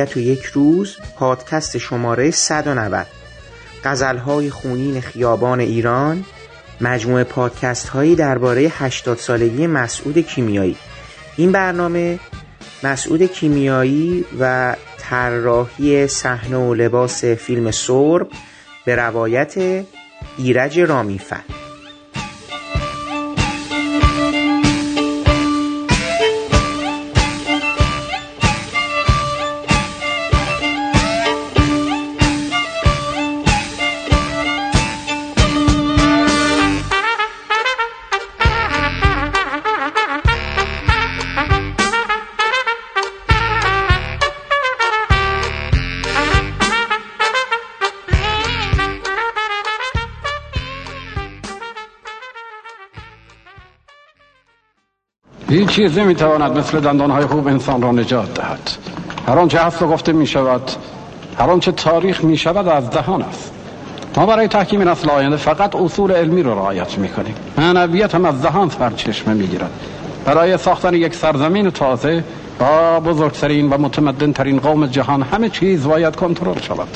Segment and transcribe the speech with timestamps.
[0.00, 3.06] ابدیت و یک روز پادکست شماره 190
[4.26, 6.24] های خونین خیابان ایران
[6.80, 10.76] مجموعه پادکست هایی درباره 80 سالگی مسعود کیمیایی.
[11.36, 12.18] این برنامه
[12.82, 18.28] مسعود کیمیایی و طراحی صحنه و لباس فیلم سرب
[18.84, 19.84] به روایت
[20.38, 21.59] ایرج رامیفر.
[55.50, 58.70] هیچ چیز نمی‌تواند مثل دندانهای خوب انسان را نجات دهد.
[59.28, 60.70] هر آنچه هست و گفته می شود
[61.38, 63.52] هر آنچه تاریخ می شود از دهان است.
[64.16, 68.42] ما برای تحکیم نسل آینده فقط اصول علمی را رعایت می کنیم معنویت هم از
[68.42, 69.70] دهان سرچشمه می گیرد
[70.24, 72.24] برای ساختن یک سرزمین تازه
[72.58, 76.88] با بزرگترین و متمدن ترین قوم جهان همه چیز باید کنترل شود.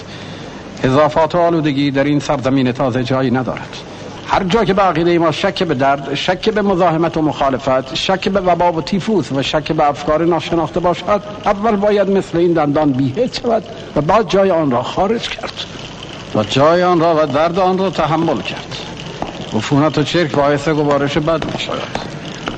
[0.82, 3.93] اضافات آلودگی در این سرزمین تازه جایی ندارد.
[4.34, 8.28] هر جا که به عقیده ما شک به درد شک به مزاحمت و مخالفت شک
[8.28, 12.92] به وبا و تیفوس و شک به افکار ناشناخته باشد اول باید مثل این دندان
[12.92, 13.62] بیهت شود
[13.96, 15.52] و بعد جای آن را خارج کرد
[16.34, 18.76] و جای آن را و درد آن را تحمل کرد.
[19.52, 21.98] عفونت و چرک باعث گوارش بد می شود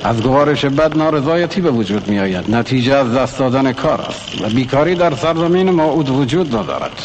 [0.03, 4.49] از گوارش بد نارضایتی به وجود می آید نتیجه از دست دادن کار است و
[4.49, 7.01] بیکاری در سرزمین موعود وجود ندارد.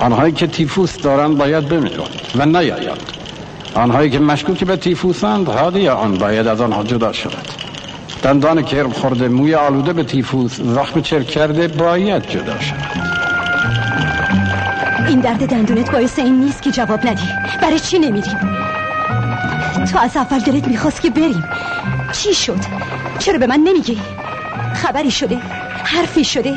[0.00, 3.19] آنهایی که تیفوس دارند باید بمیرند و نیایند
[3.74, 7.48] آنهایی که مشکوک به تیفوسند حادی آن باید از آنها جدا شود.
[8.22, 13.00] دندان کرم خورده موی آلوده به تیفوس زخم چرک کرده باید جدا شود.
[15.08, 17.28] این درد دندونت باعث این نیست که جواب ندی.
[17.62, 18.38] برای چی نمیریم
[19.92, 21.44] تو از اول دلت می‌خواست که بریم.
[22.12, 22.58] چی شد؟
[23.18, 23.98] چرا به من نمیگی؟
[24.74, 25.38] خبری شده؟
[25.84, 26.54] حرفی شده؟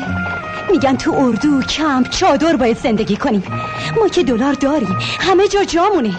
[0.70, 3.42] میگن تو اردو کمپ چادر باید زندگی کنیم.
[4.00, 4.96] ما که دلار داریم.
[5.20, 6.14] همه جا جامونه.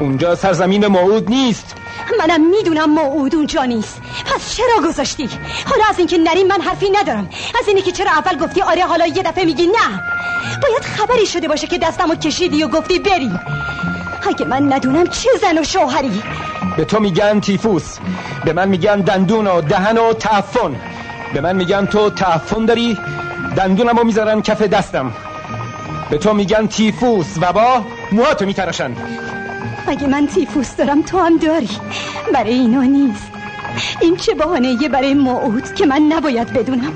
[0.00, 1.74] اونجا سرزمین موعود نیست.
[2.18, 4.00] منم می‌دونم موعود اونجا نیست.
[4.26, 5.28] پس چرا گذاشتی؟
[5.70, 7.28] حالا از اینکه نریم من حرفی ندارم.
[7.60, 10.02] از اینه که چرا اول گفتی آره حالا یه دفعه میگی نه.
[10.62, 13.30] باید خبری شده باشه که دستمو کشیدی و گفتی بری.
[14.28, 16.22] اگه من ندونم چه زن و شوهری؟
[16.76, 17.98] به تو میگن تیفوس.
[18.44, 20.76] به من میگن دندون و دهن و تعفن.
[21.34, 22.98] به من میگن تو تعفن داری
[23.56, 25.12] دندونم رو می‌ذارن کف دستم.
[26.10, 27.26] به تو میگن تیفوس.
[27.40, 28.96] و با موهاتو میتراشن.
[29.86, 31.68] اگه من تیفوس دارم؟ تو هم داری.
[32.34, 33.32] برای اینا نیست.
[34.00, 36.92] این چه بحانه برای موعود که من نباید بدونم؟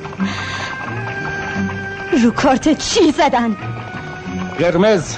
[2.23, 3.57] رو کارت چی زدن؟
[4.59, 5.17] قرمز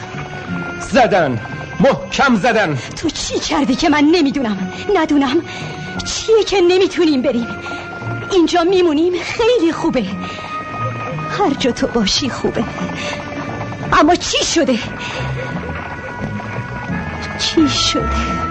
[0.92, 1.40] زدن.
[1.80, 2.78] محکم زدن.
[2.96, 5.36] تو چی کردی که من نمی‌دونم؟ ندونم.
[6.06, 7.46] چیه که نمی‌تونیم بریم؟
[8.32, 9.12] اینجا میمونیم.
[9.22, 10.04] خیلی خوبه.
[11.38, 12.64] هر جا تو باشی خوبه.
[13.92, 14.78] اما چی شده؟
[17.38, 18.47] چی شده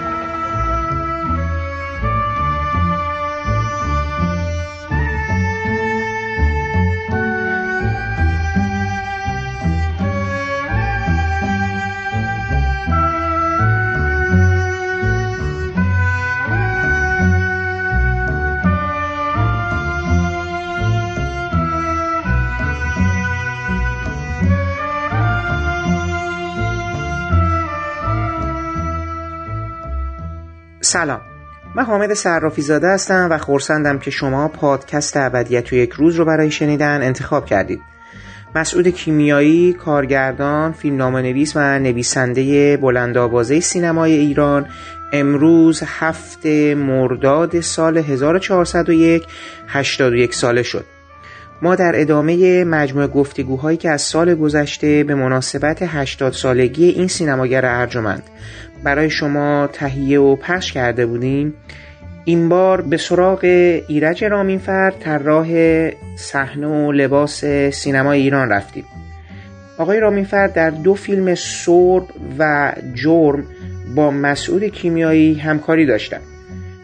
[30.88, 31.20] سلام.
[31.74, 36.24] من حامد صرافی زاده هستم و خورسندم که شما پادکست ابدیت و یک روز رو
[36.24, 37.80] برای شنیدن انتخاب کردید.
[38.54, 44.66] مسعود کیمیایی، کارگردان، فیلم نویس و نویسنده بلندآوازه سینمای ایران
[45.12, 46.46] امروز هفت
[46.76, 49.26] مرداد سال 1401
[49.68, 50.84] 81 ساله شد.
[51.62, 57.66] ما در ادامه مجموع گفتگوهایی که از سال گذشته به مناسبت 80 سالگی این سینماگر
[57.66, 58.22] ارجمند.
[58.84, 61.54] برای شما تهیه و پخش کرده بودیم
[62.24, 63.44] این بار به سراغ
[63.88, 65.48] ایرج رامینفر طراح
[66.16, 68.84] صحنه و لباس سینما ایران رفتیم.
[69.78, 72.04] آقای رامینفر در دو فیلم سرب
[72.38, 73.44] و جرم
[73.94, 76.22] با مسعود کیمیایی همکاری داشتند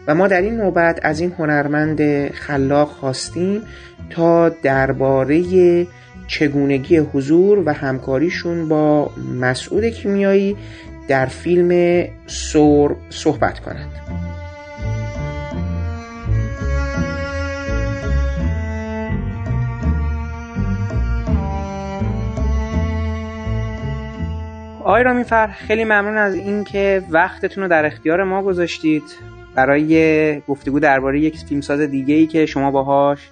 [0.07, 3.61] و ما در این نوبت از این هنرمند خلاق خواستیم
[4.09, 5.43] تا درباره
[6.27, 10.57] چگونگی حضور و همکاریشون با مسعود کیمیایی
[11.07, 13.91] در فیلم سور صحبت کنند
[24.85, 29.03] آقای رامینفر خیلی ممنون از اینکه وقتتون رو در اختیار ما گذاشتید.
[29.55, 33.29] برای گفتگو درباره یک فیلمساز دیگه ای که شما باهاش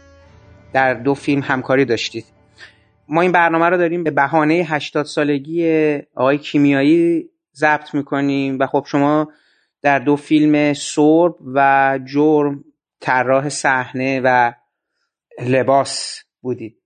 [0.74, 2.26] در دو فیلم همکاری داشتید.
[3.10, 8.86] ما این برنامه رو داریم به بهانه 80 سالگی آقای کیمیایی ضبط می‌کنیم و خب
[8.88, 9.32] شما
[9.82, 12.64] در دو فیلم سرب و جرم
[13.00, 14.54] طراح صحنه و
[15.46, 16.78] لباس بودید.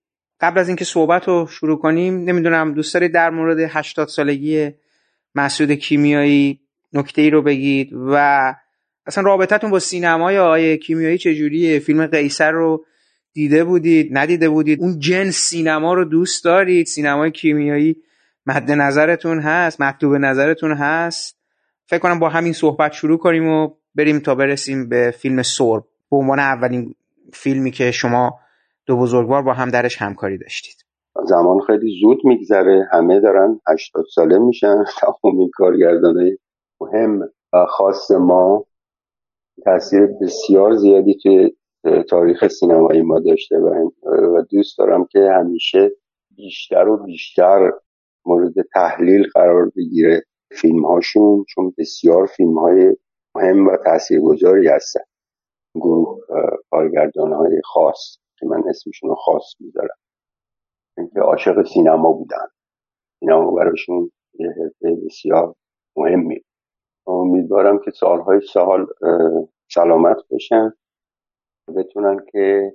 [0.42, 4.72] قبل از اینکه صحبت رو شروع کنیم نمی‌دونم دوست دارید در مورد 80 سالگی
[5.36, 6.60] مسعود کیمیایی
[6.94, 8.54] نکته ای رو بگید و
[9.06, 12.86] اصلا رابطتون با سینمای آقای کیمیایی چجوریه؟ فیلم قیصر رو
[13.34, 17.96] دیده بودید ندیده بودید؟ اون جنس سینما رو دوست دارید؟ سینمای کیمیایی
[18.48, 21.38] مد نظرتون هست مطلوب نظرتون هست.
[21.86, 25.84] فکر کنم با همین صحبت شروع کنیم و بریم تا برسیم به فیلم سرب.
[26.12, 26.96] به عنوان اولین
[27.34, 28.40] فیلمی که شما
[28.86, 30.76] دو بزرگوار با هم درش همکاری داشتید.
[31.26, 32.88] زمان خیلی زود میگذره.
[32.92, 34.84] همه دارن 80 ساله میشن.
[35.02, 36.38] تمام کارگردانه
[36.82, 37.22] مهم
[37.54, 38.66] و خاص ما
[39.66, 41.56] تاثیر بسیار زیادی توی
[42.10, 45.92] تاریخ سینمایی ما داشته و دوست دارم که همیشه
[46.36, 47.72] بیشتر و بیشتر
[48.28, 52.98] مورد تحلیل قرار بگیره فیلم هاشون چون بسیار فیلم های
[53.36, 55.04] مهم و تاثیرگذاری هستن.
[55.76, 56.20] گروه
[56.72, 59.98] کارگردان های خاص که من اسمشون رو خاص می‌ذارم.
[60.98, 62.48] اینکه عاشق سینما بودن.
[63.20, 65.56] سینما براشون یه حرفه بسیار
[65.96, 66.42] مهمی.
[67.08, 68.88] امیدوارم که سالهای سال
[69.74, 70.74] سلامت بشن
[71.76, 72.74] بتونن که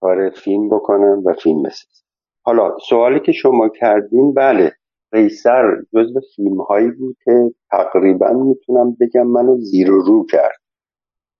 [0.00, 2.03] کار فیلم بکنن و فیلم بسازن.
[2.46, 4.72] حالا سوالی که شما کردین بله
[5.12, 10.58] قیصر جزو فیلم هایی بود که تقریبا می‌تونم بگم منو زیر و رو کرد.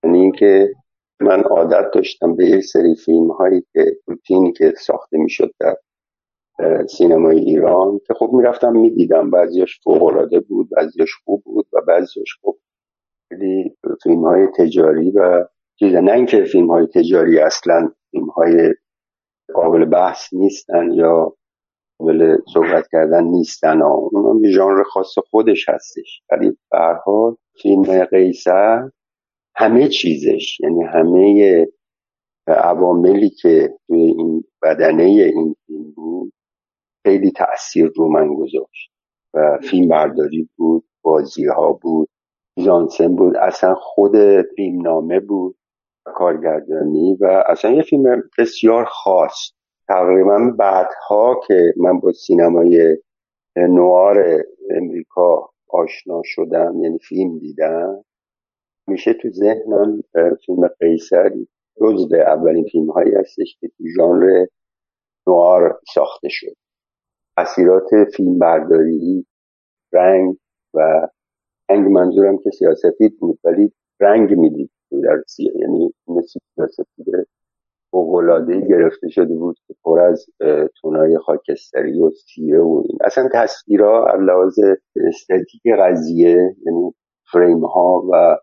[0.04, 0.74] یعنی اینکه
[1.20, 5.76] من عادت داشتم به یک سری فیلم هایی که روتینی که ساخته می‌شد در
[6.88, 9.30] سینمای ایران که خب می‌رفتم می‌دیدم.
[9.30, 12.58] بعضیش فوق بود بعضیش خوب بود و بعضیش خوب.
[13.28, 15.44] خیلی فیلم های تجاری و
[15.78, 18.74] چیزه نه اینکه فیلم های تجاری اصلا فیلم های
[19.54, 21.36] قابل بحث نیستن یا
[21.98, 23.82] قابل صحبت کردن نیستن.
[23.82, 26.22] اون یه ژانر خاص خودش هستش.
[26.30, 28.90] ولی به فیلم قیصر
[29.56, 31.66] همه چیزش یعنی همه
[32.46, 36.32] عواملی که توی این بدنه این فیلم بود
[37.06, 38.90] خیلی تاثیر رو من گذاشت.
[39.34, 42.08] و فیلم برداری بود بازی ها بود
[42.64, 45.56] جانسن بود اصلا خود فیلم نامه بود.
[46.04, 49.52] کارگردانی و اصلا یه فیلم بسیار خاص.
[49.88, 52.96] تقریبا بعدها که من با سینمای
[53.56, 58.04] نوار امریکا آشنا شدم یعنی فیلم دیدم
[58.88, 60.02] میشه تو ذهنم
[60.46, 61.48] فیلم قیصری
[61.80, 64.46] جزو اولین فیلم هایی هستش که تو ژانر
[65.26, 66.56] نوار ساخته شد.
[67.36, 69.26] اثیرات فیلم برداری
[69.92, 70.36] رنگ
[70.74, 71.08] و
[71.70, 74.70] رنگ منظورم که سیاستی بود ولی رنگ می‌دید.
[75.00, 75.22] در
[75.60, 77.28] یعنی مثل سیاسفید
[77.90, 80.26] فوقالعاده گرفته شده بود که پر از
[80.80, 82.98] تونای خاکستری و سیره و این.
[83.04, 84.58] اصلا تصویرها لحاظ
[85.08, 86.94] استاتیک قضیه یعنی
[87.32, 88.36] فریم ها و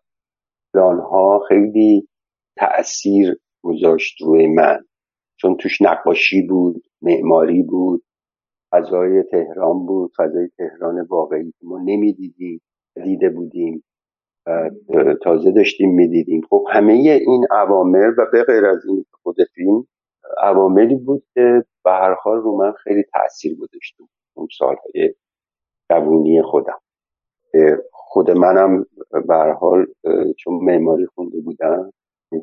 [0.73, 2.07] پلان ها خیلی
[2.57, 4.79] تاثیر گذاشت روی من.
[5.39, 8.03] چون توش نقاشی بود معماری بود
[8.71, 12.61] فضای تهران بود فضای تهران واقعی ما نمی‌دیدیم
[13.03, 13.83] دیده بودیم.
[15.23, 16.41] تازه داشتیم می‌دیدیم.
[16.49, 19.87] خب همه این عوامل و به غیر از این خود فیلم
[20.37, 25.15] عواملی بود که به هر حال رو من خیلی تاثیر گذاشته اون سالهای
[25.89, 26.79] جوونی خودم.
[27.91, 28.85] خود منم
[29.27, 29.85] به هر حال
[30.37, 31.93] چون معماری خونده بودم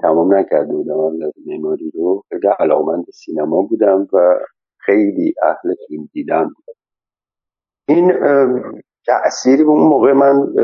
[0.02, 4.38] تمام نکرده بودم معماری رو خیلی علاقمند سینما بودم و
[4.78, 6.78] خیلی اهل فیلم دیدن بودم.
[7.88, 8.12] این
[9.06, 10.54] تأثیری اون موقع من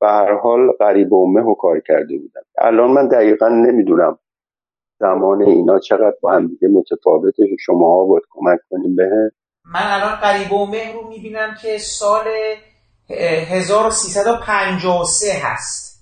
[0.00, 2.42] به هر حال قریب امه کار کرده بودم.
[2.58, 4.18] الان من دقیقا نمی‌دونم
[5.00, 9.10] زمان اینا چقدر با هم دیگه متفاوته شما ها باید کمک کنیم به
[9.74, 12.24] من الان قریب امه رو می‌بینم که سال
[13.10, 15.92] 1353 هست.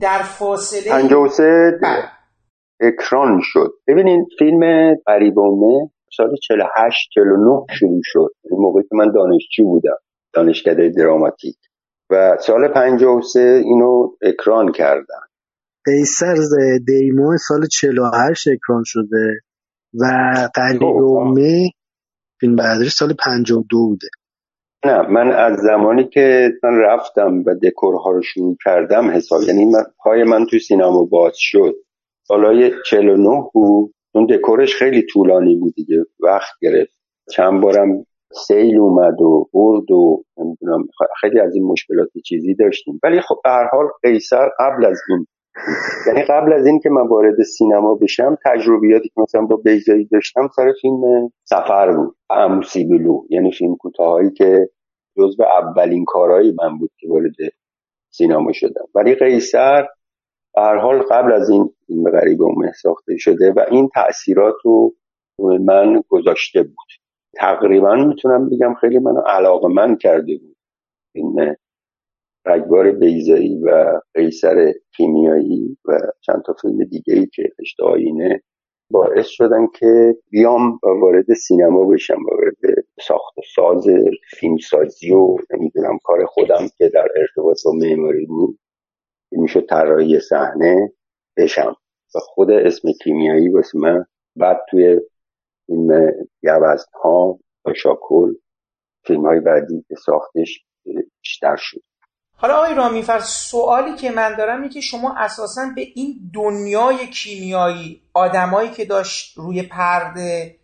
[0.00, 1.78] در فاصله 53
[2.80, 3.72] اکران شد.
[3.88, 8.30] ببینید فیلم قریبومه سال 48 49 شروع شد.
[8.50, 9.96] این موقعی که من دانشجو بودم.
[10.32, 11.56] دانشکده دراماتیک.
[12.10, 15.20] و سال 53 اینو اکران کردن.
[15.84, 16.34] قیصر
[16.86, 19.40] دیمو سال 48 اکران شده
[20.00, 20.04] و
[20.54, 21.70] قریبومه
[22.40, 24.08] فیلم برداری سال 52 بوده.
[24.86, 29.84] نه من از زمانی که من رفتم و دکورها رو شروع کردم حساب یعنی من
[29.98, 31.74] پای من تو سینما باز شد.
[32.22, 33.94] سالای 49 بود.
[34.14, 36.92] اون دکورش خیلی طولانی بود دیگه وقت گرفت.
[37.32, 40.24] چند بارم سیل اومد و برد و
[41.20, 43.00] خیلی از این مشکلات چیزی داشتیم.
[43.02, 45.26] ولی خب به هر حال قیصر قبل از این
[46.06, 50.48] یعنی قبل از این که من وارد سینما بشم تجربیاتی که مثلا با بیزایی داشتم
[50.56, 52.16] سر فیلم سفر بود.
[52.30, 54.68] اموسی بلو یعنی فیلم کوتاهایی که
[55.16, 57.34] جزو اولین کارهایی من بود که وارد
[58.10, 58.84] سینما شدم.
[58.94, 59.86] ولی قیصر
[60.54, 64.94] به هر حال قبل از این فیلم غریب اومه ساخته شده و این تاثیرات رو
[65.38, 67.07] من گذاشته بود.
[67.34, 70.56] تقریبا می‌تونم بگم خیلی منو علاقه من کرده بود.
[71.12, 71.56] فیلم
[72.46, 78.42] رگبار بیزایی و قیصر کیمیایی و چند تا فیلم دیگه ای که اشت آینه
[78.90, 83.86] باعث شدن که بیام وارد سینما بشم وارد ساخت و ساز
[84.30, 88.58] فیلمسازی و نمی‌دونم کار خودم که در ارتباط با معماری بود
[89.32, 90.92] میشه طراحی صحنه
[91.36, 91.76] بشم.
[92.14, 94.04] و خود اسم کیمیایی واسه من
[94.36, 95.00] بعد توی
[95.68, 95.88] فیلم
[96.42, 98.34] گوزن ها و شاکل
[99.06, 100.64] فیلم های بعدی که ساختش
[101.22, 101.82] بیشتر شد.
[102.36, 108.02] حالا آقای رامیفر سوالی که من دارم اینه که شما اساسا به این دنیای کیمیایی
[108.14, 110.56] آدمایی که داشت روی پرده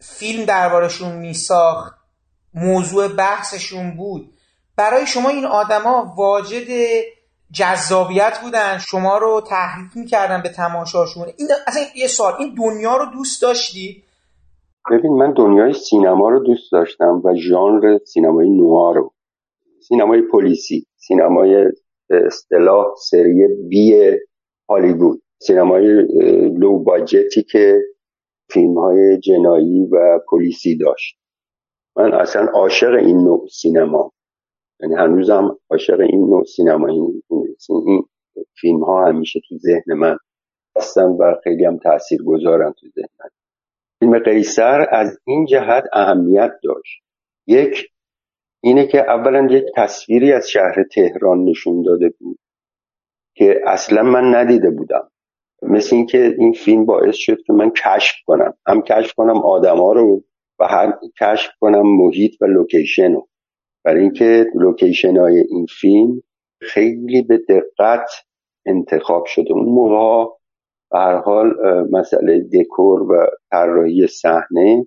[0.00, 1.94] فیلم دربارشون میساخت
[2.54, 4.34] موضوع بحثشون بود
[4.76, 6.68] برای شما این آدما واجد
[7.52, 13.06] جذابیت بودن؟ شما رو تحریک می‌کردن به تماشاشون؟ این اصلا یه سوال این دنیا رو
[13.06, 14.04] دوست داشتید؟
[14.90, 19.12] ببین من دنیای سینما رو دوست داشتم و ژانر سینمای نوار رو.
[19.80, 21.66] سینمای پلیسی سینمای
[22.10, 24.16] اصطلاح سری بی
[24.68, 25.22] هالیوود.
[25.38, 25.86] سینمای
[26.58, 27.82] لو باجتی که
[28.50, 31.16] فیلم های جنایی و پلیسی داشت.
[31.96, 34.12] من اصلا عاشق این نوع سینما.
[34.80, 36.88] یعنی هنوزم عاشق این نوع سینما.
[36.88, 37.22] این,
[37.86, 38.04] این
[38.60, 40.16] فیلم ها همیشه تو ذهن من
[40.76, 43.30] هستن و خیلی هم تأثیر گذارن تو ذهن من.
[44.00, 47.02] فیلم قیصر از این جهت اهمیت داشت.
[47.46, 47.86] یک
[48.62, 52.38] اینه که اولا یک تصویری از شهر تهران نشون داده بود
[53.36, 55.10] که اصلا من ندیده بودم.
[55.62, 58.54] مثل اینکه این فیلم باعث شد که من کشف کنم.
[58.66, 60.24] هم کشف کنم آدما رو
[60.58, 63.28] و هم کشف کنم محیط و لوکیشن رو.
[63.84, 66.22] برای اینکه لوکیشن های این فیلم
[66.60, 68.10] خیلی به دقت
[68.66, 69.52] انتخاب شده.
[69.52, 70.32] اون موقع
[70.90, 71.54] به هر حال
[71.92, 74.86] مسئله دکور و طراحی صحنه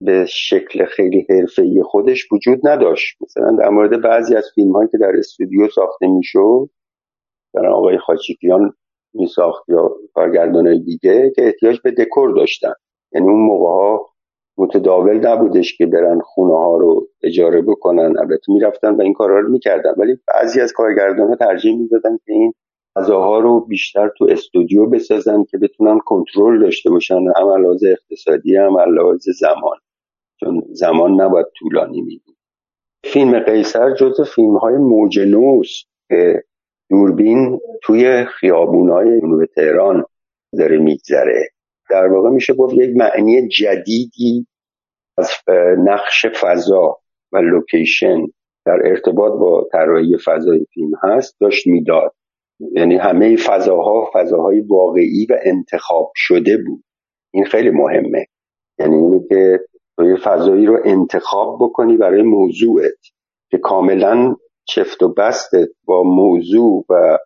[0.00, 3.16] به شکل خیلی حرفه‌ای خودش وجود نداشت.
[3.22, 6.70] مثلا در مورد بعضی از فیلم هایی که در استودیو ساخته می‌شد
[7.54, 8.72] در آقای خاچیکیان
[9.14, 12.72] می ساخت یا کارگردان دیگه که احتیاج به دکور داشتن.
[13.12, 14.08] یعنی اون موقع ها
[14.58, 18.18] متداول نبودش که برن خونه ها رو اجاره بکنن.
[18.18, 19.94] البته می‌رفتن و این کارها رو می‌کردن.
[19.96, 22.52] ولی بعضی از کارگردان ها ترجیح می‌دادن که این
[22.96, 28.78] فضاها رو بیشتر تو استودیو بسازن که بتونن کنترل داشته باشن هم لحاظ اقتصادی هم
[28.78, 29.78] لحاظ زمان.
[30.40, 32.36] چون زمان نباید طولانی میدیم
[33.04, 35.18] فیلم قیصر جز فیلم های موج
[36.08, 36.44] که
[36.90, 40.04] دوربین توی خیابون های جنوب تهران
[40.58, 41.48] داره میگذره.
[41.90, 44.46] در واقع میشه گفت یک معنی جدیدی
[45.18, 45.30] از
[45.78, 46.98] نقش فضا
[47.32, 48.26] و لوکیشن
[48.66, 52.14] در ارتباط با طراحی فضای فیلم هست داشت می‌داد.
[52.72, 56.84] یعنی همه فضاها فضاهای واقعی و انتخاب شده بود.
[57.34, 58.26] این خیلی مهمه.
[58.78, 59.60] یعنی اینه که
[59.96, 62.98] تو فضایی رو انتخاب بکنی برای موضوعت
[63.50, 67.18] که کاملا چفت و بستت با موضوع و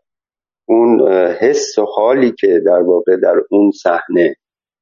[0.69, 1.09] اون
[1.41, 4.29] حس و حالی که در واقع در اون صحنه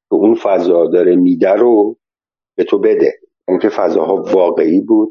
[0.09, 1.97] که اون فضا داره میده رو
[2.57, 3.13] به تو بده.
[3.47, 5.09] اینکه فضاها واقعی بود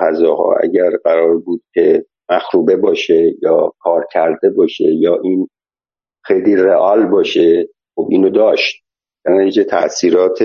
[0.00, 5.48] فضاها اگر قرار بود که مخروبه باشه یا کار کرده باشه یا این
[6.24, 8.84] خیلی رئال باشه خب اینو داشت.
[9.26, 10.38] یعنی تاثیرات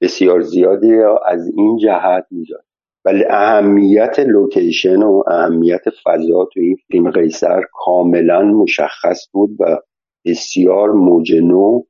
[0.00, 0.94] بسیار زیادی
[1.26, 2.64] از این جهت می‌داد
[3.04, 9.78] ولی اهمیت لوکیشن و اهمیت فضا تو این فیلم قیصر کاملا مشخص بود و
[10.26, 11.82] بسیار موج نو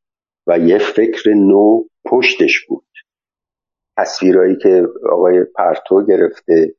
[0.46, 2.84] و یه فکر نو پشتش بود.
[3.98, 6.74] تصویرهایی که آقای پرتو گرفته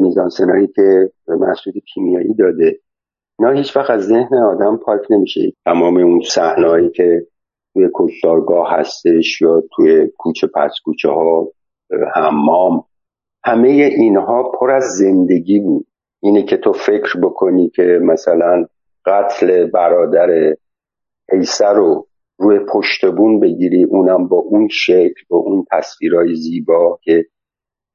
[0.00, 2.78] میزانسنایی که مسعود کیمیایی داده.
[3.38, 5.52] اینا هیچ وقت از ذهن آدم پاک نمیشه.
[5.64, 7.26] تمام اون صحنه‌ای که
[7.72, 11.48] توی کشتارگاه هستش یا توی کوچه پس کوچه ها
[12.14, 12.84] حمام
[13.44, 15.86] همه اینها پر از زندگی بود.
[16.22, 18.66] اینه که تو فکر بکنی که مثلا
[19.06, 20.54] قتل برادر
[21.28, 22.06] قیصر رو
[22.38, 27.24] روی پشت بون بگیری اونم با اون شکل با اون تصویرهای زیبا که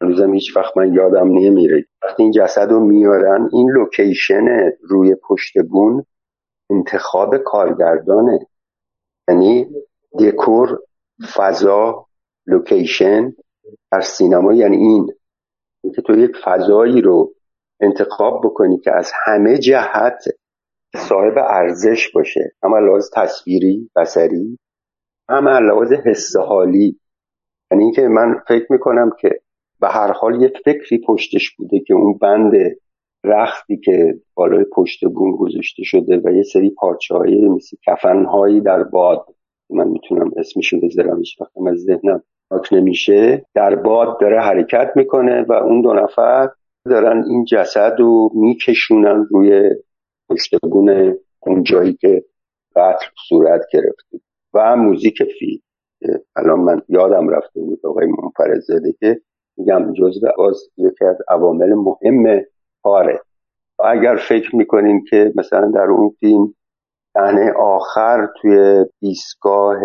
[0.04, 1.86] هنوزم هیچ وقت من یادم نمیره.
[2.04, 6.06] وقتی این جسد رو میارن این لوکیشن روی پشت بون
[6.70, 8.40] انتخاب کارگردانه.
[9.28, 9.68] یعنی
[10.20, 10.80] دکور
[11.36, 12.06] فضا
[12.48, 13.34] لوکیشن
[13.92, 14.54] در سینما.
[14.54, 15.14] یعنی این.
[15.96, 17.34] که تو یک فضایی رو
[17.82, 20.24] انتخاب بکنی که از همه جهت
[20.96, 22.52] صاحب ارزش باشه.
[22.64, 24.60] هم لحاظ تصویری بسری
[25.30, 27.00] هم لحاظ حس حالی.
[27.72, 29.30] یعنی اینکه من فکر می‌کنم که
[29.84, 32.54] به هر حال یک فکری پشتش بوده که اون بند
[33.26, 38.62] رختی که بالای پشت بون گذاشته شده و یه سری پارچه هایی مثل کفن هایی
[38.62, 39.26] در باد
[39.70, 45.46] من می‌تونم اسمشون بذارم هیچ وقتم از ذهنم پاک نمیشه در باد داره حرکت می‌کنه
[45.50, 46.50] و اون دو نفر
[46.86, 49.70] دارن این جسد رو میکشونن روی
[50.30, 52.24] پشتگون اون جایی که
[52.76, 54.20] قتل صورت گرفته.
[54.54, 55.62] و موزیک فیلم.
[56.36, 59.22] الان من یادم رفته بود آقای منفرد زده که
[59.58, 62.42] میگم جزو باز یکی از عوامل مهم
[62.84, 63.22] کاره.
[63.80, 66.54] اگر فکر می‌کنیم که مثلا در اون فیلم
[67.14, 69.80] صحنه آخر توی ایستگاه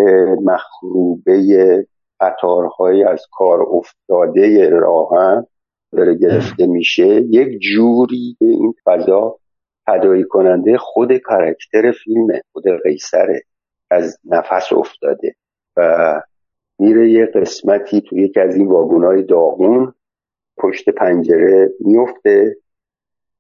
[0.45, 1.87] مخروبه
[2.21, 5.47] قطارهایی از کار افتاده راهن
[5.93, 9.39] داره گرفته میشه یک جوری این فضا
[9.87, 13.43] تدایی کننده خود کارکتر فیلمه خود قیصره
[13.91, 15.35] از نفس افتاده
[15.77, 16.23] و
[16.79, 19.95] میره یه قسمتی تو یکی از این واگونای داغون
[20.57, 22.57] پشت پنجره میفته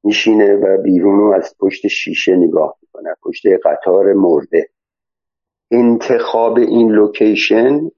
[0.04, 3.14] میشینه و بیرون رو از پشت شیشه نگاه می‌کنه.
[3.22, 4.68] پشت قطار مرده.
[5.70, 7.90] انتخاب این لوکیشن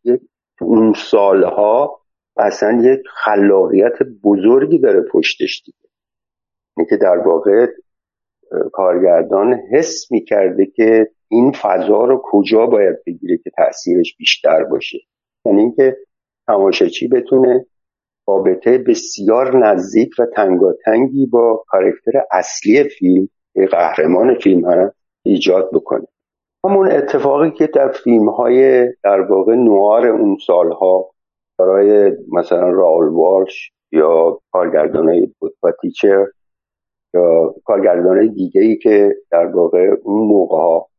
[0.60, 2.00] اون سالها
[2.36, 5.88] اصلا یک خلاقیت بزرگی داره پشتش دیگه.
[6.76, 7.66] اینکه در واقع
[8.72, 14.98] کارگردان حس می‌کرده که این فضا رو کجا باید بگیره که تاثیرش بیشتر باشه.
[15.44, 15.96] یعنی اینکه
[16.46, 17.66] تماشاچی بتونه
[18.28, 23.28] رابطه بسیار نزدیک و تنگاتنگی با کارکتر اصلی فیلم
[23.70, 26.06] قهرمان فیلم هست ایجاد بکنه.
[26.64, 31.10] همون اتفاقی که در فیلم های در واقع نوار اون سالها
[31.58, 35.28] برای مثلا راول والش یا کارگردان های
[35.82, 36.26] تیچر
[37.14, 40.89] یا کارگردان دیگه ای که در واقع اون موقع ها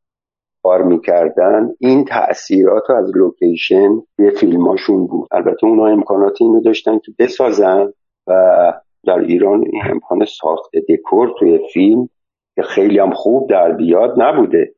[0.64, 5.28] کار می‌کردن این تاثیرات از لوکیشن به فیلماشون بود.
[5.32, 7.94] البته اونا امکانات اینو داشتن که بسازن
[8.28, 8.34] و
[9.06, 12.10] در ایران این امکان ساخت دکور توی فیلم
[12.56, 14.74] که خیلی هم خوب در بیاد نبوده.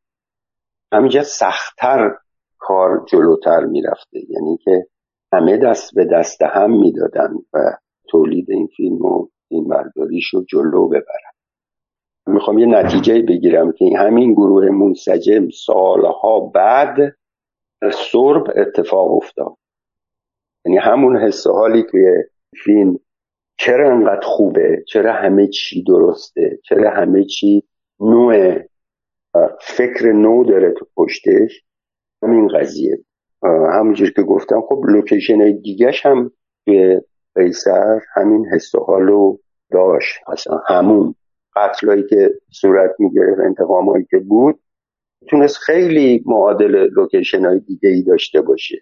[0.93, 2.15] همینجا سختتر
[2.57, 4.19] کار جلوتر می‌رفته.
[4.29, 4.85] یعنی که
[5.33, 7.59] همه دست به دست هم می‌دادن و
[8.09, 11.32] تولید این فیلم و این برداریش رو جلو ببرن.
[12.27, 17.15] می‌خوام یه نتیجه بگیرم که همین گروه منسجم سالها بعد
[18.11, 19.57] سرب اتفاق افتاد.
[20.65, 22.29] یعنی همون حس و حالی که
[22.63, 22.99] فیلم
[23.57, 27.63] چرا انقدر خوبه؟ چرا همه چی درسته؟ چرا همه چی
[27.99, 28.59] نوع
[29.61, 31.63] فکر نو داره تو پشتش؟
[32.23, 32.99] همین قضیه.
[33.73, 36.31] همونجور که گفتم خب لوکیشن دیگهش هم
[36.65, 37.01] توی
[37.35, 39.37] قیصر همین حس و حالو
[39.71, 40.15] داشت.
[40.27, 41.15] اصلا همون.
[41.55, 44.59] قتلایی که صورت می‌گرفت انتقامایی که بود
[45.29, 48.81] تونست خیلی معادل لوکیشن های دیگه ای داشته باشه.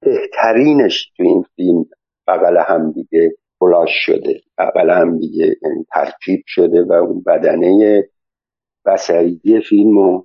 [0.00, 1.84] بهترینش تو این فیلم
[2.28, 4.40] بغل هم دیگه بلاش شده.
[4.58, 8.04] بغل هم دیگه یعنی ترکیب شده و اون بدنه
[8.86, 10.24] بسریدی فیلم و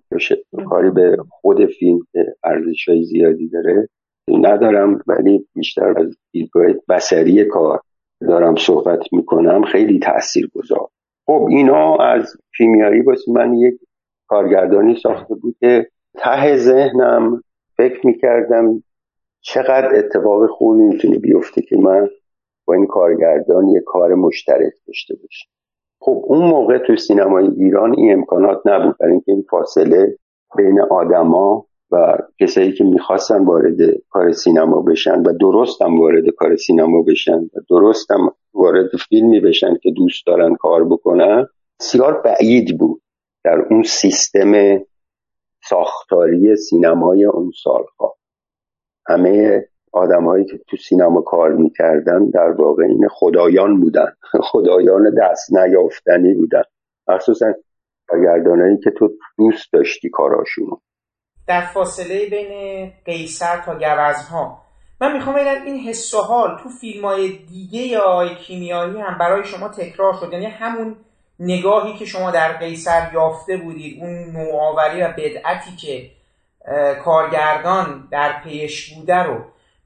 [0.70, 3.90] کاری به خود فیلم که ارزش های زیادی داره
[4.28, 7.82] ندارم ولی بیشتر از دیدگاه بسری کار
[8.22, 9.64] دارم صحبت می‌کنم.
[9.64, 10.90] خیلی تأثیر گذار
[11.26, 13.80] خب اینا از کیمیایی واسه من یک
[14.28, 17.44] کارگردانی ساخته بود که ته ذهنم
[17.78, 18.84] فکر می‌کردم
[19.42, 22.10] چقدر اتفاق خوبی می‌تونه بیفته که من
[22.66, 25.50] با این کارگردان یک کار مشترک داشته باشم.
[26.00, 28.98] خب اون موقع تو سینمای ایران این امکانات نبود.
[28.98, 30.18] برای اینکه این فاصله
[30.58, 33.78] بین آدما و کسایی که می‌خواستن وارد
[34.10, 39.92] کار سینما بشن و درستم وارد کار سینما بشن و درستم وارد فیلمی بشن که
[39.92, 41.48] دوست دارن کار بکنن
[41.80, 43.02] بسیار بعید بود
[43.44, 44.80] در اون سیستم
[45.70, 48.16] ساختاری سینمای اون سالها.
[49.08, 54.14] همه آدمهایی که تو سینما کار می‌کردن در واقع این خدایان بودن
[54.52, 56.64] خدایان دست نیافتنی بودن.
[57.08, 57.54] مخصوصا
[58.08, 60.76] کارگردانایی که تو دوست داشتی کاراشونو.
[61.48, 64.62] در فاصله بین قیصر تا گوزها
[65.02, 69.44] من می‌خوام بگم این حس و حال تو فیلم های دیگه یا کیمیایی هم برای
[69.44, 70.34] شما تکرار شد.
[70.34, 70.96] یعنی همون
[71.40, 76.10] نگاهی که شما در قیصر یافته بودید اون نوآوری و بدعتی که
[77.04, 79.40] کارگردان در پیش بوده رو.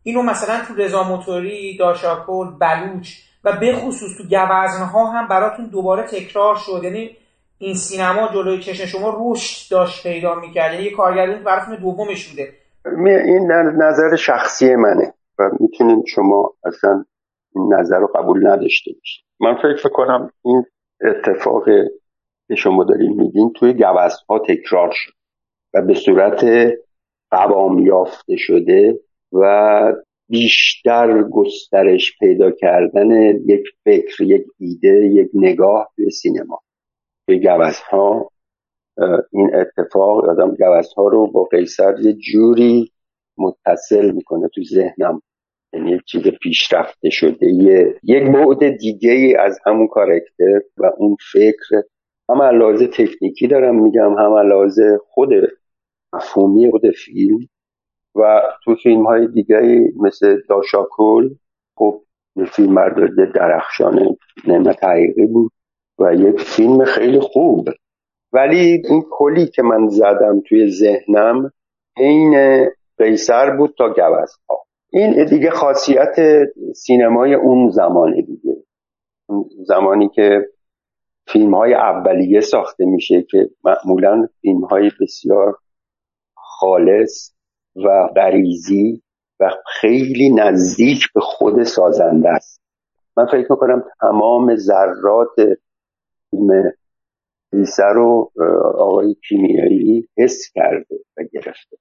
[0.04, 3.10] اینو مثلا تو رضا موتوری داشاکل بلوچ
[3.44, 6.82] و به خصوص تو گوزنها هم براتون دوباره تکرار شد.
[6.84, 7.18] یعنی
[7.58, 10.74] این سینما جلوی چشم شما رشد داشت پیدا می‌کرد.
[10.74, 12.50] یعنی یه کارگردان براتون دومش بوده.
[13.26, 17.06] این نظر شخصی منه و می‌تونید شما اصلا
[17.56, 19.26] این نظر رو قبول نداشته باشید.
[19.40, 20.64] من فکر کنم این
[21.02, 21.66] اتفاق
[22.48, 25.14] که شما دارین میگین توی گوزها تکرار شد
[25.74, 26.46] و به صورت
[27.32, 29.00] قوام یافته شده
[29.34, 29.94] و
[30.30, 33.12] بیشتر گسترش پیدا کردن
[33.46, 36.62] یک فکر یک ایده یک نگاه به سینما.
[37.26, 38.32] به گوزها
[39.32, 42.92] این اتفاق آدم گوزها رو با قیصر یه جوری
[43.38, 45.22] متصل می‌کنه تو ذهنم.
[45.74, 47.48] یعنی یک چیز پیشرفته شده.
[47.48, 51.82] یه یک بعد دیگه ای از همون کارکتر و اون فکر.
[52.30, 55.30] هم علاوه تکنیکی دارم میگم هم علاوه خود
[56.14, 57.48] مفهومی خود فیلم.
[58.16, 61.30] و تو فیلم های دیگه مثل داشاکل
[61.78, 62.02] خب
[62.52, 65.52] فیلم مرداری درخشان نعمت حقیقی بود.
[66.00, 67.70] و یک فیلم خیلی خوب.
[68.34, 71.52] ولی این کلی که من زدم توی ذهنم
[71.98, 72.66] عین
[72.98, 73.94] قیصر بود تا
[74.50, 76.16] ها این دیگه خاصیت
[76.76, 78.56] سینمای اون زمانه دیگه.
[79.68, 80.46] زمانی که
[81.28, 85.58] فیلم های اولیه ساخته میشه که معمولا فیلم های بسیار
[86.36, 87.32] خالص
[87.76, 89.02] و غریزی
[89.40, 89.50] و
[89.82, 92.62] خیلی نزدیک به خود سازنده است.
[93.18, 95.36] من فکر می‌کنم تمام ذرات
[96.36, 96.74] فیلم
[97.54, 98.32] لیسه رو
[98.78, 101.78] آقای کیمیایی حس کرده و گرفته.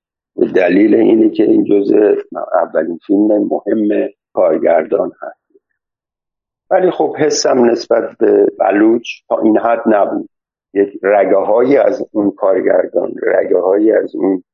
[0.54, 2.14] دلیل اینه که این جزء
[2.62, 5.44] اولین فیلم مهم کارگردان هست.
[6.70, 10.28] ولی خب حسم نسبت به بلوچ تا این حد نبود.
[10.74, 14.44] یک رگه از اون کارگردان رگه از اون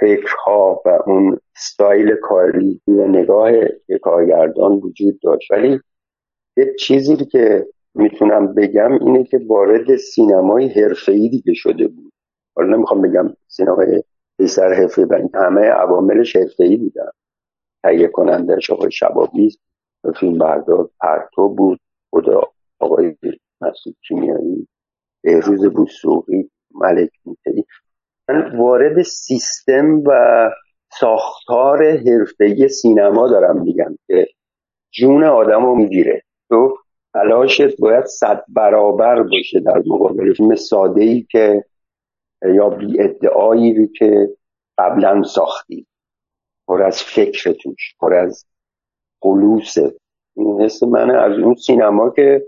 [0.00, 3.50] فکرها و اون ستایل کاری و نگاه
[4.02, 5.50] کارگردان وجود داشت.
[5.50, 5.80] ولی
[6.56, 7.66] یک چیزی که
[7.98, 12.12] می‌تونم بگم اینه که وارد سینمای حرفه‌ای دیگه شده بود.
[12.56, 14.02] حالا نمی‌خوام بگم سینمای
[14.46, 17.10] سر حرفه و همه عواملش حرفه‌ای بودن.
[17.82, 19.58] تهیه کنندهش آقای شبابیز
[20.20, 21.80] فیلم بردار پرتو بود.
[22.10, 22.42] خدا
[22.80, 23.16] آقای
[23.60, 24.68] مسعود کیمیایی
[25.22, 27.64] بهروز بوسوقی ملک میتری
[28.58, 30.50] وارد سیستم و
[31.00, 34.26] ساختار حرفه‌ای سینما دارم میگم که
[34.90, 36.22] جون آدم رو می‌گیره.
[36.48, 36.76] تو
[37.14, 40.34] تلاشت باید صد برابر باشه در مقابل.
[40.34, 41.64] فیلم ساده ای که
[42.42, 44.28] یا بی ادعایی که
[44.78, 45.86] قبلا ساختی
[46.68, 48.46] پر از فکر توش پر از
[49.22, 49.78] خلوص.
[50.36, 52.46] این حس من از اون سینما که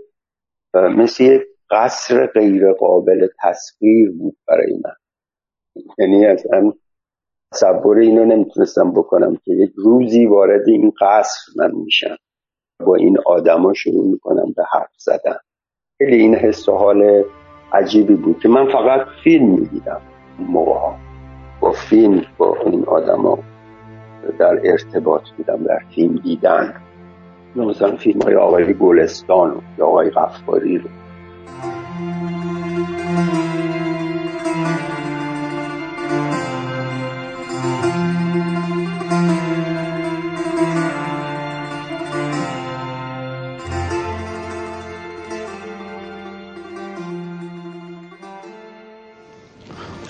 [0.73, 4.95] مثل یک قصر غیر قابل تصویر بود برای من.
[5.97, 6.73] یعنی اصلا
[7.51, 12.17] تصور اینو نمی‌تونستم بکنم که یک روزی وارد این قصر من میشم.
[12.85, 15.37] با این آدما شروع می‌کنم به حرف زدن.
[15.97, 17.23] خیلی این حس و حال
[17.73, 20.01] عجیبی بود که من فقط فیلم می‌دیدم
[20.39, 20.95] موقع
[21.59, 23.39] با فیلم با این آدما
[24.39, 26.73] در ارتباط بودم در فیلم دیدن.
[27.55, 30.89] مثلا فیلم های آقای گلستان یا آقای غفاری رو.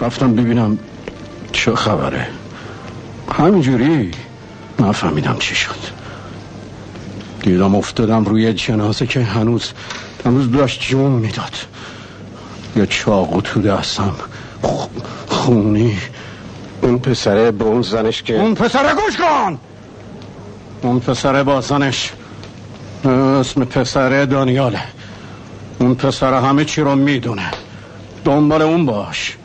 [0.02, 0.80] رفتم ببینم
[1.52, 2.28] چه خبره.
[3.38, 4.12] همینجوری
[4.80, 6.02] نفهمیدم چی شد.
[7.42, 9.72] دیدم افتادم روی جنازه که هنوز
[10.26, 11.54] هنوز داشت جون می‌داد.
[12.76, 14.16] یا چاقو تو دستم.
[15.28, 15.98] خونی.
[16.82, 19.60] اون پسره با اون زنش که اون پسره گوش کن!
[20.82, 22.12] اون پسره با زنش.
[23.06, 24.82] اسم پسره دانیاله.
[25.80, 27.52] اون پسره همه چی رو می‌دونه.
[28.26, 29.38] دنبال اون باش.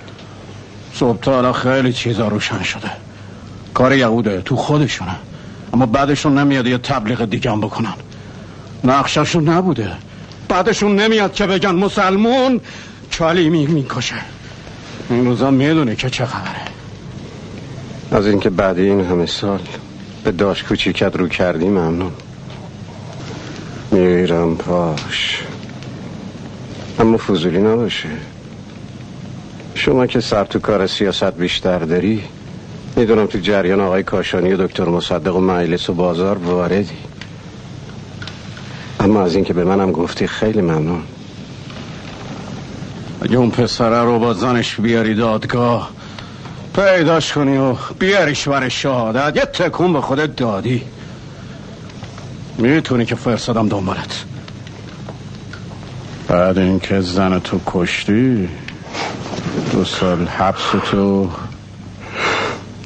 [0.99, 2.91] صبح تا خیلی چیزا روشن شده.
[3.75, 5.17] کار یهوده تو خودشونه.
[5.73, 7.95] اما بعدشون نمیاد یه تبلیغ دیگه هم بکنن.
[8.85, 9.93] نقششون نبوده.
[10.49, 12.61] بعدشون نمیاد که بگن مسلمون
[13.13, 14.15] کلیمی می‌کشه.
[15.11, 16.63] این روزا می‌دونه که چه خبره.
[18.11, 19.61] از اینکه بعد این همه سال
[20.25, 22.13] به داشت کوچیکت رو کردی ممنون.
[23.91, 25.43] میرم پاش.
[26.99, 28.09] اما فضولی نباشه.
[29.87, 32.25] شما که سر تو کار سیاست بیشتر داری
[32.97, 36.89] می‌دونم تو جریان آقای کاشانی و دکتر مصدق و مجلس و بازار واردی.
[39.01, 41.03] اما از اینکه به منم گفتی خیلی ممنون.
[43.23, 45.91] اگه اون پسره رو با زنش بیاری دادگاه
[46.75, 49.37] پیداش کنی و بیاریش بر شهادت.
[49.37, 50.83] یه تکون به خودت دادی.
[52.59, 54.25] می‌تونی که فرستادم دنبالت.
[56.29, 58.49] بعد اینکه زن تو کشتی
[59.73, 61.31] دو سال حبس تو.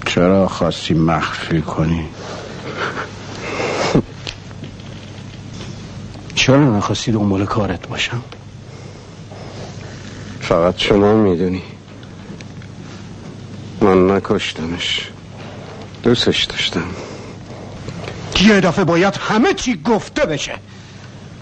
[0.06, 2.08] چرا خواستی مخفی کنی؟
[6.34, 8.22] چرا نخواستی دنبال کارت باشم؟
[10.40, 11.62] فقط شما می‌دونی.
[13.80, 15.08] من نکشتمش.
[16.02, 16.84] دوستش داشتم.
[18.40, 20.54] یه دفعه باید همه چی گفته بشه.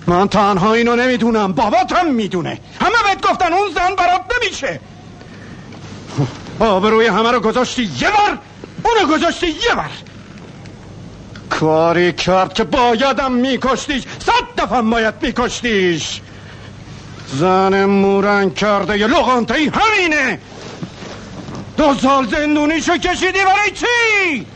[0.07, 1.53] من تنها اینو نمی‌دونم.
[1.53, 2.59] باباتم می‌دونه.
[2.81, 4.81] همه بهت گفتن اون زن برات نمیشه.
[6.61, 8.39] آبروی همه رو گذاشتی یه بار
[8.83, 9.91] اونو گذاشتی یه بار.
[11.51, 16.21] کاری کرد که بایدم میکشتیش صد دفعه باید میکشتیش.
[17.35, 20.39] زن مورن کرده یه لغانتهی همینه.
[21.77, 24.47] دو سال زندونیشو کشیدی برای چی؟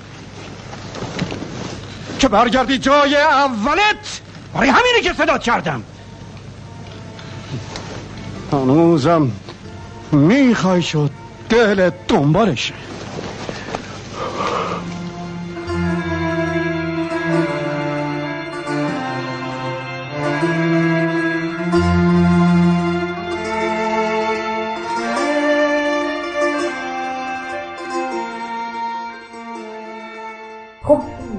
[2.18, 4.20] که برگردی جای اولت؟
[4.54, 5.82] برای همینه که صدا کردم.
[8.52, 9.30] هنوزم
[10.12, 11.10] می‌خوای شد.
[11.52, 12.74] دل دنبالشه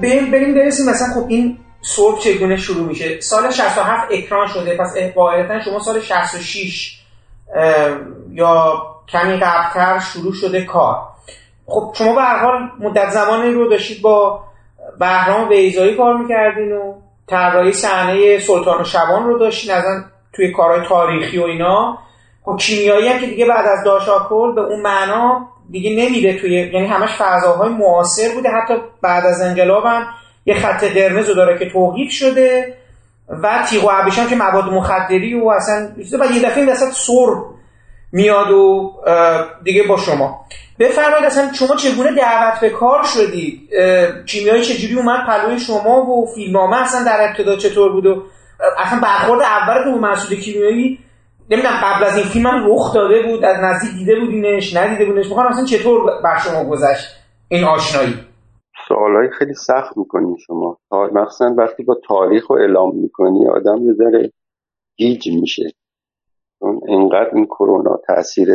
[0.02, 0.90] بریم بریم برسیم.
[0.90, 4.76] مثلا خب این صلح چگونه شروع میشه؟ سال 67 اکران شده.
[4.76, 7.00] پس قاعدتا شما سال 66
[8.32, 10.96] یا کمی قبلتر شروع شده کار.
[11.66, 14.40] خب شما به هر حال مدت زمانی رو داشتید با
[15.00, 16.94] بهرام ویزایی کار می‌کردین و
[17.26, 19.84] طراحی صحنه سلطان و شبان رو داشتین از
[20.32, 21.98] توی کارهای تاریخی و اینا.
[22.44, 26.86] خب کیمیایی هم که دیگه بعد از داشاکل به اون معنا دیگه نمیره توی یعنی
[26.86, 28.48] همش فضاهای معاصر بوده.
[28.48, 30.06] حتی بعد از انقلاب هم
[30.46, 32.74] یه خط قرمز رو داره که توقیف شده
[33.28, 35.88] و تیغ و که مواد مخدری و اصلا
[36.20, 37.53] و یه دفعه این وسط سر
[38.14, 38.92] میاد و
[39.64, 40.46] دیگه با شما.
[40.78, 43.70] بفرمایید اصلا شما چگونه دعوت به کار شدید
[44.26, 48.22] کیمیایی چجوری اومد پلوی شما و فیلمنامه اصلا در ابتدا چطور بود و
[48.78, 50.98] اصلا برخورد اول که مسئول کیمیایی؟
[51.50, 55.26] نمی‌دونم قبل از این فیلم هم رخ داده بود از نزدیک دیده بودینش ندیده بودینش.
[55.26, 57.06] می‌خوام اصلا چطور بر شما گذشت
[57.48, 58.14] این آشنایی؟
[58.88, 60.78] سوالای خیلی سخت می‌کنی شما.
[61.12, 64.32] مخصوصا وقتی با تاریخ رو اعلام می‌کنی آدم یه ذره
[64.96, 65.62] گیج میشه.
[66.58, 68.48] چون انقدر این کرونا تاثیر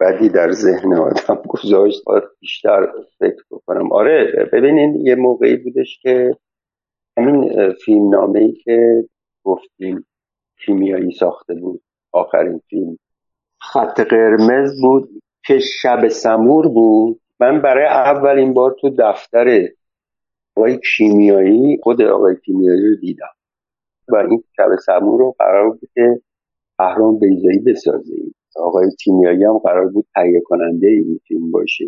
[0.00, 2.86] بدی در ذهن آدم گذاشت باید بیشتر
[3.18, 3.92] فکر بکنم.
[3.92, 6.36] آره ببینین یه موقعی بودش که
[7.18, 9.04] همین فیلم نامه ای که
[9.44, 10.06] گفتیم
[10.64, 12.98] کیمیایی ساخته بود آخرین فیلم.
[13.60, 15.10] خط قرمز بود
[15.46, 17.20] که شب سمور بود.
[17.40, 19.68] من برای اولین بار تو دفتر
[20.56, 23.34] آقای کیمیایی خود آقای کیمیایی رو دیدم.
[24.08, 26.20] و این شب سمور رو قرار بود که
[26.78, 28.16] اهرام بیزایی بسازه.
[28.56, 31.84] آقای کیمیایی هم قرار بود تهیه کننده این فیلم باشه.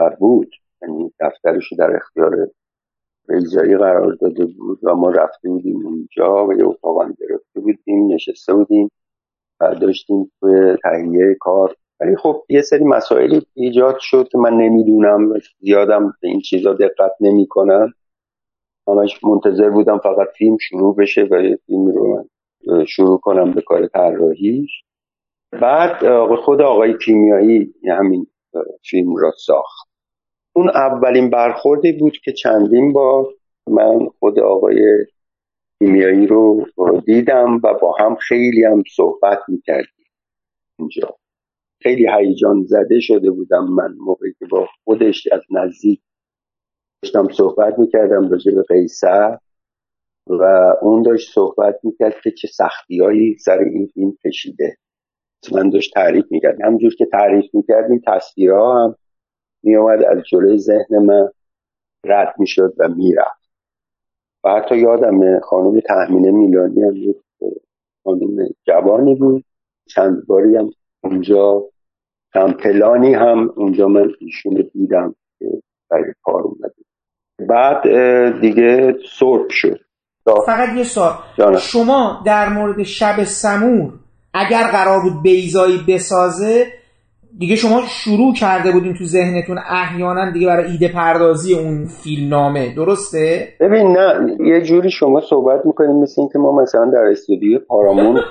[0.00, 0.50] و بود.
[0.82, 2.50] یعنی دفترش در اختیار
[3.28, 8.54] بیزایی قرار داده بود و ما رفته بودیم اونجا و یه اتاق گرفته بودیم نشسته
[8.54, 8.90] بودیم
[9.60, 11.76] و داشتیم توی تهیه کار.
[12.00, 17.12] ولی خب یه سری مسائلی ایجاد شد که من نمی‌دونم زیادم به این چیزا دقت
[17.20, 17.92] نمی‌کنم.
[18.88, 22.24] همش منتظر بودم فقط فیلم شروع بشه و یه فیلم رو من
[22.88, 24.70] شروع کنم به کار طراحیش
[25.52, 28.26] بعد خود آقای کیمیایی همین
[28.90, 29.88] فیلم را ساخت.
[30.52, 33.26] اون اولین برخوردی بود که چندین بار
[33.66, 35.06] من خود آقای
[35.78, 36.66] کیمیایی رو
[37.06, 40.06] دیدم و با هم خیلی هم صحبت می‌کردیم
[40.78, 41.16] اینجا.
[41.82, 46.00] خیلی هیجان زده شده بودم من موقعی که با خودش از نزدیک
[47.02, 49.38] داشتم صحبت می‌کردم راجع به قیصر.
[50.26, 54.76] و اون داشت صحبت می‌کرد که چه سختیهایی سر این فیلم کشیده.
[55.52, 56.62] من داشت تعریف می‌کرد.
[56.62, 58.96] همجور که تعریف می‌کرد این تصویرها هم
[59.62, 61.28] میومد از جلوی ذهن من
[62.04, 63.50] رد می‌شد و می‌رفت.
[64.44, 67.16] و حتی یادم خانم تحمینه میلانی هم یک
[68.04, 69.44] خانم جوانی بود.
[69.88, 70.70] چند باری هم
[71.04, 71.70] اونجا
[72.34, 76.74] پلانی هم اونجا من ایشون دیدم که برای کار اومده.
[77.48, 77.82] بعد
[78.40, 79.80] دیگه صرف شد.
[80.46, 81.12] فقط یه سوال.
[81.58, 83.92] شما در مورد شب سمور
[84.34, 86.66] اگر قرار بود بیزایی بسازه
[87.38, 93.48] دیگه شما شروع کرده بودین تو ذهنتون احیانا دیگه برای ایده پردازی اون فیلمنامه درسته؟
[93.60, 94.36] ببین نه.
[94.46, 98.24] یه جوری شما صحبت می‌کنیم مثل اینکه ما مثلا در استودیو پارامونت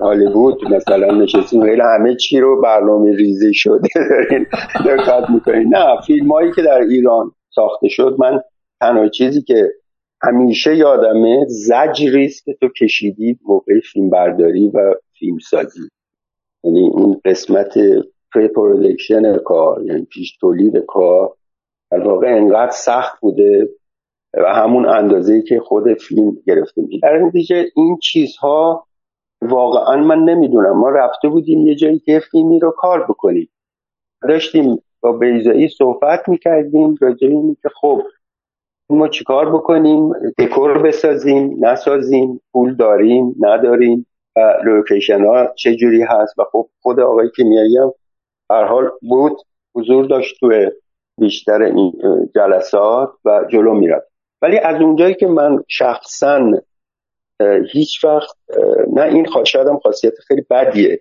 [0.00, 4.46] هالیوود مثلا نشستیم خیلی همه چی رو برنامه ریزی شده دارین
[4.86, 8.40] دقت می‌کنیم نه فیلم هایی که در ایران ساخته شد من
[8.80, 9.68] تنها چیزی که
[10.22, 15.88] همیشه یادمه زجریست که تو کشیدی موقع فیلم برداری و فیلم سازی
[16.64, 17.74] یعنی اون قسمت
[18.34, 21.34] پری پرودکشن کار یعنی پیش تولید کار
[21.90, 23.68] در واقع انقدر سخت بوده
[24.34, 28.86] و همون اندازه که خود فیلم گرفته میشه در نتیجه این چیزها
[29.42, 30.78] واقعا من نمی‌دونم.
[30.78, 33.48] ما رفته بودیم یه جایی که فیلمی رو کار بکنیم.
[34.28, 37.28] داشتیم با بیزایی صحبت می‌کردیم راجع
[37.62, 38.02] که خب
[38.94, 46.38] ما چیکار بکنیم دکور بسازیم نسازیم پول داریم نداریم و لوکیشن ها چه جوری هست
[46.38, 47.92] و خب خود آقای کیمیایی هم
[48.50, 49.36] هر حال بود
[49.74, 50.70] حضور داشت توی
[51.20, 51.92] بیشتر این
[52.34, 54.08] جلسات و جلو میرد
[54.42, 56.52] ولی از اونجایی که من شخصا
[57.72, 58.36] هیچ وقت
[58.92, 61.00] نه این شاید خاصیت خیلی بدیه.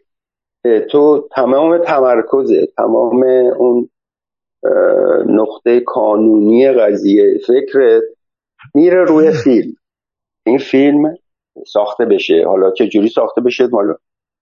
[0.91, 3.23] تو تمام تمرکزه تمام
[3.57, 3.89] اون
[5.27, 8.03] نقطه کانونی قضیه فکرت
[8.75, 9.73] میره روی فیلم.
[10.45, 11.15] این فیلم
[11.67, 12.43] ساخته بشه.
[12.45, 13.95] حالا چه جوری ساخته بشه؟ حالا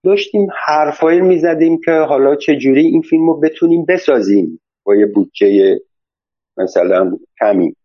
[0.04, 5.80] داشتیم حرفایی می‌زدیم که حالا چه جوری این فیلم رو بتونیم بسازیم با یه بودجه
[6.56, 7.76] مثلا کمی.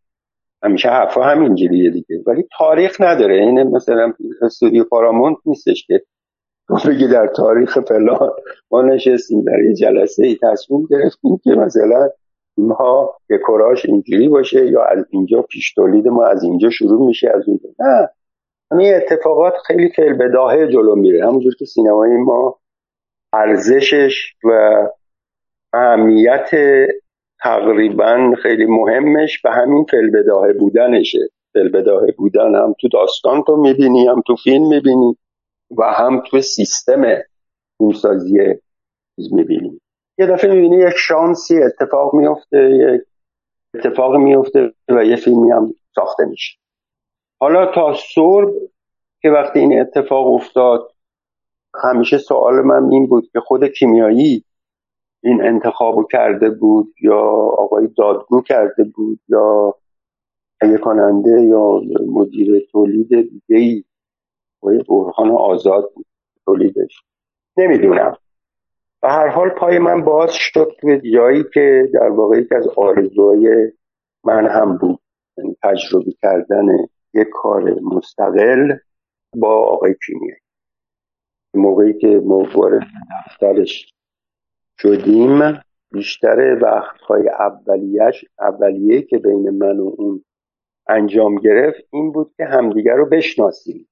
[0.64, 2.24] همیشه حرفا همینجوریه دیگه.
[2.28, 3.36] ولی تاریخ نداره.
[3.36, 6.02] این مثلا استودیو پارامونت نیستش که
[6.88, 8.32] بگی در تاریخ فلان
[8.72, 12.10] ما نشستیم در یه جلسه ای تصمیم گرفتیم که مثلا
[12.58, 17.48] اینها دکوراش اینجوری باشه یا از اینجا پیش تولید ما از اینجا شروع میشه از
[17.48, 17.70] اونجا.
[17.80, 18.10] نه.
[18.80, 21.28] این اتفاقات خیلی فعل بداهه جلو میره.
[21.28, 22.60] همونجور که سینمای ما
[23.34, 24.50] ارزشش و
[25.74, 26.50] اهمیت
[27.44, 31.20] تقریبا خیلی مهمش به همین فعل بداهه بودنشه.
[31.54, 35.18] فعل بداهه بودن هم تو داستان تو می‌بینی هم تو فیلم می‌بینی
[35.78, 37.04] و هم تو سیستم
[37.78, 38.38] فیلمسازی
[39.32, 39.82] می‌بینی.
[40.18, 43.02] یه دفعه می‌بینی یک شانسی اتفاق میفته یک
[43.74, 46.58] اتفاق میفته و یه فیلمی هم ساخته میشه.
[47.40, 48.50] حالا تا صرب
[49.22, 50.92] که وقتی این اتفاق افتاد
[51.84, 54.44] همیشه سوال من این بود که خود کیمیایی
[55.24, 57.20] این انتخابو کرده بود یا
[57.58, 59.76] آقای دادگو کرده بود یا
[60.62, 63.84] تهیه کننده یا مدیر تولید دیگه ای
[64.62, 66.06] آقای برهان آزاد بود
[66.46, 67.04] تولیدش.
[67.58, 68.18] نمی‌دونم.
[69.04, 73.72] و هر حال پای من باز شد توی جایی که در واقع یکی از آرزوهای
[74.24, 75.00] من هم بود.
[75.38, 76.66] یعنی تجربه کردن
[77.14, 78.78] یک کار مستقل
[79.36, 80.40] با آقای کیمیایی
[81.56, 82.88] موقعی که ما وارد
[83.26, 83.94] دفترش
[84.80, 85.40] شدیم
[85.92, 90.24] بیشتر وقتهای اولیش اولیه که بین من و اون
[90.90, 93.88] انجام گرفت این بود که همدیگر رو بشناسیم.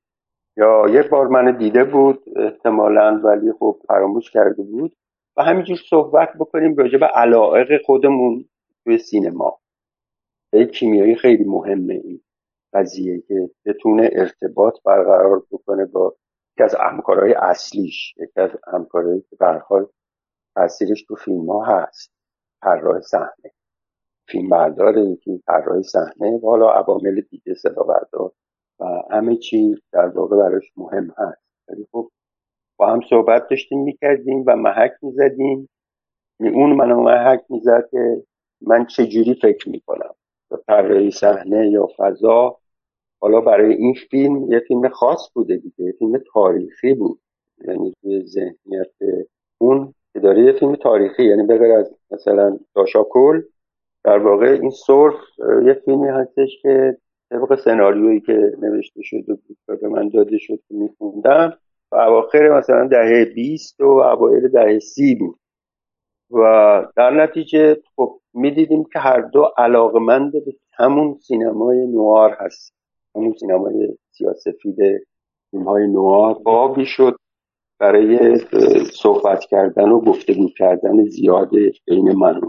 [0.57, 4.95] یا یک بار من دیده بود احتمالا ولی خب فراموش کرده بود.
[5.37, 8.45] و همینجور صحبت بکنیم راجع به علائق خودمون
[8.83, 9.59] توی سینما.
[10.73, 12.21] کیمیایی خیلی مهمه این
[12.73, 16.15] قضیه که بتونه ارتباط برقرار بکنه با
[16.53, 18.13] یکی از همکارهای اصلیش.
[18.17, 19.87] یکی از همکارهایی که به حال
[20.55, 22.13] تاثیرش تو فیلم ها هست.
[22.61, 23.51] طراح صحنه.
[24.27, 26.31] فیلم بردار یکی طراح صحنه.
[26.31, 28.31] و حالا عوامل دیگه صدا بردار
[28.79, 31.41] و همه چی در واقع براش مهم هست.
[31.67, 32.11] ولی خب
[32.77, 35.69] با هم صحبت داشتیم می‌کردیم و محک می‌زدیم.
[36.39, 38.23] اون منو محک می‌زد که
[38.61, 40.15] من چه جوری فکر می‌کنم؟
[40.67, 42.57] طراحی صحنه یا فضا؟
[43.21, 47.19] حالا برای این فیلم یه فیلم خاص بوده دیگه یه فیلم تاریخی بود.
[47.67, 49.23] یعنی به ذهنیت
[49.57, 53.41] اون که داره یه فیلم تاریخی یعنی بغیر از مثلا داشاکل
[54.03, 55.15] در واقع این سرف
[55.65, 56.97] یه فیلمی هستش که
[57.33, 61.53] طبق سناریویی که نوشته بود و به من داده شد که میخوندم
[61.91, 65.39] و اواخر مثلا دهه 20 و اوایل دهه سی بود.
[66.31, 66.41] و
[66.95, 72.73] در نتیجه خب می‌دیدیم که هر دو علاقمند به همون سینمای نوار هست.
[73.15, 74.77] همون سینمای سیاسفید
[75.51, 77.15] فیلم های نوار بابی شد
[77.79, 78.37] برای
[78.93, 81.49] صحبت کردن و گفتگو کردن زیاد
[81.85, 82.41] بین من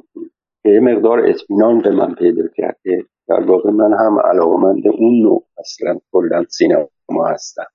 [0.62, 5.22] که یه مقدار اطمینان به من پیدا کرد که در واقع من هم علاقمند اون
[5.22, 7.66] نوع اصلا کلا سینما هستم.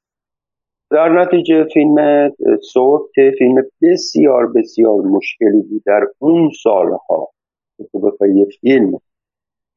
[0.92, 2.30] در نتیجه فیلم
[2.74, 7.30] سورت که فیلم بسیار بسیار مشکلی بود در اون سالها.
[7.92, 9.00] تو بخوای یه فیلم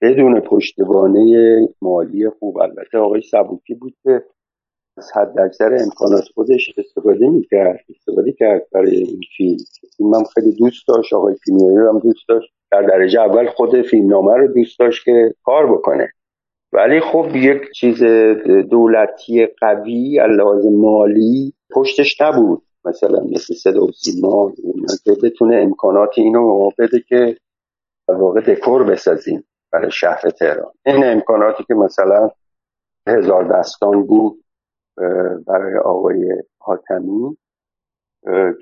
[0.00, 4.24] بدون پشتوانه مالی خوب البته آقای سبوکی بود که
[4.96, 9.56] از حد اکثر امکانات خودش استفاده می‌کرد استفاده کرد برای این فیلم.
[9.96, 12.52] فیلم هم خیلی دوست داشت آقای کیمیایی هم دوست داشت.
[12.72, 16.12] در درجه اول خود فیلمنامه رو دوست داشت که کار بکنه.
[16.72, 18.02] ولی خب یک چیز
[18.70, 22.62] دولتی قوی لحاظ مالی پشتش نبود.
[22.84, 24.52] مثلا مثل صدا و سیما
[25.04, 27.36] که بتونه امکانات اینو بده که
[28.08, 30.72] در واقع دکور بسازیم برای شهر تهران.
[30.86, 32.30] این امکاناتی که مثلا
[33.06, 34.44] هزار دستان بود
[35.46, 37.36] برای آقای حاتمی.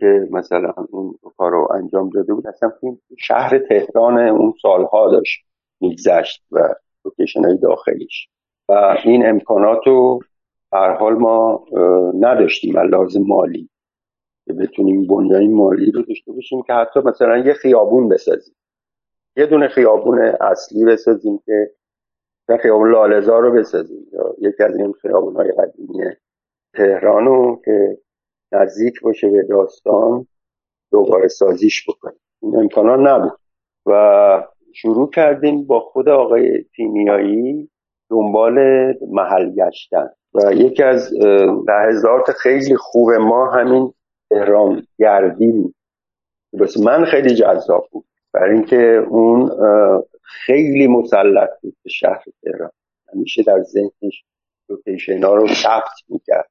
[0.01, 2.47] که مثلا اون کار رو انجام داده بود.
[2.47, 2.73] اصلا
[3.19, 5.45] شهر تهران اون سالها داشت
[5.81, 8.29] میگذشت و لوکیشن های داخلیش.
[8.69, 10.21] و این امکانات رو
[10.73, 11.65] هر حال ما
[12.21, 12.79] نداشتیم.
[12.79, 13.69] لازم مالی.
[14.47, 18.55] که بتونیم بنیای مالی رو داشته باشیم که حتی مثلا یه خیابون بسازیم.
[19.37, 21.71] یه دونه خیابون اصلی بسازیم که
[22.63, 24.07] خیابون لالزار رو بسازیم.
[24.13, 26.05] یا یکی از این خیابون های قدیمی
[26.75, 27.99] تهران رو که
[28.53, 30.27] نزدیک باشه به داستان
[30.93, 32.21] دوباره سازیش بکنیم.
[32.43, 33.39] این امکانات نبود.
[33.87, 34.45] و
[34.75, 37.71] شروع کردیم با خود آقای تیمیایی
[38.11, 38.59] دنبال
[39.09, 40.09] محل گشتن.
[40.35, 41.13] و یکی از
[41.69, 43.93] لحظات خیلی خوب ما همین
[44.31, 45.75] تهران گردی
[46.61, 48.05] بس من خیلی جذاب بود.
[48.33, 49.51] برای اینکه اون
[50.23, 52.71] خیلی مسلط بود به شهر تهران.
[53.15, 54.25] همیشه در ذهنش
[54.69, 56.51] لوکیشن ها رو ثبت می‌کرد.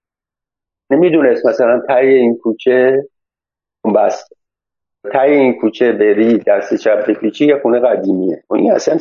[0.92, 3.08] نمی‌دونست مثلا تای این کوچه
[3.96, 4.34] بست
[5.14, 8.44] تای این کوچه بری دست چپ بپیچی یه خونه قدیمیه.
[8.50, 8.98] و این اصلا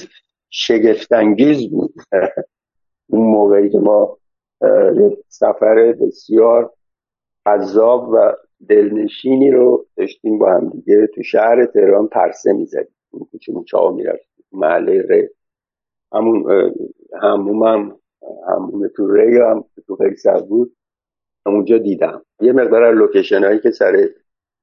[0.51, 1.95] شگفتانگیز بود.
[3.11, 4.19] اون موقعی که ما
[5.29, 6.73] سفر بسیار
[7.47, 8.33] عذاب و
[8.69, 11.07] دلنشینی رو داشتیم با هم دیگه.
[11.15, 12.95] تو شهر تهران پرسه می‌زدیم.
[13.11, 14.45] اون کوچه چاه می‌رفتیم.
[14.53, 15.31] محله ره
[16.13, 16.73] همون
[17.23, 17.97] هموم هم
[18.49, 20.77] هموم تو ری هم تو قیصر بود.
[21.47, 22.23] اونجا دیدم.
[22.41, 24.09] یه مقدار لوکیشن هایی که سر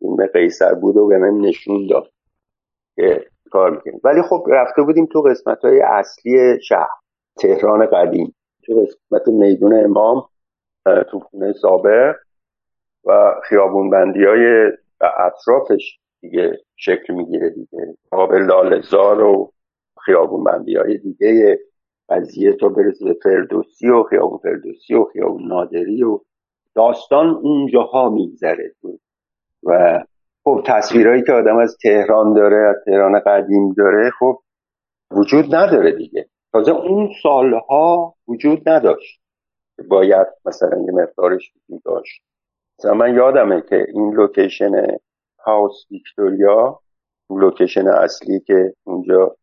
[0.01, 2.11] این قیصر بود و به من نشون داد
[2.95, 4.01] که کار می‌کنیم.
[4.03, 6.89] ولی خب رفته بودیم تو قسمت های اصلی شهر
[7.38, 8.36] تهران قدیم.
[8.63, 10.26] تو قسمت میدون امام
[11.11, 12.15] تو خونه سابق
[13.05, 14.71] و خیابون بندی های
[15.01, 17.97] اطرافش دیگه شکل می‌گیره دیگه.
[18.11, 19.51] قابل لالزار و
[20.05, 21.59] خیابون بندی های دیگه.
[22.09, 26.19] قضیه تو برسه به فردوسی و خیابون فردوسی و خیابون نادری و
[26.76, 28.76] داستان اونجاها میگذره.
[29.63, 29.99] و
[30.43, 34.39] خب تصویرهایی که آدم از تهران داره از تهران قدیم داره خب
[35.11, 36.30] وجود نداره دیگه.
[36.53, 39.19] تازه اون سالها وجود نداشت.
[39.88, 42.21] باید مثلا یه مقدارش وجود داشت.
[42.80, 44.71] مثلا من یادمه که این لوکیشن
[45.45, 46.80] هاوس ویکتوریا
[47.30, 49.36] لوکیشن اصلی که اونجا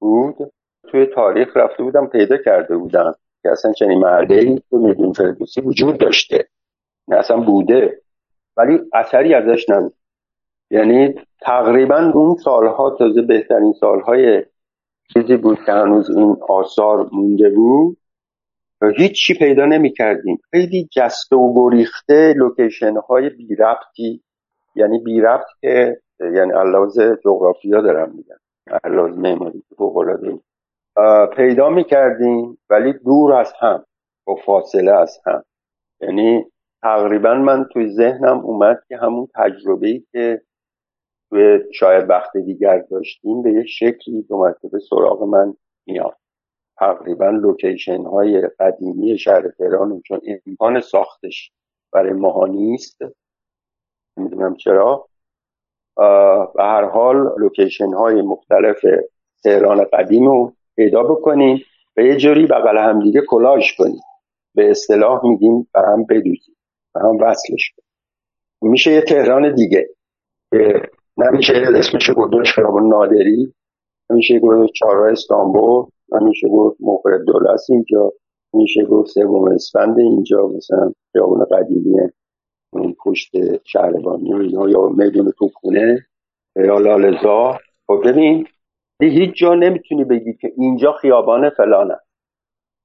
[0.00, 0.36] بود
[0.88, 5.98] توی تاریخ رفته بودم پیدا کرده بودم که اصلا چنین محله تو میدون فردوسی وجود
[5.98, 6.48] داشته.
[7.08, 8.00] اصلا بوده.
[8.56, 9.94] ولی اثری ازش نبود.
[10.70, 14.44] یعنی تقریبا اون سالها تازه بهترین سالهای
[15.12, 17.96] چیزی بود که هنوز این آثار مونده بود.
[18.96, 24.22] هیچی پیدا نمی کردیم خیلی جسته و گریخته لوکیشن های بی ربطی.
[24.76, 28.36] یعنی بی ربط که یعنی علاوز جغرافیا دارم میگن
[28.84, 29.62] علاوز معماری
[31.36, 33.84] پیدا می کردیم ولی دور از هم
[34.24, 35.42] با فاصله از هم.
[36.00, 36.44] یعنی
[36.82, 40.42] تقریبا من توی ذهنم اومد که همون تجربه ای که
[41.30, 45.54] توی شاید وقت دیگر داشتیم به یه شکلی دو مرتبه سراغ من
[45.86, 46.16] میاد.
[46.78, 51.52] تقریبا لوکیشن های قدیمی شهر تهران چون امکان ساختش
[51.92, 52.98] برای ماها نیست.
[54.16, 55.08] نمی‌دونم چرا.
[56.54, 58.86] به هر حال لوکیشن های مختلف
[59.44, 61.58] تهران قدیم رو پیدا بکنیم.
[61.96, 64.02] و یه جوری بغل همدیگه کلاژ کنیم.
[64.54, 66.56] به اصطلاح میگیم به هم بدوزیم.
[66.96, 67.72] هم وصلش
[68.62, 69.88] میشه یه تهران دیگه.
[71.16, 73.54] نمیشه اسمش گذاشت خیابان نادری
[74.10, 78.12] نمیشه گذاشت چهارراه استانبول نمیشه گفت موقع دولت اینجا
[78.52, 82.00] میشه گفت سوم اسفند اینجا مثلا خیابان قدیمی
[82.72, 83.30] اون پشت
[83.64, 86.06] شهربانی یا میدون توپخونه
[86.56, 88.46] یا لالزار خب ببین
[89.00, 91.96] هیچ جا نمی‌تونی بگی که اینجا خیابان فلانه.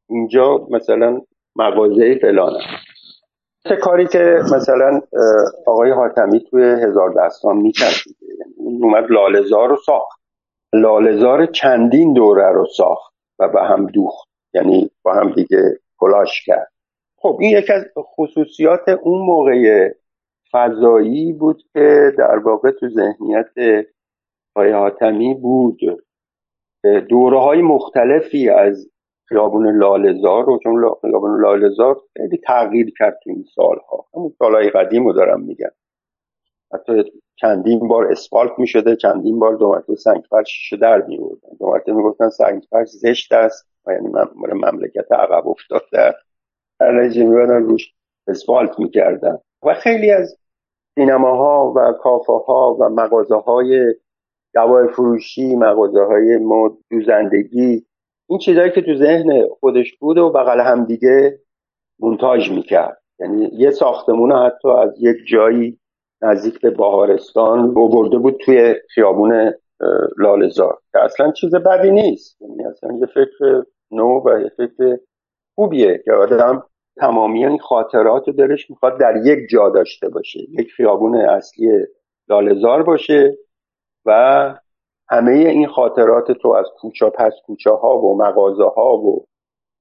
[0.10, 1.22] اینجا مثلا
[1.55, 2.60] مغازه فلانه.
[3.64, 5.01] چه کاری که مثلا
[5.68, 7.95] آقای حاتمی توی هزار دستان می‌کرد؟
[8.39, 10.20] یعنی اومد لالزار رو ساخت.
[10.74, 14.28] لالزار چندین دوره رو ساخت و به هم دوخت.
[14.53, 16.72] یعنی با هم دیگه کلاش کرد.
[17.18, 17.86] خب این یکی از
[18.16, 19.89] خصوصیات اون موقع
[20.51, 23.86] فضایی بود که در واقع تو ذهنیت
[24.55, 25.80] آقای حاتمی بود.
[27.10, 28.89] دوره های مختلفی از
[29.30, 34.06] خیابون لالزار رو چون خیابون لالزار خیلی تغییر کرد تو این سالها.
[34.14, 35.72] همون سالهای قدیم رو دارم میگم.
[36.74, 37.04] حتی
[37.36, 41.50] چندین بار اسفالت می‌شده چندین بار دو مرتبه سنگ فرش در میوردن.
[41.60, 46.16] دو مرتبه می‌گفتن سنگ فرش زشت است یعنی مملکت عقب افتاده.
[46.80, 47.94] نتیجه میبردن روش
[48.28, 49.38] اسفالت می‌کردن.
[49.64, 50.38] و خیلی از
[50.96, 53.96] سینماها و کافه ها و مغازه های
[54.54, 56.40] دوای فروشی مغازه های
[56.92, 57.87] دوزندگی
[58.30, 61.40] این چیزهایی که تو ذهن خودش بود و بغل هم دیگه
[62.00, 63.02] مونتاژ می‌کرد.
[63.20, 65.80] یعنی یه ساختمون حتی از یک جایی
[66.22, 69.54] نزدیک به باهارستان برده بود توی خیابون
[70.18, 72.42] لالزار که اصلا چیز بدی نیست.
[72.42, 75.00] یعنی اصلا یه فکر نو و یه فکر
[75.56, 76.64] خوبیه که آدم
[76.98, 80.40] تمامی این خاطرات رو دلش می‌خواد در یک جا داشته باشه.
[80.40, 81.86] یک خیابون اصلی
[82.30, 83.38] لالزار باشه
[84.06, 84.60] و
[85.10, 89.26] همه این خاطرات تو از کوچه پس کوچه ها و مغازه ها و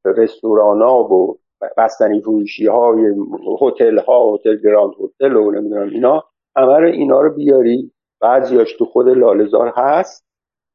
[0.05, 1.39] رستوران ها و
[1.77, 3.15] بستنی فروشی های
[3.63, 6.25] هتل ها هتل گراند هتل و نمی‌دونم اینا
[6.57, 7.93] همه رو اینا رو بیاری.
[8.21, 10.27] بعضیاش تو خود لالزار هست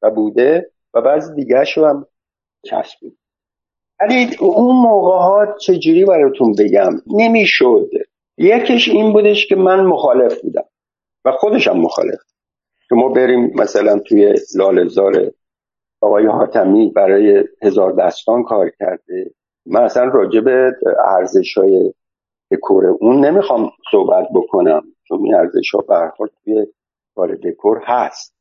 [0.02, 2.06] و بوده و بعضی دیگه هم
[2.66, 3.18] چسبید
[4.00, 7.90] ولی اون موقع ها چجوری براتون بگم؟ نمی‌شد.
[8.38, 10.66] یکیش این بودش که من مخالف بودم
[11.26, 12.20] و خودشم مخالف
[12.92, 15.32] که ما بریم مثلا توی لالزار
[16.02, 19.34] آقای حاتمی برای هزار دستان کار کرده.
[19.66, 20.72] من اصلا راجع به
[21.06, 21.94] ارزش های
[22.52, 26.68] دکور اون نمی‌خوام صحبت بکنم چون این ارزش ها برخورد توی
[27.16, 28.36] کار دکور هست.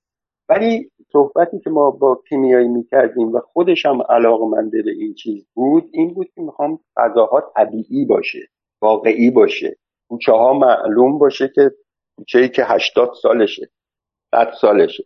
[0.49, 4.03] ولی صحبتی که ما با کیمیایی می‌کردیم و خودش هم
[4.51, 8.49] منده به این چیز بود این بود که می‌خوام غذاها طبیعی باشه
[8.83, 9.77] واقعی باشه.
[10.09, 11.71] کوچه ها معلوم باشه که
[12.17, 13.71] کوچه ای که هشتاد سالشه.
[14.31, 15.05] صد سالشه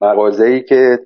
[0.00, 0.98] مغازه ای که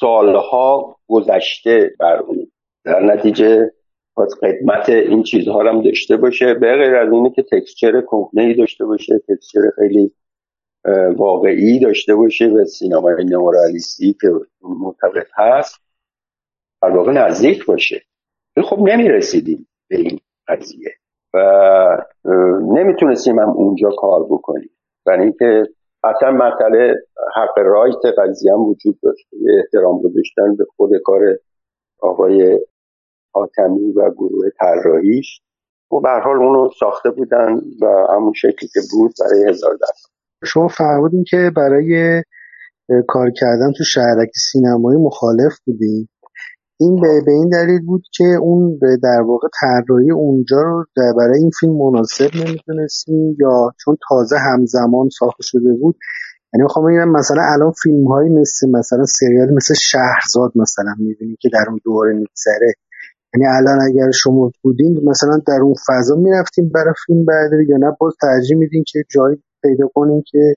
[0.00, 2.50] سالها گذشته بر اون.
[2.84, 3.70] در نتیجه
[4.18, 6.54] از قدمت این چیزها هم داشته باشه.
[6.54, 10.12] به غیر از اینه که تکسچر کهنه ای داشته باشه تکسچر خیلی
[11.16, 14.28] واقعی داشته باشه و سینمای نئورالیستی که
[14.62, 15.80] مرتبط هست
[16.82, 18.02] در واقع نزدیک باشه.
[18.64, 20.90] خب نمی‌رسیدیم به این قضیه
[21.34, 21.38] و
[22.72, 24.70] نمی‌تونستیم هم اونجا کار بکنیم.
[25.06, 25.62] برای اینکه
[26.04, 26.94] اصلا مسئله
[27.36, 29.26] حق رایت قضیه هم وجود داشت.
[29.58, 31.20] احترام گذاشتن به خود کار
[32.02, 32.60] آقای
[33.34, 35.40] حاتمی و گروه طراحیش.
[35.92, 40.12] و به حال اونو ساخته بودن و همون شکلی که بود برای هزار دست
[40.44, 42.22] شما فرمودین که برای
[43.08, 46.08] کار کردن تو شهرک سینمایی مخالف بودین.
[46.80, 50.84] این به, این دلیل بود که اون در واقع طراحی اونجا رو
[51.18, 55.96] برای این فیلم مناسب نمی‌تونستیم یا چون تازه همزمان ساخته شده بود.
[56.54, 61.48] یعنی می‌خوام بگم مثلا الان فیلم هایی مثل مثلا سریال مثل شهرزاد مثلا می‌بینی که
[61.52, 62.72] در اون دوره میگذره.
[63.34, 67.96] یعنی الان اگر شما بودین مثلا در اون فضا می‌رفتیم برای فیلم برداری یا نه
[68.00, 70.54] باز ترجیح میدین که جایی پیدا کنین که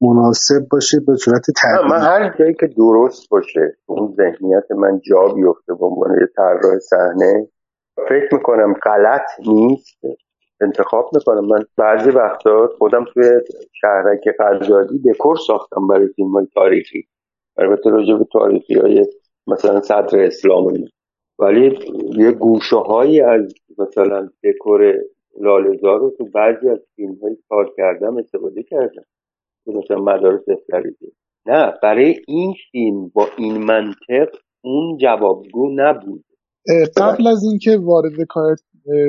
[0.00, 5.28] مناسب باشه به صورت طبیعی من هر جایی که درست باشه اون ذهنیت من جا
[5.34, 7.48] بیفته به عنوان یه طراح صحنه
[8.08, 9.98] فکر می‌کنم غلط نیست.
[10.60, 11.46] انتخاب می‌کنم.
[11.46, 13.24] من بعضی وقتا خودم توی
[13.72, 17.08] شهرک قضادی دکور ساختم برای فیلم های تاریخی.
[17.56, 19.06] البته راجع به تاریخی های
[19.46, 20.74] مثلا صدر اسلام
[21.38, 21.78] ولی
[22.16, 24.94] یه گوشه هایی از مثلا دکور
[25.40, 29.04] لالزار رو تو بعضی از فیلم های کار کردم استفاده کردم.
[29.74, 31.12] مثلا مدارس افتریدی
[31.46, 34.28] نه برای این فیلم با این منطق
[34.64, 36.24] اون جوابگو نبود.
[36.96, 38.56] قبل از اینکه وارد کار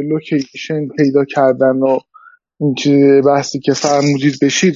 [0.04, 2.00] لوکیشن پیدا کردن و
[2.60, 2.76] این
[3.22, 4.76] بحثی که فرمودید بشید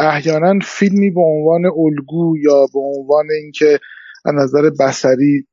[0.00, 3.78] احیانا فیلمی به عنوان الگو یا به عنوان اینکه
[4.24, 5.46] از نظر بسری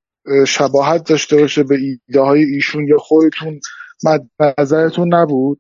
[0.47, 3.59] شباهت داشته باشه به ایده های ایشون یا خودتون
[4.59, 5.59] نظرتون نبود؟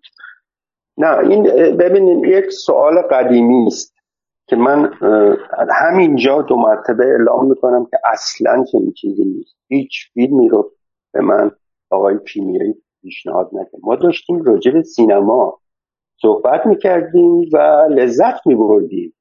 [0.97, 1.43] نه این
[1.77, 3.93] ببینید یک سوال قدیمی است.
[4.49, 4.93] که من
[5.81, 9.55] همینجا دو مرتبه اعلام می‌کنم که اصلا چنین چیزی نیست.
[9.67, 10.71] هیچ فیلمی رو
[11.13, 11.51] به من
[11.91, 13.81] آقای کیمیایی پیشنهاد نکرد.
[13.83, 15.59] ما داشتیم راجع به سینما
[16.21, 19.13] صحبت می‌کردیم و لذت میبردیم.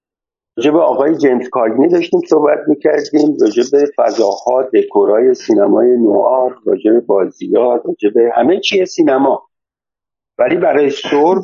[0.56, 3.36] راجع به آقای جیمز کاگنی داشتیم صحبت می‌کردیم.
[3.40, 9.42] راجع به فضاها دکورای سینمای نوار راجع به بازیات راجع به همه چیه سینما.
[10.38, 11.42] ولی برای سرب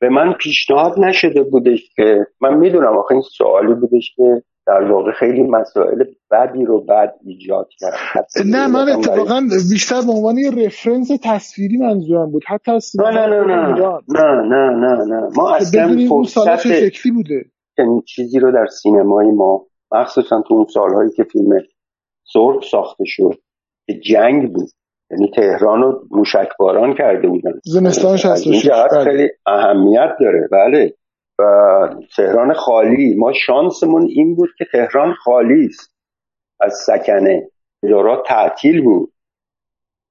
[0.00, 5.12] به من پیشنهاد نشده بودش که من می‌دونم آخه این سوالی بودش که در واقع
[5.12, 8.26] خیلی مسائل بدی رو بعد ایجاد کرد.
[8.46, 9.40] نه من اتفاقا
[9.70, 12.42] بیشتر به عنوان رفرنس تصویری منظورم بود.
[12.46, 15.28] حتی نه نه نه نه نه نه نه نه.
[15.36, 17.44] ما خب اصلا فرصت شکلی بوده؟
[17.76, 21.48] چنین چیزی رو در سینمای ما مخصوصا تو اون سالهایی که فیلم
[22.32, 23.38] سرب ساخته شد
[23.86, 24.68] که جنگ بود.
[25.10, 27.52] یعنی تهران رو موشکباران کرده بودن.
[27.64, 29.04] زمستان 66 بله.
[29.04, 30.48] خیلی اهمیت داره.
[30.52, 30.94] بله.
[31.38, 31.44] و
[32.16, 33.14] تهران خالی.
[33.18, 35.94] ما شانسمون این بود که تهران خالی است.
[36.60, 37.48] از سکنه.
[37.84, 39.12] ادارات تعطیل بود.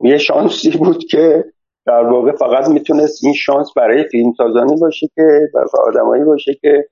[0.02, 1.46] یه شانسی بود که
[1.86, 5.40] در واقع فقط می‌تونست این شانس برای فیلم سازانی باشه که
[5.88, 6.86] آدمایی باشه که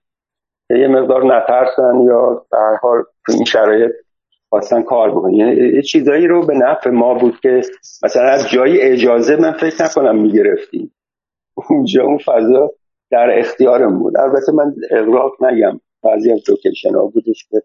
[0.69, 3.91] یه مقدار نترسن یا در حال این شرایط
[4.53, 5.33] خواستن کار بکنن.
[5.33, 7.61] یعنی چیزایی رو به نفع ما بود که
[8.03, 10.93] مثلا از جایی اجازه من فکر نکنم می‌گرفتیم
[11.69, 12.71] اونجا اون فضا
[13.11, 14.17] در اختیارم بود.
[14.17, 15.79] البته من اغراق نگم.
[16.03, 17.61] بعضی از لوکیشن ها بودش که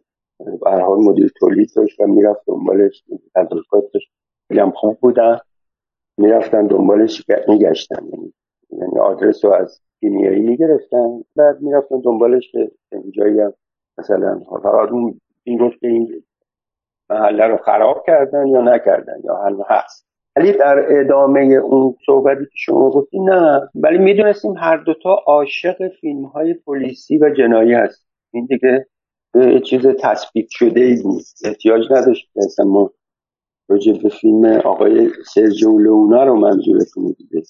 [0.65, 4.09] به حال مدیر تولید داشت و می‌رفت دنبالش تدارکاتش
[4.51, 5.39] هم خوب بودن.
[6.19, 8.07] می‌رفتن دنبالش میگشتن.
[8.71, 11.25] یعنی آدرس رو از کیمیایی می‌گرفتن.
[11.37, 13.53] بعد می‌رفتن دنبالش که اینجایی هم
[13.99, 16.23] مثلا فقط اون این گفت که این
[17.11, 20.09] محله رو خراب کردن یا نکردن یا هل هست.
[20.37, 23.69] ولی در ادامه اون صحبتی که شما گفتی نه.
[23.75, 28.87] ولی می‌دونستیم هر دوتا عاشق فیلم های پلیسی و جنایی هست این دیگه
[29.65, 32.91] چیز تثبیت شده ای بود احتیاج نداشت که ما
[33.69, 37.43] راجع به فیلم آقای سرجو لونا رو منظورتون دیده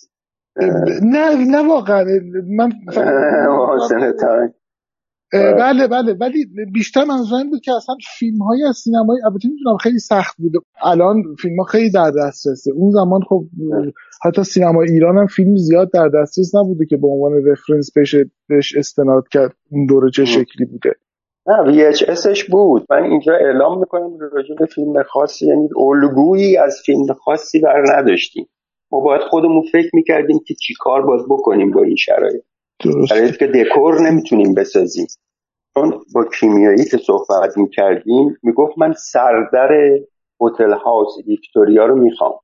[1.02, 2.04] نه نه واقعا.
[2.48, 2.72] من
[5.33, 6.12] بله بله.
[6.12, 10.37] ولی بیشتر منظور این بود که اصلا فیلم های از سینمایی البته می‌دونم خیلی سخت
[10.39, 12.72] بوده الان فیلم ها خیلی در دسترسه.
[12.72, 13.45] اون زمان خب
[14.24, 18.76] حتی سینما ایران هم فیلم زیاد در دسترس نبوده که به عنوان رفرنس بشه بهش
[18.76, 19.55] استناد کرد.
[19.70, 20.95] اون دوره چه شکلی بوده.
[21.47, 22.87] نه VHSش بود.
[22.91, 25.47] من اینجا اعلام می‌کنم راجع به فیلم خاصی.
[25.47, 28.49] یعنی الگویی از فیلم خاصی بر نداشتیم.
[28.93, 32.43] ما باید خودمون فکر می‌کردیم که چی کار باید بکنیم با این شرایط.
[33.09, 35.07] شرایط که دکور نمی‌تونیم بسازیم.
[35.74, 39.99] چون با کیمیایی که صحبت می‌کردیم می‌گفت من سردر
[40.41, 42.35] هتل هاوس ویکتوریا رو می‌خوام.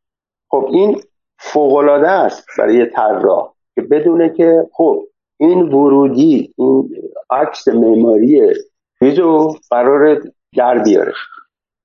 [0.50, 1.00] خب این
[1.38, 5.06] فوقالعاده است برای طراح که بدونه که خب
[5.36, 6.90] این ورودی این
[7.30, 8.54] عکس معماری
[8.98, 10.22] چیزو قرار
[10.56, 11.12] در بیاره.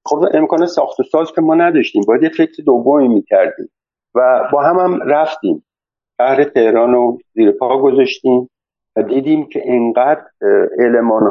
[0.06, 2.04] خب امکان ساخت و ساز که ما نداشتیم.
[2.08, 3.70] باید یه فکر دومی می‌کردیم
[4.16, 5.66] و با هم هم رفتیم.
[6.22, 8.50] شهر تهران رو زیر پا گذاشتیم
[8.96, 10.26] و دیدیم که اینقدر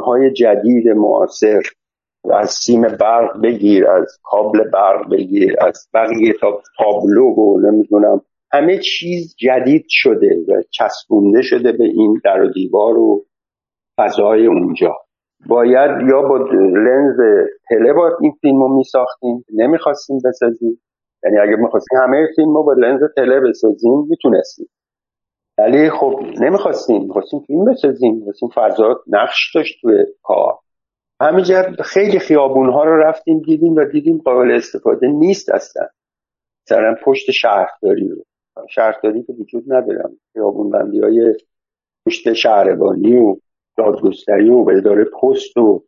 [0.05, 1.61] های جدید معاصر
[2.31, 8.21] از سیم برق بگیر از کابل برق بگیر از بقیه تا تابلو و نمی‌دونم
[8.51, 13.25] همه چیز جدید شده و چسبونده شده به این در و دیوار و
[13.99, 14.95] فضای اونجا.
[15.47, 17.17] باید یا با لنز
[17.69, 20.81] تله باید این فیلم رو میساختیم نمی‌خواستیم بسازیم.
[21.23, 24.67] یعنی اگه می‌خواستیم همه فیلم رو با لنز تله بسازیم می‌تونستیم.
[25.59, 30.53] ولی خب نمی‌خواستیم می‌خواستیم فیلم بسازیم می‌خواستیم فضا نقش داشت توی کار.
[31.21, 35.87] همینجا خیلی خیابون ها رو رفتیم دیدیم و دیدیم قابل استفاده نیست اصلا.
[36.65, 38.23] مثلا پشت شهرداری رو.
[38.69, 41.35] شهرداری که وجود ندارم خیابون بندی های
[42.05, 43.35] پشت شهربانی و
[43.77, 45.83] دادگستری و اداره پست و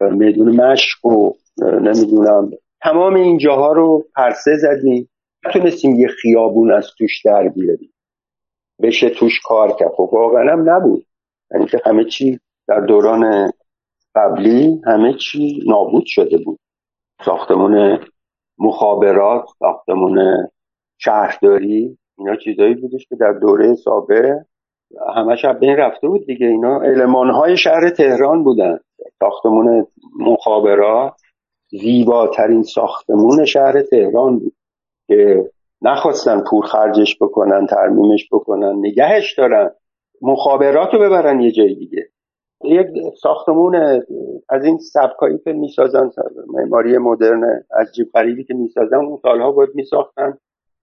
[0.00, 2.50] میدون مشق و نمی‌دونم.
[2.82, 5.08] تمام این جاها رو پرسه زدیم.
[5.46, 7.92] نتونستیم یه خیابون از توش در بیاریم.
[8.82, 9.92] بشه توش کار کرد.
[9.96, 11.06] خب واقعا هم نبود.
[11.50, 13.52] یعنی که همه چی در دوران
[14.14, 16.58] قبلی همه چی نابود شده بود.
[17.24, 18.00] ساختمون
[18.58, 20.48] مخابرات ساختمون
[20.98, 24.36] شهرداری اینا چیزایی بودش که در دوره سابق
[25.14, 26.46] همه شب بین رفته بود دیگه.
[26.46, 28.78] اینا های شهر تهران بودن.
[29.18, 29.86] ساختمون
[30.20, 31.14] مخابرات
[31.70, 34.52] زیباترین ساختمون شهر تهران بود
[35.06, 35.50] که
[35.82, 39.70] نخواستن پول خرجش بکنن ترمیمش بکنن نگهش دارن.
[40.22, 42.08] مخابرات رو ببرن یه جای دیگه.
[42.64, 42.86] یک
[43.22, 43.76] ساختمون
[44.48, 46.10] از این سبکایی که می‌سازن
[46.46, 50.38] معماری مدرن عجیب غریبی که می‌سازن اون سالها باید میساختن.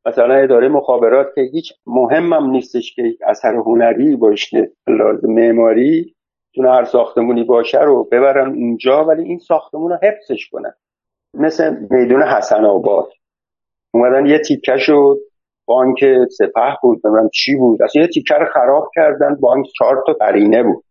[0.05, 6.15] مثلا اداره مخابرات که هیچ مهمم نیستش که اثر هنری باشه لازم معماری
[6.55, 10.73] چون هر ساختمونی باشه رو ببرن اونجا ولی این ساختمون رو حفظش کنن.
[11.33, 13.09] مثل میدون حسن آباد.
[13.93, 15.17] اومدن یه تیکه شد
[15.67, 15.99] بانک
[16.38, 17.81] سپه بود من چی بود.
[17.81, 20.83] اصلا یه تیکه رو خراب کردن بانک چهار تا قرینه بود.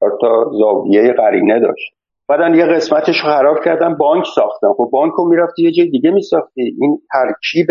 [0.00, 1.92] چهار تا زاویه قرینه داشت.
[2.28, 4.72] بعدن یه قسمتش رو خراب کردن بانک ساختن.
[4.76, 6.76] خب بانک رو می‌رفتی یه جای دیگه میساختی.
[6.80, 7.66] این ترکیب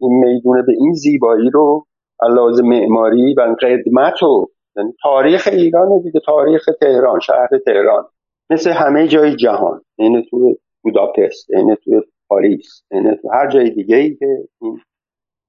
[0.00, 1.86] این می‌دونه به این زیبایی رو
[2.22, 8.04] علاوه معماری و قدمت و یعنی تاریخ ایران دیگه تاریخ تهران شهر تهران.
[8.50, 9.80] مثل همه جای جهان.
[9.98, 12.82] این تو بوداپست این تو پاریس.
[12.90, 14.26] این تو هر جای دیگه ای که
[14.60, 14.80] این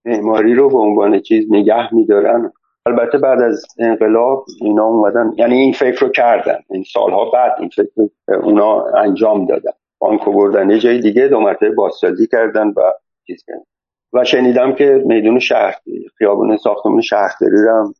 [0.05, 2.51] معماری رو به عنوان چیز نگه میدارن.
[2.85, 6.59] البته بعد از انقلاب اینا اومدن یعنی این فکر رو کردن.
[6.69, 8.09] این سالها بعد این فکر
[8.43, 9.71] اونا انجام دادن.
[9.99, 12.81] بانک بردن یه جای دیگه دو مرتبه بازسازی کردن و
[13.27, 13.65] چیز کردیم
[14.13, 15.75] و شنیدم که میدون شهر
[16.17, 17.93] خیابون ساختمون شهرداری رو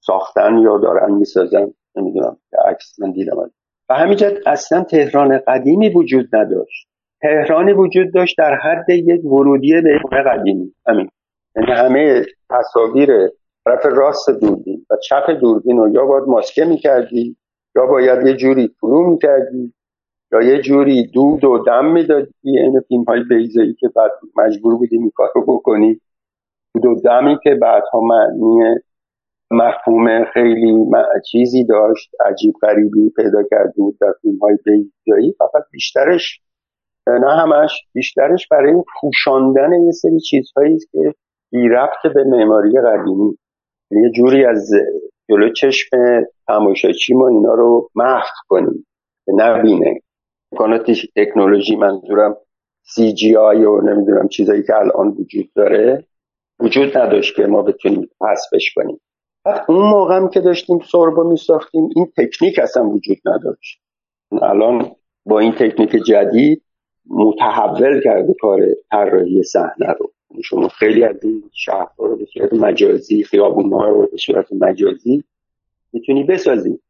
[0.00, 1.72] ساختن یا دارن می‌سازن.
[1.96, 2.36] نمی‌دونم.
[2.68, 3.36] عکس من دیدم.
[3.88, 6.89] و همینجا اصلا تهران قدیمی وجود نداشت.
[7.22, 10.74] تهرانی وجود داشت در حد یک ورودی میمونه قدیمی.
[10.86, 11.08] همین.
[11.56, 13.28] یعنی همه تصاویر
[13.64, 17.36] طرف راست دوربین و چپ دوربین رو یا باید ماسکه می‌کردی
[17.76, 19.72] یا باید یه جوری فرو می‌کردی
[20.32, 22.30] یا یه جوری دود و دم می‌دادی.
[22.42, 26.00] این فیلم های بیزایی که بعد مجبور بودی این رو بکنی.
[26.74, 28.74] دود و دمی که بعدها معنی
[29.50, 30.86] مفهوم خیلی
[31.30, 36.40] چیزی داشت عجیب غریبی پیدا کرده بود در فیلم های بیزایی فقط بیشترش
[37.06, 41.14] نه همش بیشترش برای پوشاندن یه سری چیزهایی که
[41.52, 43.38] بی رفت به معماری قدیمی.
[43.90, 44.70] یه جوری از
[45.30, 45.96] جلو چشم
[46.46, 48.86] تماشاچی ما اینا رو محو کنیم.
[49.28, 50.00] نبینه
[50.52, 52.36] امکانات تکنولوژی منظورم
[52.82, 56.04] سی جی آی و نمی‌دونم چیزایی که الان وجود داره
[56.60, 59.00] وجود نداشت که ما بتونیم حذفش کنیم.
[59.68, 63.80] اون موقع هم که داشتیم سوربو می ساختیم این تکنیک اصلا وجود نداشت.
[64.42, 64.90] الان
[65.26, 66.62] با این تکنیک جدید
[67.06, 70.12] متحول کرده کار طراحی صحنه رو.
[70.44, 75.24] شما خیلی از این شهرها رو به صورت مجازی خیابون ها رو به صورت مجازی
[75.92, 76.80] می‌تونی بسازی.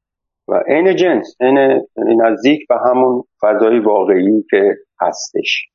[0.49, 1.87] و عین جنس عین
[2.23, 5.67] نزدیک به همون فضای واقعی که هستش.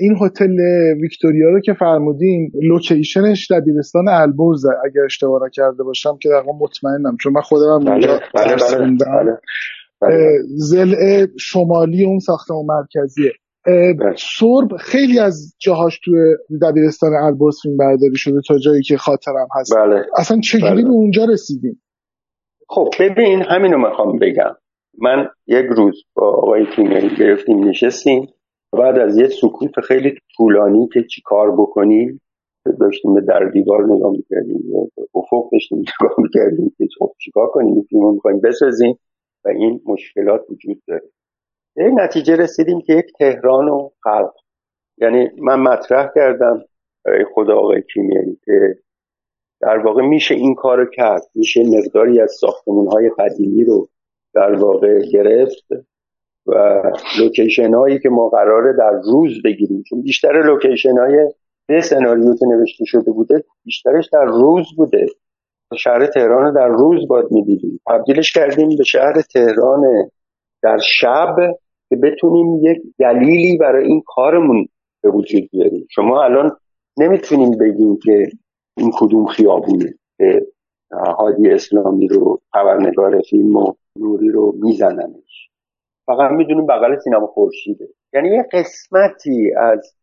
[0.00, 0.56] این هتل
[1.02, 7.32] ویکتوریا رو که فرمودین لوکیشنش دبیرستان البرز اگر اشتباه کرده باشم که در مطمئنم چون
[7.32, 9.38] من خودم هم اونجا بله بله بله بله.
[11.38, 13.32] شمالی اون ساختمان مرکزیه.
[13.66, 14.14] بله.
[14.38, 16.10] سرب خیلی از جاهاش تو
[16.62, 19.76] دبیرستان البرز فیلم برداری شده تا جایی که خاطرم هست.
[19.76, 20.06] بله.
[20.18, 20.82] اصلا چجوری بله.
[20.82, 21.82] به اونجا رسیدیم؟
[22.68, 24.56] خب ببین همینو می‌خوام بگم.
[24.98, 28.28] من یک روز با آقای کیمیایی گرفتیم نشستیم.
[28.72, 32.20] بعد از یه سکوت خیلی طولانی که چی کار بکنیم
[32.80, 34.62] داشتیم به در دیوار نگاه می‌کردیم
[35.14, 38.98] افق داشتیم نگاه می‌کردیم که خب چیکار کنیم فیلم می‌خوایم بسازیم.
[39.44, 41.10] و این مشکلات وجود داره.
[41.76, 44.34] به نتیجه رسیدیم که یک تهرانو خلق
[44.98, 46.64] یعنی من مطرح کردم
[47.04, 48.76] برای خدا آقای کیمیایی که
[49.60, 51.22] در واقع میشه این کارو کرد.
[51.34, 53.88] میشه مقداری از ساختمون های قدیمی رو
[54.34, 55.66] در واقع گرفت
[56.46, 56.82] و
[57.18, 59.82] لوکیشن هایی که ما قراره در روز بگیریم.
[59.88, 61.32] چون بیشتر لوکیشن های
[61.66, 65.06] به سناریو که نوشته شده بوده بیشترش در روز بوده.
[65.76, 67.80] شهر تهران در روز باید می‌دیدیم.
[67.88, 70.10] تبدیلش کردیم به شهر تهران
[70.62, 71.36] در شب
[71.88, 74.68] که بتونیم یک دلیلی برای این کارمون
[75.02, 75.86] به وجود بیاریم.
[75.90, 76.56] شما الان
[76.98, 78.26] نمی‌تونیم بگیم که
[78.76, 80.46] این کدوم خیابونه که
[80.92, 85.50] هادی اسلامی رو خبرنگار فیلم و نوری رو میزننش.
[86.06, 87.88] فقط می‌دونیم بغل سینما خورشیده.
[88.12, 89.94] یعنی یه قسمتی از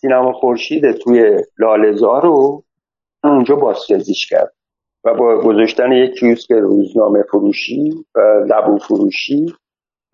[0.00, 2.64] سینما خورشید توی لالزار رو
[3.24, 4.55] اونجا بازسازیش کرد.
[5.06, 9.54] و با گذاشتن یک کیوسک روزنامه فروشی و لبو فروشی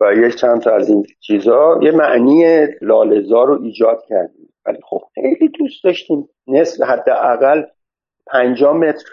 [0.01, 4.53] و یک چند تا از این چیزا یه معنی لالزار رو ایجاد کردیم.
[4.65, 6.29] ولی خب خیلی دوست داشتیم.
[6.47, 7.63] نصف حداقل
[8.27, 9.05] 50 متر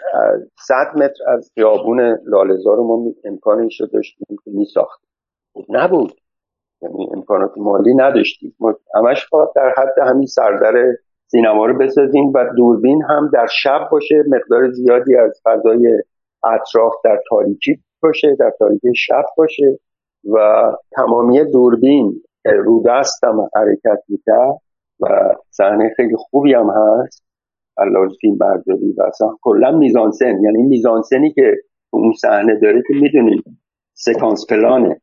[0.67, 5.09] 100 متر از خیابون لالزار رو ما امکانش رو داشتیم که می ساختیم.
[5.53, 6.13] خب نبود.
[6.81, 8.55] یعنی امکانات مالی نداشتیم.
[8.59, 10.73] ما همش در حد همین سردر
[11.31, 16.01] سینما رو بسازیم و دوربین هم در شب باشه مقدار زیادی از فضای
[16.43, 19.79] اطراف در تاریکی باشه در تاریکی شب باشه
[20.33, 20.37] و
[20.91, 24.57] تمامی دوربین رو دستم حرکت می‌کرد
[24.99, 27.23] و صحنه خیلی خوبی هم هست.
[27.77, 31.55] علاوه فیلم برداری و اصلا کلا میزانسن یعنی میزانسنی که
[31.89, 33.43] اون صحنه داره که می‌دونید
[33.93, 35.01] سکانس پلانه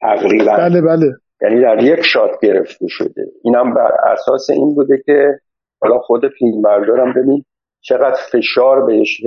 [0.00, 1.06] تقریبا بله بله.
[1.42, 3.26] یعنی در یک شات گرفته شده.
[3.42, 5.40] اینم بر اساس این بوده که
[5.84, 7.44] حالا خود فیلم بردارم ببین
[7.80, 9.20] چقدر فشار بهش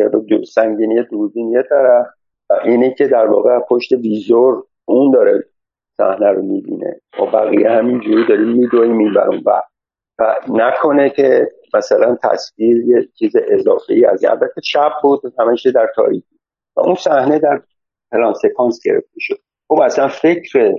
[0.54, 2.06] سنگینی دوربین یه طرف
[2.50, 5.44] و اینه که در واقع پشت ویزور اون داره
[5.98, 7.02] صحنه رو می‌بینه.
[7.20, 9.62] و بقیه همینجوری داریم میدویم این برون و
[10.50, 16.40] نکنه که مثلا تصویر یه چیز اضافه ای از البته شب بود همیشه در تاریکی
[16.76, 17.62] و اون صحنه در
[18.12, 19.40] پلان سکانس گرفته شد.
[19.68, 20.74] خب اصلا فکر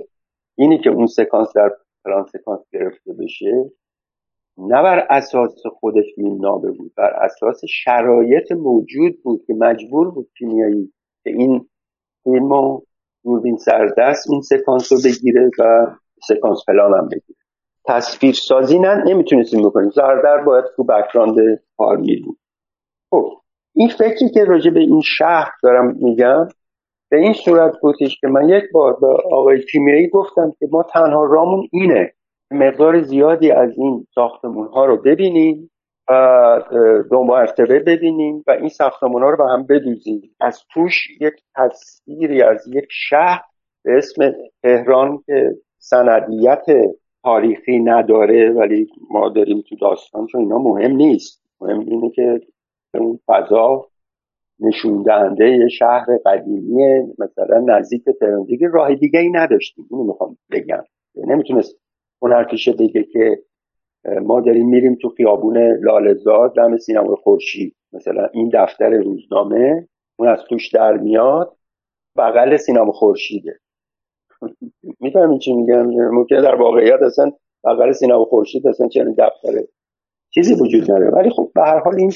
[0.57, 1.71] اینی که اون سکانس در
[2.05, 3.71] پلان سکانس گرفته بشه
[4.59, 10.29] نه بر اساس خودش فیلم نابه بود بر اساس شرایط موجود بود که مجبور بود
[10.37, 10.93] کیمیایی
[11.23, 11.69] که این
[12.23, 12.85] فیلم رو
[13.23, 15.87] دوربین سردست این سکانس رو بگیره و
[16.27, 17.39] سکانس پلان هم بگیره.
[17.85, 19.89] تصویر سازی نه نمی‌تونستیم بکنیم.
[19.89, 21.35] زردر باید تو بکراند
[21.77, 22.37] کار بود.
[23.09, 23.29] خب
[23.75, 26.47] این فکری که راجع به این شهر دارم میگم
[27.09, 31.25] به این صورت بودش که من یک بار به آقای کیمیایی گفتم که ما تنها
[31.25, 32.13] رامون اینه
[32.51, 35.71] مقدار زیادی از این ساختمون ها رو ببینیم
[36.09, 36.61] و
[37.11, 40.35] دو مرتبه ببینیم و این ساختمون ها رو به هم بدوزیم.
[40.39, 43.41] از توش یک تصویری از یک شهر
[43.83, 44.33] به اسم
[44.63, 46.65] تهران که سندیت
[47.23, 51.43] تاریخی نداره ولی ما داریم تو داستان چون اینا مهم نیست.
[51.61, 52.39] مهم اینه که
[52.93, 53.85] اون فضا
[54.59, 58.43] نشون دهنده یه شهر قدیمی مثلا نزدیک تهران.
[58.43, 59.85] دیگه راه دیگه ای نداشتیم.
[59.91, 60.83] اینو می‌خوام بگم.
[61.15, 61.75] نمی‌تونست
[62.21, 63.43] هنرپیشه بگه که
[64.21, 67.75] ما داریم میریم تو خیابون لالزار دم سینما خورشید.
[67.93, 69.87] مثلا این دفتر روزنامه
[70.19, 71.57] اون از توش در میاد
[72.17, 73.59] بغل سینما خورشیده.
[74.99, 77.31] می‌فهمین چی میگم؟ ممکنه در واقعیت اصلا
[77.63, 79.67] بغل سینما خورشید اصلا چنین دفتره
[80.33, 81.09] چیزی وجود نداره.
[81.09, 82.11] ولی خب به هر حال این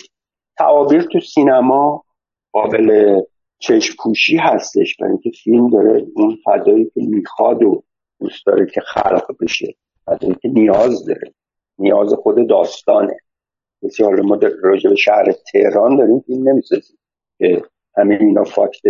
[0.58, 2.04] تعابیر تو سینما
[2.52, 3.22] قابل
[3.60, 4.98] چشم پوشی هستش.
[4.98, 7.84] برای اینکه فیلم داره اون فضایی که می‌خواد و
[8.20, 9.76] دوست داره که خلق بشه.
[10.06, 11.34] فضایی که نیاز داره
[11.80, 13.18] نیاز خود داستانه.
[13.84, 16.98] بسیار ما راجع به شهر تهران داریم فیلم نمی‌سازیم
[17.38, 17.62] که
[17.98, 18.82] همه اینا فاکت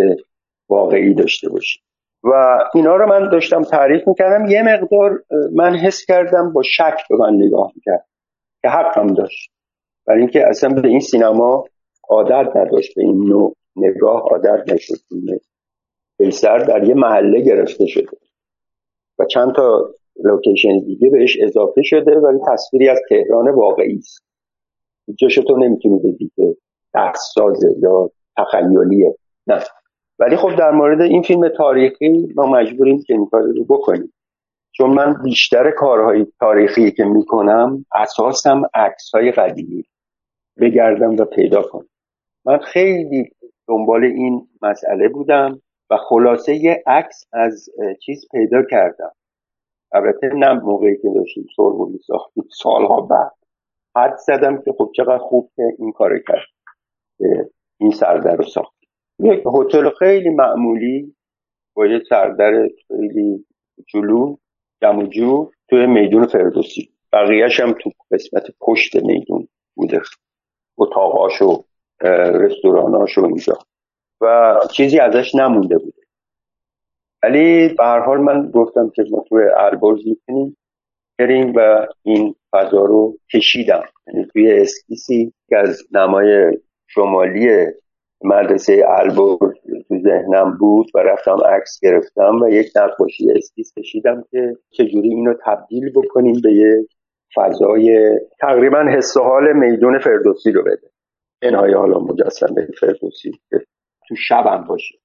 [0.69, 1.79] واقعی داشته باشه
[2.23, 4.45] و اینا رو من داشتم تعریف می‌کردم.
[4.45, 8.05] یه مقدار من حس کردم با شک به من نگاه می‌کرد
[8.61, 9.51] که حقم داشت.
[10.07, 11.65] برای اینکه اصلا به این سینما
[12.09, 14.95] عادت نداشت به این نوع نگاه عادت نشد.
[16.17, 18.17] قیصر در یه محله گرفته شده.
[19.19, 19.89] و چند تا
[20.23, 24.23] لوکیشن دیگه بهش اضافه شده ولی تصویری از تهران واقعی است.
[25.19, 26.55] جاش تو نمی‌تونی بگی که
[27.81, 29.15] یا تخیلیه.
[29.47, 29.59] نه.
[30.19, 34.13] ولی خب در مورد این فیلم تاریخی ما مجبوریم که این کار رو بکنیم.
[34.71, 39.83] چون من بیشتر کارهای تاریخی که می‌کنم اساسم عکس های قدیمی.
[40.61, 41.89] بگردم و پیدا کنم.
[42.45, 43.31] من خیلی
[43.67, 47.69] دنبال این مسئله بودم و خلاصه یه عکس از
[48.05, 49.11] چیز پیدا کردم.
[49.93, 53.31] البته نه موقعی که داشتیم سرمونی ساختیم سالها بعد.
[53.95, 56.47] حد زدم که خب چقدر خوب که این کار کرد.
[57.77, 58.73] این سردر رو ساخت.
[59.19, 61.15] یک هتل خیلی معمولی
[61.73, 63.45] با یه سردر خیلی
[63.87, 64.35] جلو
[64.81, 66.89] جمع جو توی میدون فردوسی.
[67.13, 70.01] بقیهش هم تو قسمت پشت میدون بوده.
[70.77, 71.63] اتاقاش و
[72.33, 73.57] رستوراناش و اینجا.
[74.21, 76.02] و چیزی ازش نمونده بوده.
[77.23, 80.57] ولی به هر حال من گفتم که ما توی البرز می‌تونیم
[81.19, 83.83] بریم و این فضا رو کشیدم.
[84.07, 86.57] یعنی توی اسکیسی که از نمای
[86.87, 87.65] شمالی
[88.23, 89.39] مدرسه البرز
[89.87, 95.33] تو ذهنم بود و رفتم عکس گرفتم و یک نقاشی اسکیس کشیدم که چجوری اینو
[95.45, 96.87] تبدیل بکنیم به یک
[97.35, 100.89] فضای تقریبا حس حال میدون فردوسی رو بده.
[101.57, 103.57] های حالا مجسمه فردوسی که
[104.07, 105.02] تو شبم باشه.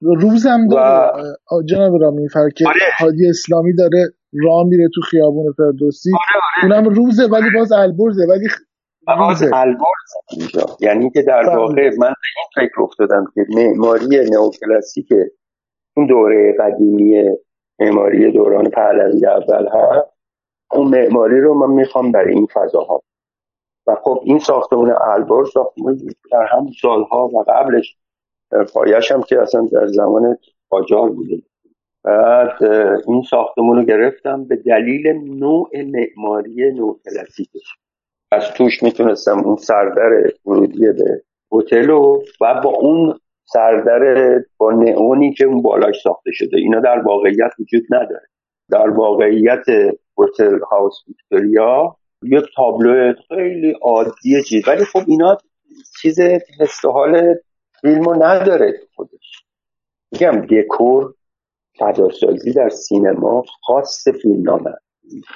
[0.00, 1.12] روزم داره
[1.52, 1.62] و...
[1.62, 2.80] جناب رامی که آره.
[2.98, 4.12] حادی اسلامی داره
[4.44, 6.76] راه میره تو خیابون فردوسی آره آره.
[6.76, 8.48] اونم روزه ولی باز البرزه ولی
[9.06, 11.56] باز البرز اینجا یعنی که در.
[11.56, 15.08] واقع من به این فکر افتادم که معماری نئوکلاسیک
[15.96, 17.24] اون دوره قدیمی
[17.80, 20.08] معماری دوران پهلوی اول هست
[20.72, 23.02] اون معماری رو من می‌خوام در این فضاها
[23.86, 25.98] و خب این ساختمون البرز ساختمون
[26.32, 27.96] در هم سالها و قبلش
[28.74, 30.38] پایش هم که اصلا در زمان
[30.70, 31.42] قاجار بوده.
[32.04, 32.64] بعد
[33.06, 35.06] این ساختمون رو گرفتم به دلیل
[35.38, 37.76] نوع معماری نوع کلاسیکش
[38.32, 41.22] از توش می‌تونستم اون سردر ورودی به
[41.52, 46.56] هتل و و با اون سردر با نئونی که اون بالاش ساخته شده.
[46.56, 48.26] اینا در واقعیت وجود نداره.
[48.70, 49.64] در واقعیت
[50.18, 54.68] هتل هاوس ویکتوریا یک تابلو خیلی عادی چیز.
[54.68, 55.38] ولی خب اینا
[56.02, 56.20] چیز
[56.60, 57.34] حس حال
[57.80, 59.44] فیلمو نداره خودش.
[60.12, 61.14] میگم دکور
[61.78, 64.74] فضاسازی در سینما خاص فیلمنامه.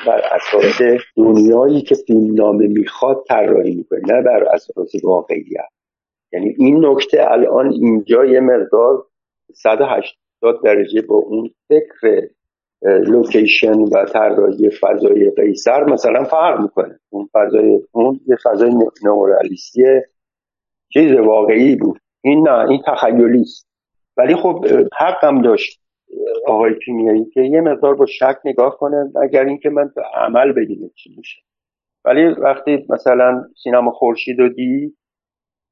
[0.06, 5.68] بر اساس دنیایی که فیلمنامه می‌خواد طراحی می‌کنه نه بر اساس واقعیت.
[6.32, 9.06] یعنی این نکته الان اینجا یه مقدار
[9.54, 12.28] 180 درجه با اون فکر
[12.82, 17.00] لوکیشن و طراحی فضای قیصر مثلا فرق می‌کنه.
[17.10, 18.70] اون فضای اون یه فضای
[19.04, 19.82] نورالیستی
[20.92, 22.00] چیز واقعی بود.
[22.24, 23.66] این نه این تخیلی است.
[24.16, 24.66] ولی خب
[24.98, 25.80] حقم داشت
[26.46, 30.90] آقای کیمیایی که یه مقدار با شک نگاه کنه اگر اینکه من به عمل ببینم
[30.94, 31.40] چی میشه.
[32.04, 34.96] ولی وقتی مثلا سینما خورشید رو دید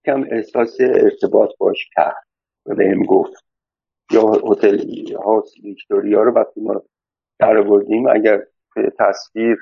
[0.07, 2.25] کم احساس ارتباط باش کرد.
[2.67, 3.45] و بهم گفت.
[4.11, 4.79] یا هتل
[5.25, 6.83] هاوس ویکتوریا رو وقتی ما
[7.39, 8.43] در بردیم اگر
[8.99, 9.57] تصویر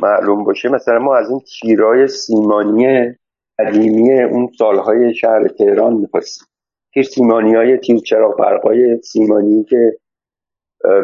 [0.00, 3.14] معلوم باشه مثلا ما از این تیرای سیمانی
[3.60, 6.46] قدیمی اون سالهای شهر تهران می‌خواستیم.
[6.94, 9.96] تیر سیمانی های تیر چراغ برقای سیمانی که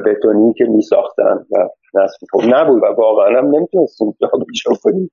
[0.06, 4.28] بتونی که میساختن و نصب خب نبود و واقعا هم نمی‌تونستیم جا
[4.82, 5.10] کنیم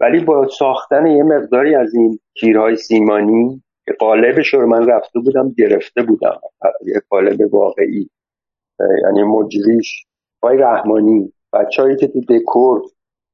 [0.00, 5.54] ولی با ساختن یه مقداری از این تیرهای سیمانی که قالبش رو من رفته بودم
[5.58, 6.40] گرفته بودم.
[6.86, 8.10] یه قالب واقعی.
[9.02, 10.06] یعنی مجریش.
[10.42, 12.82] پای رحمانی بچههایی که تو دکور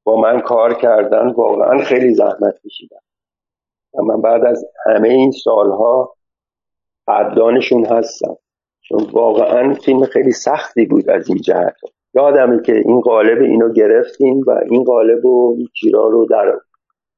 [0.03, 2.97] با من کار کردن واقعا خیلی زحمت کشیدن.
[3.93, 6.15] و من بعد از همه این سالها
[7.07, 8.37] قدردانشون هستم.
[8.81, 11.75] چون واقعا فیلم خیلی سختی بود از این جهت.
[12.13, 16.59] یادمه که این قالب اینو گرفتیم و این قالب و چیرا رو در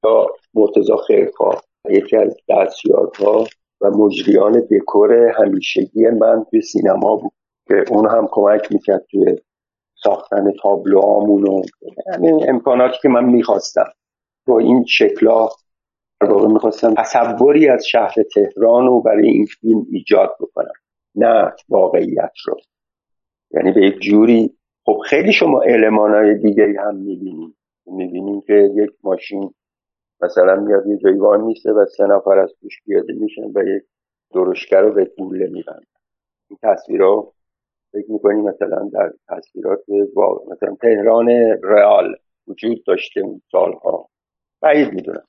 [0.03, 3.45] تا مرتزا خیرخواه یکی از دستیارها
[3.81, 7.31] و مجریان دکور همیشگی من توی سینما بود
[7.67, 9.35] که اون هم کمک می‌کرد توی
[10.05, 11.61] ساختن تابلوهامون و
[12.13, 13.87] همین امکاناتی که من می‌خواستم.
[14.47, 15.49] با این شکلا
[16.21, 20.73] در واقع می‌خواستم تصوری از شهر تهران رو برای این فیلم ایجاد بکنم.
[21.15, 22.57] نه واقعیت رو.
[23.51, 24.53] یعنی به یک جوری
[24.85, 29.53] خب خیلی شما علمان های دیگه هم می‌بینیم می‌بینیم که یک ماشین
[30.21, 33.83] مثلا میاد یه جایی وان میسته و سه نفر از توش پیاده میشن و یک
[34.33, 35.95] درشگر رو به گوله میبندن.
[36.49, 37.33] این تصویرها
[37.95, 39.79] فکر می‌کنی مثلا در تصویرات
[40.51, 41.27] مثلا تهران
[41.63, 42.15] رئال
[42.47, 44.09] وجود داشته اون سالها؟
[44.61, 45.23] بعید می‌دونم.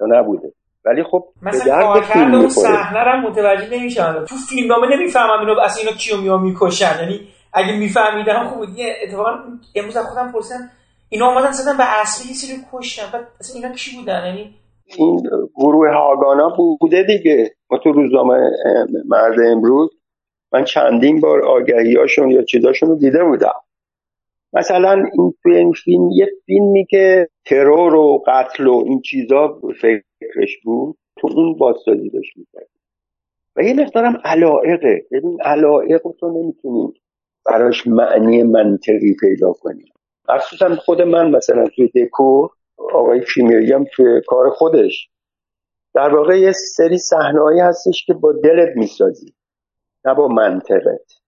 [0.00, 0.52] یا نبوده.
[0.84, 4.24] ولی خب مثلا کارکرد اون صحنه هم متوجه نمیشن.
[4.24, 6.94] تو فیلمنامه نمی‌فهمم اینو اصلا اینا کیو میو می‌کشن.
[7.00, 7.20] یعنی
[7.52, 8.68] اگه میفهمیدم خوب بود
[9.02, 9.30] اتفاقا
[9.74, 10.70] امروز خودم پرسیدم
[11.08, 13.12] اینا اومدن زدن به اصلی یه سری کشتن.
[13.12, 14.54] بعد اصلا اینا کی بودن؟ یعنی
[14.98, 15.22] این
[15.54, 16.48] گروه هاگانا
[16.80, 17.50] بوده دیگه.
[17.70, 18.50] ما تو روزنامه
[19.08, 19.90] مرد امروز
[20.52, 23.60] من چندین بار آگهیاشون یا چیزاشون رو دیده بودم.
[24.52, 30.58] مثلا این توی این فیلم یه فیلمی که ترور و قتل و این چیزا فکرش
[30.64, 32.68] بود تو اون بازسازی داشت می‌کرد
[33.56, 36.92] و یه مقدارم علائقه ببین علائق تو نمی‌تونی
[37.46, 39.84] براش معنی منطقی پیدا کنی.
[40.28, 42.50] مخصوصا خود من مثلا توی دکور
[42.94, 45.08] آقای کیمیایی هم توی کار خودش.
[45.94, 49.34] در واقع یه سری صحنه‌ای هستش که با دلت می‌سازی.
[50.04, 51.20] نه با منطقت.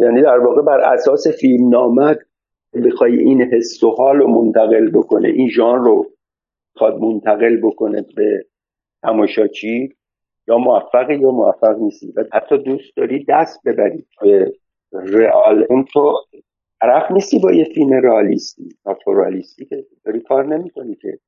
[0.00, 2.18] یعنی در واقع بر اساس فیلم نامت
[2.84, 6.06] بخوای این حس و حال رو منتقل بکنه این ژان رو
[6.76, 8.46] خواد منتقل بکنه به
[9.02, 9.94] تماشاچی
[10.48, 12.12] یا موفقی یا موفق نیستی.
[12.16, 14.06] و حتی دوست داری دست ببری.
[14.20, 14.52] به
[14.92, 16.14] رئال اون تو
[16.80, 21.18] طرف نیستی با یه فیلم رئالیستی ناتورالیستی که داری کار نمی‌کنی که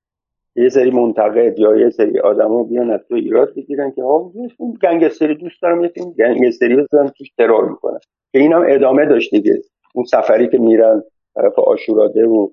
[0.57, 4.73] یه سری منتقد یا یه سری آدما بیان از تو ایراد بگیرن که ها فیلم
[4.83, 7.99] گنگستری دوست دارم یه فیلم گنگستری بزنم توش ترور می‌کنن.
[8.33, 9.63] که این هم ادامه داشت دیگه.
[9.95, 11.03] اون سفری که میرن
[11.35, 12.49] طرف آشوراده و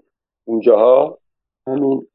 [0.46, 1.18] اونجاها
[1.68, 2.08] همین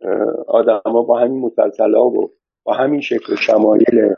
[0.49, 2.30] آدما با همین مسلسل ها و
[2.64, 4.14] با همین شکل و شمایل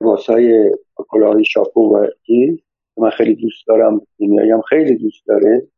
[0.00, 2.58] واسای کلاه شاپو و چیز
[2.96, 5.68] من خیلی دوست دارم دنیایی هم خیلی دوست داره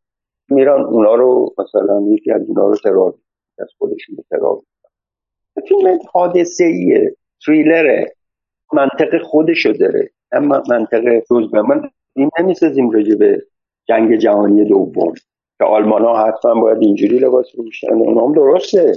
[0.51, 3.15] میرن اونا رو مثلا یکی از اونا رو ترور
[3.59, 4.63] از خودشون ترور
[5.69, 8.13] فیلم حادثه ایه تریلره.
[8.73, 13.43] منطق خودشو داره اما منطق روز من این نمی‌سازیم راجع به
[13.89, 15.15] جنگ جهانی دوم.
[15.59, 17.93] که آلمان ها حتما باید اینجوری لباس بپوشن.
[17.93, 18.93] اونا هم درسته.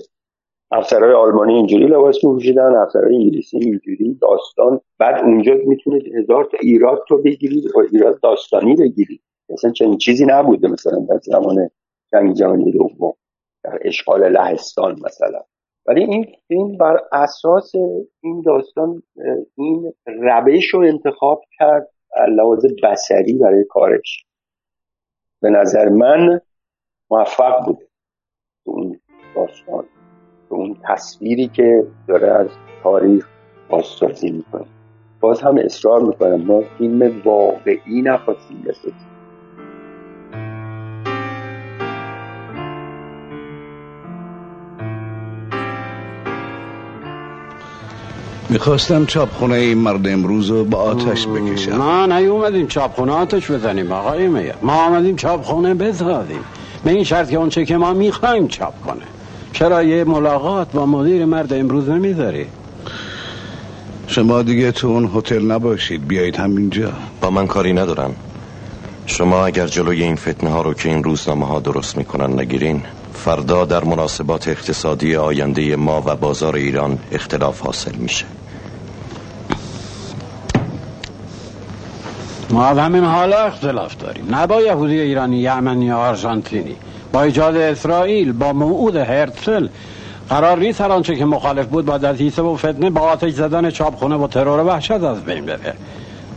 [0.71, 4.17] افسرهای آلمانی اینجوری لباس میپوشیدن افسرهای انگلیسی اینجوری.
[4.21, 9.97] داستان بعد اونجا می‌تونه هزار تا ایراد تو بگیری و ایراد داستانی بگیری مثلا چنین
[9.97, 11.69] چیزی نبوده مثلا در زمان
[12.11, 13.13] جنگ جهانی دوم.
[13.63, 15.43] در اشغال لهستان مثلا.
[15.88, 17.71] ولی این فیلم بر اساس
[18.21, 19.03] این داستان
[19.55, 21.89] این روش رو انتخاب کرد
[22.29, 24.25] لحاظ بسری برای کارش.
[25.41, 26.41] به نظر من
[27.11, 27.88] موفق بوده
[28.63, 28.99] اون
[29.35, 29.85] داستان
[30.49, 32.47] به اون تصویری که داره از
[32.83, 33.27] تاریخ
[33.69, 34.65] بازسازی می‌کنه.
[35.19, 39.16] باز هم اصرار می‌کنم ما فیلم واقعی نخواستیم بسازیم.
[48.49, 51.77] می‌خواستم چاپخونه این مرد امروز رو با آتش بکشم.
[51.77, 56.39] ما نیومدیم چاپخونه آتش بزنیم آقای میر ما آمدیم چاپخونه بزادیم.
[56.83, 59.05] به این شرط که اونچه که ما می‌خوایم چاپ کنه.
[59.53, 62.45] چرا یه ملاقات با مدیر مرد امروز نمی‌ذاری؟
[64.07, 66.91] شما دیگه تو اون هتل نباشید بیایید همینجا.
[67.21, 68.15] با من کاری ندارم.
[69.05, 72.81] شما اگر جلوی این فتنه ها رو که این روزنامه ها درست می‌کنن نگیرین.
[73.18, 78.26] فردا در مناسبات اقتصادی آینده ما و بازار ایران اختلاف حاصل میشه.
[82.49, 84.36] ما همین حالا اختلاف داریم.
[84.36, 86.76] نه با یهودی ایرانی یمنی آرژانتینی.
[87.11, 89.68] با ایجاد اسرائیل با موعود هرتل.
[90.30, 94.15] قرار نیست هر آنچه که مخالف بود با دستیسه و فتنه با آتش زدن چاپخونه
[94.15, 95.74] و ترور وحشت از بین بره.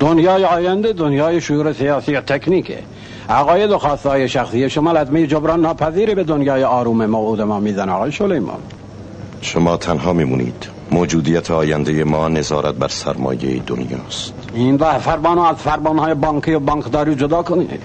[0.01, 2.79] دنیای آینده دنیای شعور سیاسی و تکنیکه.
[3.31, 8.13] عقاید و خواستهای شخصی شما لطمه جبران ناپذیری به دنیای آروم موعود ما می‌زنه آقای
[8.13, 8.59] سلیمان.
[9.41, 10.69] شما تنها میمونید.
[10.91, 14.33] موجودیت آینده ما نظارت بر سرمایه دنیاست.
[14.55, 17.83] این ده فرمان از فرمانهای بانکی و بانکداری جدا کنید.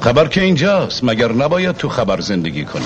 [0.00, 2.82] خبر که اینجاست مگر نباید تو خبر زندگی کنم؟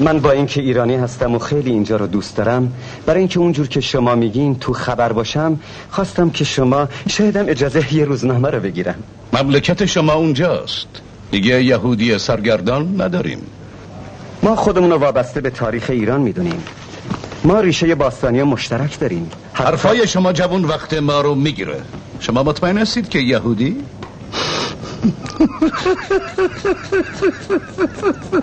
[0.00, 2.72] من با اینکه ایرانی هستم و خیلی اینجا رو دوست دارم
[3.06, 8.04] برای اینکه اونجور که شما میگین تو خبر باشم خواستم که شما شایدم اجازه یه
[8.04, 8.94] روزنامه رو بگیرم.
[9.32, 10.86] مملکت شما اونجاست.
[11.30, 13.38] دیگه یهودی سرگردان نداریم.
[14.42, 16.62] ما خودمون رو وابسته به تاریخ ایران می‌دونیم.
[17.44, 19.30] ما ریشه باستانی مشترک داریم.
[19.52, 21.80] حرفای شما جوون وقت ما رو می‌گیره.
[22.20, 23.76] شما مطمئن هستید که یهودی؟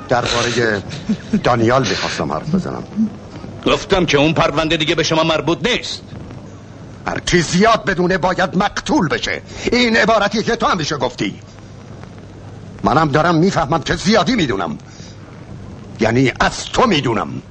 [0.09, 0.83] درباره
[1.43, 2.83] دانیال می‌خواستم حرف بزنم.
[3.65, 6.01] گفتم که اون پرونده دیگه به شما مربوط نیست.
[7.07, 9.41] هر کی زیاد بدونه باید مقتول بشه.
[9.71, 11.39] این عبارتی که تو همیشه گفتی.
[12.83, 14.77] منم دارم می‌فهمم که زیادی می‌دونم.
[15.99, 17.41] یعنی از تو می‌دونم.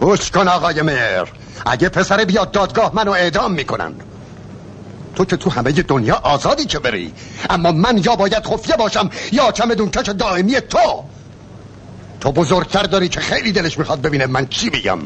[0.00, 1.28] گوش کن آقای مهر.
[1.66, 3.94] اگه پسر بیاد دادگاه منو اعدام می‌کنن
[5.16, 7.12] تو که تو همه دنیا آزادی که بری.
[7.50, 11.04] اما من یا باید خفیه باشم یا چمدون کش دائمی تو.
[12.20, 14.98] تو بزرگتر داری که خیلی دلش می‌خواد ببینه من چی میگم.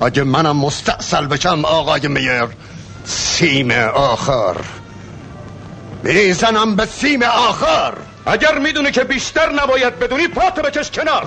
[0.00, 2.44] اگه منم مستاصل بشم آقای میر
[3.04, 4.56] سیم آخر.
[6.02, 7.94] می‌زنم به سیم آخر.
[8.26, 11.26] اگر می‌دونی که بیشتر نباید بدونی پاتو بکش کنار.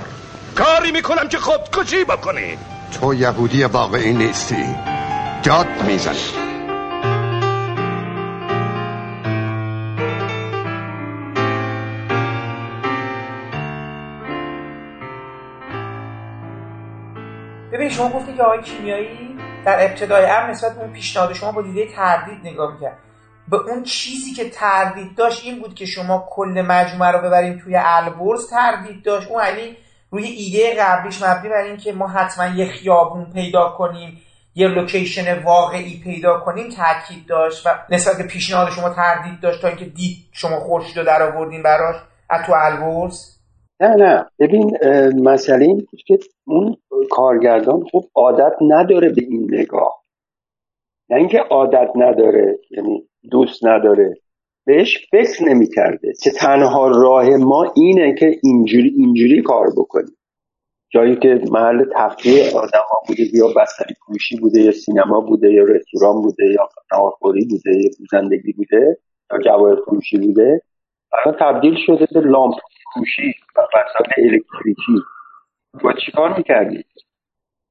[0.55, 2.57] کاری می‌کنم که خودکشی بکنی.
[2.99, 4.76] تو یهودی واقعی نیستی.
[5.43, 6.43] داد می‌زنی.
[17.94, 22.39] شما گفتی که آقای کیمیایی در ابتدای امر نسبت اون پیشنهاد شما با دیده تردید
[22.44, 22.98] نگاه می‌کرد.
[23.48, 27.76] به اون چیزی که تردید داشت این بود که شما کل مجموعه رو ببریم توی
[27.76, 29.28] البرز تردید داشت.
[29.28, 29.78] اون یعنی
[30.12, 34.22] روی ایده قبلیش مبنی بر این که ما حتما یه خیابون پیدا کنیم
[34.56, 39.68] یه لوکیشن واقعی پیدا کنیم تاکید داشت و نسبت به پیشنهاد شما تردید داشت تا
[39.68, 41.96] اینکه دید شما خورشید رو در آوردین براش
[42.30, 43.34] از تو البرز.
[43.82, 44.26] نه نه.
[44.40, 44.78] ببین
[45.22, 46.78] مسئله این که اون
[47.12, 50.04] کارگردان خوب عادت نداره به این نگاه.
[51.10, 54.14] نه اینکه عادت نداره یعنی دوست نداره
[54.66, 56.14] بهش فکر نمی‌کرده.
[56.24, 60.18] که تنها راه ما اینه که اینجوری اینجوری کار بکنیم.
[60.90, 65.64] جایی که محل تفریح آدم ها بوده یا بستری فروشی بوده یا سینما بوده یا
[65.64, 68.98] رستوران بوده یا نهارخوری بوده یا زندگی بوده
[69.32, 70.62] یا جواهر فروشی بوده
[71.14, 72.56] الان تبدیل شده به لامپ.
[72.94, 75.06] فروشی و وسایل الکتریکی.
[75.84, 76.86] با چیکار می‌کردید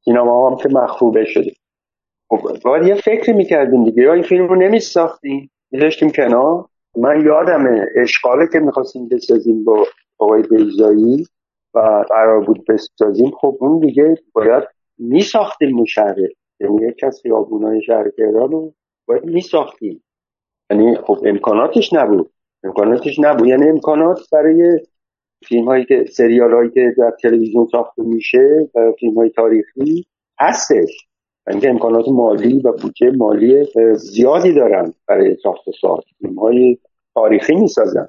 [0.04, 1.52] سینما هم که مخروبه شده
[2.28, 4.02] خب باید یه فکر می‌کردیم دیگه.
[4.02, 6.64] یا این فیلم رو نمیساختیم میذاشتیم کنار.
[6.96, 9.86] من یادمه اشغاله که می‌خواستیم بسازیم با
[10.18, 11.26] آقای بیزایی
[11.74, 13.30] و قرار بود بسازیم.
[13.30, 14.64] خب اون دیگه باید
[14.98, 16.28] میساختیم اون شهره
[16.60, 18.74] یعنی یکی از خیابونای شهر تهران رو
[19.06, 20.04] باید میساختیم.
[20.70, 22.30] یعنی خب امکاناتش نبود.
[22.64, 23.48] امکاناتش نبود.
[23.48, 24.80] یعنی امکانات برای
[25.48, 30.06] فیلم هایی که سریال هایی که در تلویزیون ساخته میشه و فیلم های تاریخی
[30.40, 31.06] هستش.
[31.50, 36.78] اینکه امکانات مالی و بودجه مالی زیادی دارن برای ساخت ساخت فیلم های
[37.14, 38.08] تاریخی می‌سازن.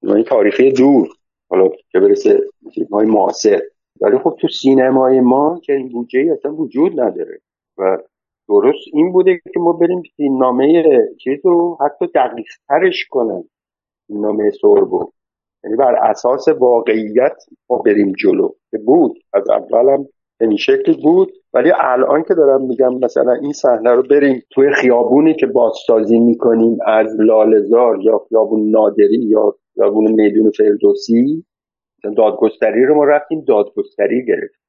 [0.00, 1.08] فیلم های تاریخی دور.
[1.50, 2.40] حالا که برسه
[2.74, 3.62] فیلم های معاصر.
[4.00, 7.40] ولی خب تو سینمای ما که این بودجه اصلا وجود نداره.
[7.78, 7.98] و
[8.48, 13.44] درست این بوده که ما بریم نامه چیز رو حتی دقیق ترش کنن.
[14.08, 15.12] نامه سوربو
[15.66, 17.36] یعنی بر اساس واقعیت
[17.70, 18.48] ما بریم جلو.
[18.70, 19.18] که بود.
[19.32, 20.06] از اولم
[20.40, 21.32] این شکل بود.
[21.54, 26.78] ولی الان که دارم میگم مثلا این صحنه رو بریم توی خیابونی که بازسازی می‌کنیم
[26.86, 31.44] از لالزار یا خیابون نادری یا خیابون میدون فردوسی
[32.16, 34.60] دادگستری رو ما رفتیم دادگستری گرفتیم.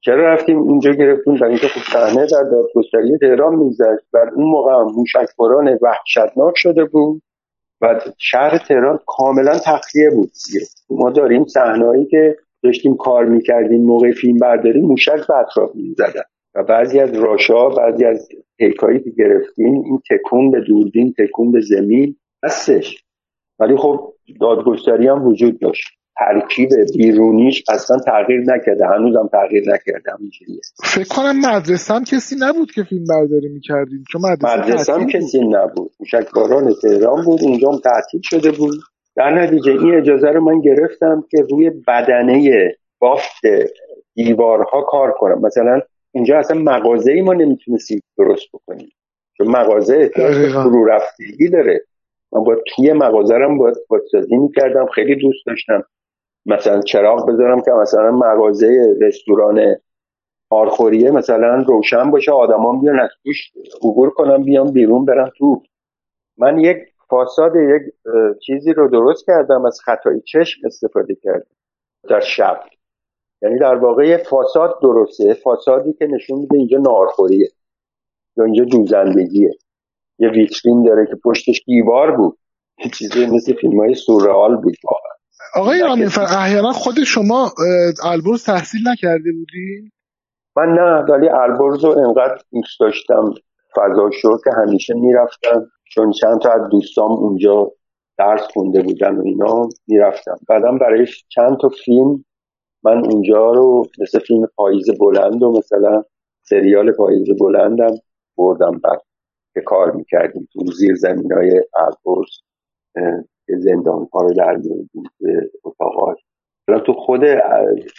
[0.00, 4.04] چرا رفتیم؟ اونجا گرفتیم در اینکه خب صحنه در دادگستری تهران میگذشت.
[4.12, 7.22] و اون موقع هم موشکبران وحشتناک شده بود.
[7.84, 10.30] و شهر تهران کاملا تخلیه بود
[10.90, 16.22] ما داریم صحنه‌ای که داشتیم کار می‌کردیم موقع فیلم برداری موشک به اطراف می‌زدن.
[16.54, 18.28] و بعضی از راشا بعضی از
[18.58, 23.04] پیکایی که گرفتیم این تکون به دوربین تکون به زمین هستش
[23.58, 25.88] ولی خب دادگستری هم وجود داشت.
[26.18, 28.86] ترکیب بیرونیش اصلا تغییر نکرده.
[28.86, 30.12] هنوزم تغییر نکرده.
[30.18, 35.06] همینجوریه فکر کنم مدرسه هم کسی نبود که فیلم برداری می‌کردیم چون مدرسه, مدرسه هم
[35.06, 35.90] کسی نبود.
[36.00, 37.40] موشکباران تهران بود.
[37.42, 38.74] اونجا هم تعطیل شده بود.
[39.16, 43.42] در نتیجه این اجازه رو من گرفتم که روی بدنه بافت
[44.14, 45.40] دیوارها کار کنم.
[45.42, 45.80] مثلا
[46.14, 48.88] اینجا اصلا مغازه ای ما نمی‌تونستیم درست بکنیم.
[49.38, 51.84] چون مغازه احتیاج فرو رفتگی داره.
[52.32, 54.86] من باید توی مغازرم باید بازسازی می‌کردم.
[54.94, 55.84] خیلی دوست داشتم.
[56.46, 59.76] مثلا چراغ بذارم که مثلا مغازه رستوران
[60.50, 63.52] آرخوریه مثلا روشن باشه آدمان بیان از توش
[63.82, 65.62] عبور کنم بیام بیرون برم تو.
[66.38, 66.76] من یک
[67.10, 67.82] فاساد یک
[68.46, 71.46] چیزی رو درست کردم از خطای چشم استفاده کردم
[72.08, 72.60] در شب.
[73.42, 77.48] یعنی در واقع فاساد درسته فاسادی که نشون میده اینجا نارخوریه
[78.36, 79.50] یا اینجا دوزندگیه.
[80.18, 82.38] یه ویترین داره که پشتش دیوار بود.
[82.84, 84.74] یه چیزی مثل فیلم های سورئال بود.
[85.54, 87.52] آقای آنیفر احیانا خود شما
[88.04, 89.92] البرز تحصیل نکرده بودی؟
[90.56, 93.34] من نه ولی البرز رو انقدر دوست داشتم.
[93.76, 95.70] فضا شد که همیشه می‌رفتم.
[95.84, 97.72] چون چند تا از دوستام اونجا
[98.18, 100.36] درس خونده بودن و اینا می‌رفتم.
[100.48, 102.24] بعدم برای چند تا فیلم
[102.82, 106.02] من اونجا رو مثل فیلم پاییز بلند و مثلا
[106.42, 107.94] سریال پاییز بلندم
[108.36, 109.02] بردم بعد
[109.54, 112.30] که کار می‌کردیم تو زیر زمین های البرز
[113.48, 114.60] زندان ها رو در
[115.20, 116.18] به اتاقاش
[116.86, 117.20] تو خود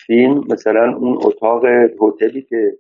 [0.06, 1.66] فیلم مثلا اون اتاق
[2.02, 2.78] هتلی که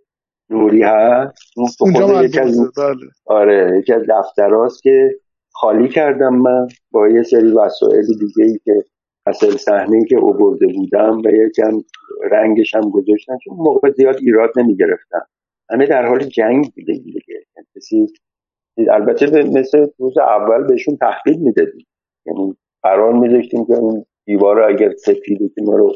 [0.50, 2.96] نوری هست اون تو خود یکی از بله.
[3.26, 5.16] آره یکی از دفتراست که
[5.52, 8.84] خالی کردم من با یه سری وسایل دیگه ای که
[9.26, 11.82] اصل صحنه که اوورده بودم و یکم
[12.32, 15.28] رنگش هم گذاشتم چون موقع زیاد ایراد نمی گرفتم
[15.70, 17.22] همه در حال جنگ بوده دیگه.
[18.78, 21.86] یعنی البته مثل روز اول بهشون تحویل می‌دادیم.
[22.26, 25.93] یعنی قرار میذاشتیم که اون دیوار اگر سفیده که ما رو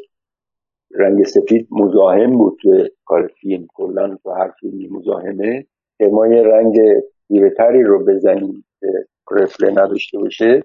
[0.91, 3.68] رنگ سفید مزاحم بود توی کار فیلم.
[3.73, 5.65] کلا تو هر فیلمی مزاحمه
[5.97, 6.80] که ما یه رنگ
[7.27, 8.88] تیرهتری رو بزنیم که
[9.31, 10.64] رفله نداشته باشه.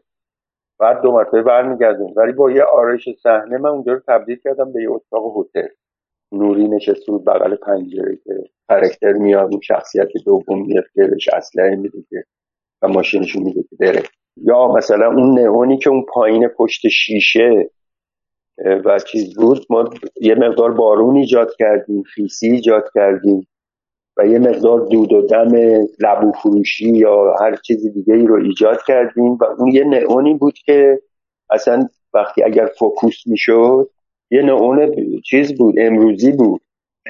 [0.78, 4.82] بعد دو مرتبه برمیگردیم ولی با یه آرش صحنه من اونجا رو تبدیل کردم به
[4.82, 5.68] یه اتاق هتل.
[6.32, 11.76] نوری نشسته بود بغل پنجره که کرکتر میاد اون شخصیت دوم میاد که بهش اسلحه
[11.76, 12.24] میده که
[12.82, 14.02] و ماشینشون میده که بره.
[14.36, 17.70] یا مثلا اون نهونی که اون پایین پشت شیشه
[18.84, 19.90] و چیز بود ما
[20.20, 23.46] یه مقدار بارون ایجاد کردیم خیسی ایجاد کردیم
[24.16, 25.52] و یه مقدار دود و دم
[26.00, 30.54] لبو فروشی یا هر چیز دیگه ای رو ایجاد کردیم و اون یه نئونی بود
[30.54, 31.00] که
[31.50, 33.90] اصلا وقتی اگر فوکوس می‌شد
[34.30, 34.94] یه نئون
[35.30, 36.60] چیز بود امروزی بود.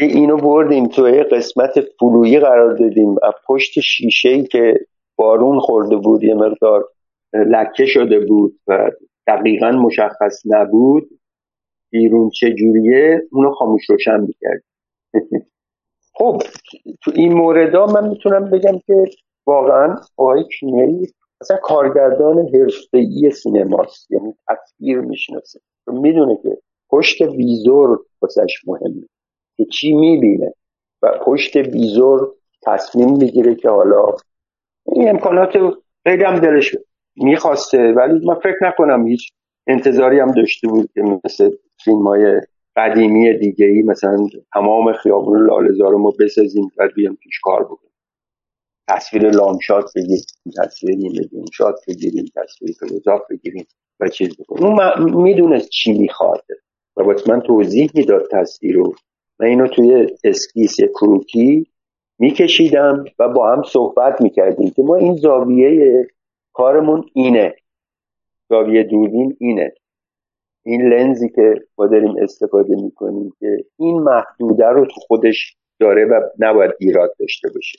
[0.01, 3.11] اینو بردیم توی قسمت فلویی قرار دادیم.
[3.23, 4.75] از پشت شیشه ای که
[5.17, 6.85] بارون خورده بود یه مقدار.
[7.35, 8.91] لکه شده بود و
[9.27, 11.21] دقیقا مشخص نبود
[11.91, 14.63] بیرون چجوریه اونو خاموش روشن می‌کرد.
[16.17, 16.43] خب
[17.03, 19.05] تو این موردا من می‌تونم بگم که
[19.47, 25.61] واقعا آقای کیمیایی اصلا کارگردان حرفه‌ای سینماست یعنی تصویر می‌شناسه.
[25.87, 26.59] می‌دونه که
[26.91, 29.09] پشت ویزور واسش مهمه
[29.57, 30.55] که چی می‌بینه.
[31.03, 34.07] و پشت ویزور تصمیم می‌گیره که حالا
[34.87, 35.53] این امکانات
[36.05, 36.77] خیلی هم دلش
[37.17, 39.33] می‌خواسته ولی من فکر نکنم هیچ
[39.67, 41.51] انتظاری هم داشته بود که مثل
[41.85, 42.41] فیلم های
[42.77, 47.93] قدیمی دیگه ای مثلا تمام خیابون لالزار رو ما بسازیم و بیام پیش کار بکنیم.
[48.89, 50.25] تصویر long shot بگیریم
[50.63, 53.67] تصویر نیمه shot بگیریم تصویر close-up بگیریم
[54.01, 54.67] و چیز بکنیم.
[54.67, 56.45] اون می‌دونست چی می‌خواد.
[56.97, 58.95] و باید من توضیح می‌داد تصویر رو.
[59.41, 61.67] من اینو توی اسکیس کروکی
[62.19, 66.07] میکشیدم و با هم صحبت می‌کردیم که ما این زاویه
[66.55, 67.55] کارمون اینه.
[68.49, 69.73] زاویه دوربین اینه.
[70.63, 76.21] این لنزی که ما داریم استفاده می‌کنیم که این محدوده رو تو خودش داره و
[76.39, 77.79] نباید ایراد داشته باشه.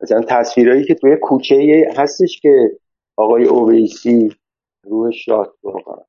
[0.00, 2.70] مثلا تصویرهایی که توی کوچه هستش که
[3.16, 4.36] آقای اویسی
[4.84, 6.04] روح شاد واقعا.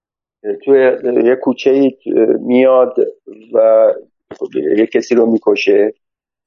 [0.63, 1.97] توی یه کوچه
[2.39, 2.95] میاد
[3.53, 3.87] و
[4.77, 5.93] یه کسی رو می‌کشه.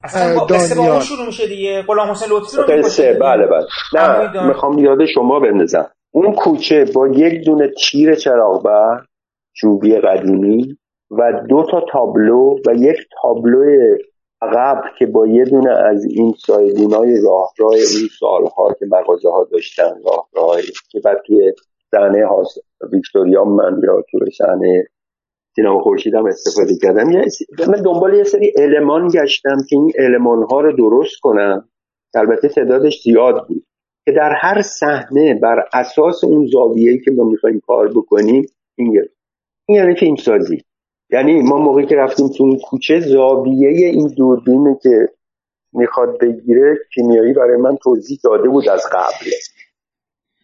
[0.05, 1.81] اصلا با قصه با اون شروع میشه دیگه.
[1.87, 3.65] غلام حسین لطفی رو قصه بله بله.
[3.93, 5.91] نه می‌خوام یاد شما بندازم.
[6.11, 9.05] اون کوچه با یک دونه تیر چراغ بر
[9.53, 10.77] چوبی قدیمی
[11.11, 13.65] و دو تا تابلو و یک تابلو
[14.41, 19.47] عقب که با یه دونه از این سایبونای راه راه اون سالها که مغازه ها
[19.51, 20.61] داشتن راه راه
[20.91, 21.53] که بعد توی
[21.91, 22.27] صحنه
[22.91, 24.87] ویکتوریا من یا توی صحنه
[25.55, 27.07] سینما خورشید هم استفاده کردم.
[27.67, 31.69] من دنبال یه سری المان گشتم که این المان ها رو درست کنم.
[32.15, 33.65] البته تعدادش زیاد بود.
[34.05, 38.45] که در هر صحنه بر اساس اون زاویه‌ای که ما می‌خوایم کار بکنیم
[38.75, 39.01] این
[39.67, 40.63] این یعنی فیلم سازی
[41.09, 45.09] یعنی ما موقعی که رفتیم تو اون کوچه زاویه این دوربینه که
[45.73, 49.31] می‌خواد بگیره کیمیایی برای من توضیح داده بود از قبل.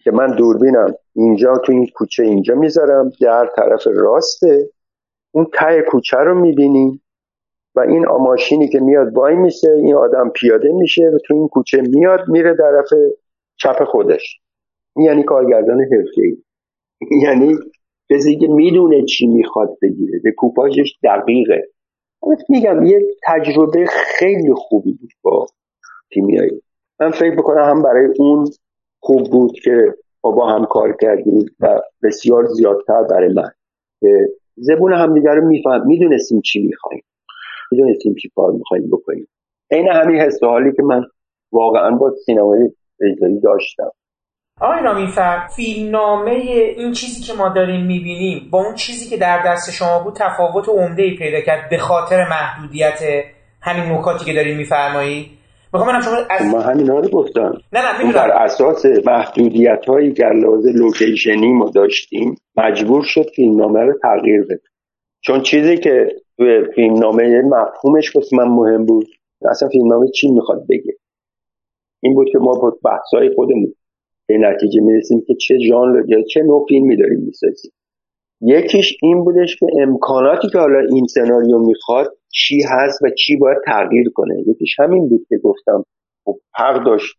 [0.03, 4.69] که من دوربینم اینجا تو این کوچه اینجا می‌ذارم در طرف راسته.
[5.31, 7.01] اون ته کوچه رو می‌بینیم
[7.75, 11.81] و این ماشینی که میاد وای میشه این آدم پیاده میشه و تو این کوچه
[11.81, 12.87] میاد میره طرف
[13.57, 14.39] چپ خودش.
[14.95, 16.37] یعنی کارگردان حرفه‌ای.
[17.23, 17.55] یعنی
[18.11, 21.67] کسی که می‌دونه چی می‌خواد بگیره به کوپاژش دقیقه.
[22.49, 25.47] میگم یه تجربه خیلی خوبی بود با
[26.13, 26.61] کیمیایی.
[26.99, 28.47] من فکر بکنم هم برای اون
[28.99, 33.49] خوب بود که با هم کار کردیم و بسیار زیادتر برای من.
[33.99, 34.27] که
[34.61, 37.03] زبون همدیگر رو میفهم می‌دونستیم چی می‌خوایم.
[37.71, 39.27] می‌دونستیم چی کار می‌خوایم بکنیم.
[39.71, 41.03] عین همین حس حالی که من
[41.51, 42.69] واقعا با سینمای
[43.01, 43.91] ایتالی داشتم.
[44.61, 49.71] آقای نامیفر فیلمنامه این چیزی که ما داریم می‌بینیم با اون چیزی که در دست
[49.71, 52.99] شما بود تفاوت عمده ای پیدا کرد به خاطر محدودیت
[53.61, 55.40] همین نکاتی که داریم میفرمایید؟
[55.73, 57.57] می‌خوام شما از ما همین رو گفتم.
[57.73, 63.79] نه نه اون بر اساس محدودیت هایی که لحاظ لوکیشنی ما داشتیم مجبور شد فیلمنامه
[63.79, 64.61] رو تغییر بده.
[65.21, 69.07] چون چیزی که توی فیلمنامه مفهومش واسه من مهم بود
[69.49, 70.93] اصلا فیلمنامه چی می‌خواد بگه؟
[72.03, 73.73] این بود که ما با بحثای خودمون
[74.27, 77.71] به نتیجه می‌رسیم که چه ژانر یا چه نوع فیلمی داریم می‌سازیم.
[78.41, 83.57] یکیش این بودش که امکاناتی که حالا این سناریو می‌خواد چی هست و چی باید
[83.65, 84.43] تغییر کنه.
[84.47, 85.85] یکیش همین بود که گفتم
[86.25, 87.15] خب حق داشت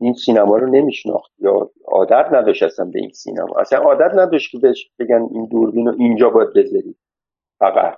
[0.00, 3.54] این سینما رو نمیشناخت یا عادت نداشت اصلا به این سینما.
[3.60, 6.96] اصلا عادت نداشت که بهش بگن این دوربین رو اینجا باید بذاری.
[7.58, 7.96] فقط.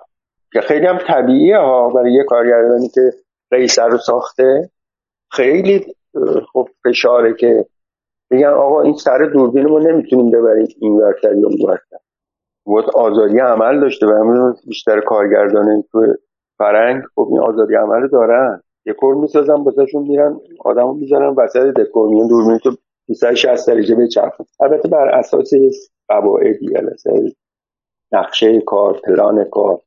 [0.53, 3.01] که خیلی هم طبیعیه ها برای یه کارگردانی که
[3.51, 4.69] قیصر رو ساخته
[5.31, 5.85] خیلی
[6.53, 7.65] خب فشاره که
[8.31, 11.79] بگن آقا این سر دوربین ما نمی‌تونیم ببریم این ورتر یا اون
[12.63, 16.13] بود آزادی عمل داشته و همین بیشتر کارگردان تو
[16.57, 18.61] فرنگ خب این آزادی عمل دارن.
[18.85, 22.71] دکور می‌سازن باسهشون میرن آدمو می‌ذارن وسط دکور میان دوربین تو
[23.07, 25.51] 360 درجه به چرخ البته بر اساس
[26.07, 26.69] قواعدی
[28.11, 29.81] نقشه کار پلان کار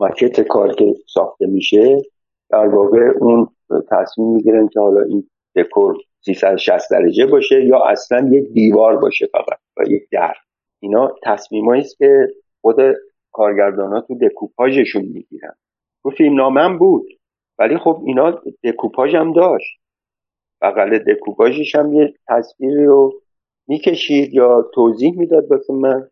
[0.00, 2.02] ماکت کار که ساخته میشه
[2.50, 3.48] در واقع اون
[3.90, 9.58] تصمیم می‌گیرن که حالا این دکور 360 درجه باشه یا اصلا یک دیوار باشه فقط
[9.76, 10.34] و یک در.
[10.86, 12.28] اینا تصمیمایی است که
[12.60, 12.76] خود
[13.32, 15.54] کارگردان ها تو دکوپاژشون می‌گیرن.
[16.02, 17.06] تو فیلم هم بود
[17.58, 19.80] ولی خب اینا دکوپاژ هم داشت.
[20.62, 23.12] بغل دکوپاژش هم یه تصویری رو
[23.68, 26.08] می‌کشید یا توضیح می‌داد واسه من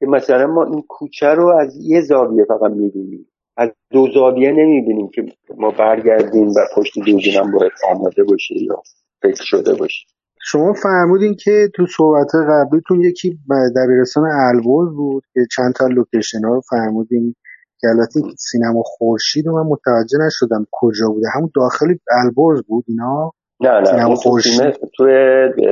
[0.00, 3.28] که مثلا ما این کوچه رو از یه زاویه فقط می‌بینیم.
[3.56, 5.26] از دو زاویه نمی‌بینیم که
[5.56, 8.82] ما برگردیم و پشت دوربین هم باید آماده باشه یا
[9.22, 10.06] فکر شده باشه
[10.44, 13.38] شما فرمودین که تو صحبت قبلیتون یکی
[13.76, 17.34] دبیرستان البرز بود که چند تا لوکیشن ها رو فرمودین
[17.80, 21.26] که البته سینما خورشید و من متوجه نشدم کجا بوده.
[21.34, 24.72] همون داخل البرز بود اینا؟ نه نه سینما خورشید.
[24.96, 25.04] تو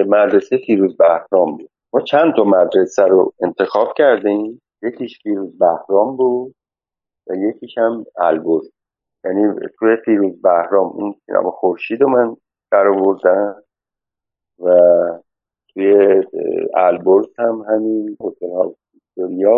[0.08, 1.70] مدرسه فیروز بهرام بود.
[1.92, 4.60] ما چند تا مدرسه رو انتخاب کردیم.
[4.82, 6.54] یکیش فیروز بهرام بود
[7.30, 8.70] و یکیش هم البرز.
[9.24, 12.36] یعنی توی فیروز بهرام اون سینما خورشید رو من
[12.72, 13.54] در آوردم
[14.60, 14.70] و
[15.74, 16.22] توی
[16.74, 18.74] البرز هم همین هتل ها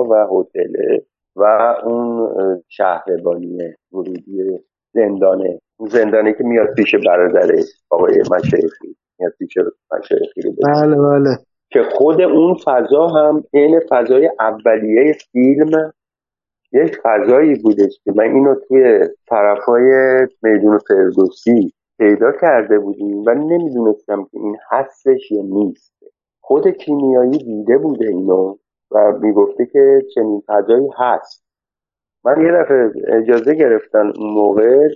[0.03, 0.99] و هتل
[1.37, 2.29] و اون
[2.69, 3.59] شهربانی
[3.93, 4.59] ورودی
[4.95, 5.61] زندانه.
[5.77, 7.55] اون زندانه که میاد پیش برادر
[7.91, 9.55] آقای مشایخی میاد پیش
[9.93, 11.39] مشایخی رو بله بله.
[11.71, 15.93] که خود اون فضا هم این فضای اولیه فیلم
[16.73, 19.83] یک فضایی بودش که من اینو توی طرفای
[20.43, 21.73] میدون فردوسی
[22.03, 25.93] پیدا کرده بودیم و نمی‌دونستم که این هستش یا نیست.
[26.41, 28.57] خود کیمیایی دیده بوده اینو
[28.91, 31.45] و می‌گفته که چنین فضایی هست.
[32.25, 34.89] من یه دفعه اجازه گرفتن اون موقع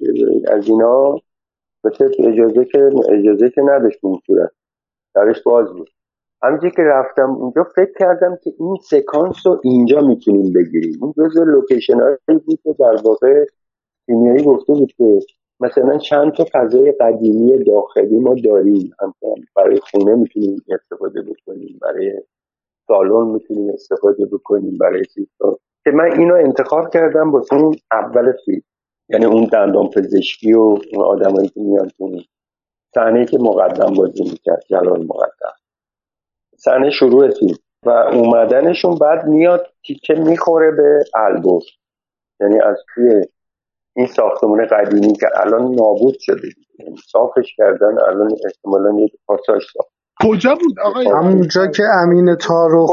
[0.48, 1.18] از اینا
[1.84, 4.50] مثل اجازه که اجازه که نداشت اون صورت.
[5.14, 5.90] درش باز بود.
[6.42, 10.98] همینجور که رفتم اونجا فکر کردم که این سکانس رو اینجا می‌تونیم بگیریم.
[11.02, 13.44] اون جزء لوکیشن هایی بود که در واقع
[14.06, 15.18] کیمیایی گفته بود که
[15.60, 18.90] مثلا چند تا فضای قدیمی داخلی ما داریم.
[19.56, 22.12] برای خونه می‌تونیم استفاده بکنیم برای
[22.86, 25.52] سالن می‌تونیم استفاده بکنیم برای سیستم
[25.84, 28.62] که من اینو انتخاب کردم با اون اول فیلم.
[29.08, 32.10] یعنی اون دندان پزشکی و اون آدمایی که میان تو
[32.94, 35.54] صحنه که مقدم بازی می‌کرد جلال مقدم.
[36.56, 37.56] صحنه شروع فیلم.
[37.82, 41.64] و اومدنشون بعد میاد تیکه می‌خوره به البرز.
[42.40, 43.24] یعنی از توی
[43.96, 46.48] این ساختمون قدیمی که الان نابود شده.
[47.12, 49.88] صافش کردن الان احتمالا یه پاساژ ساخت.
[50.22, 52.90] کجا بود آقای؟ همونجا که امین تارخ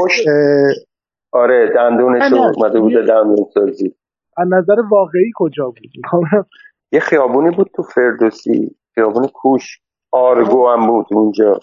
[1.32, 3.94] آره دندونش اومده بوده دندون سازی
[4.36, 6.46] از نظر واقعی کجا بود؟
[6.92, 9.62] یه خیابونی بود تو فردوسی خیابون کوش.
[10.12, 11.60] آرگو هم بود اونجا.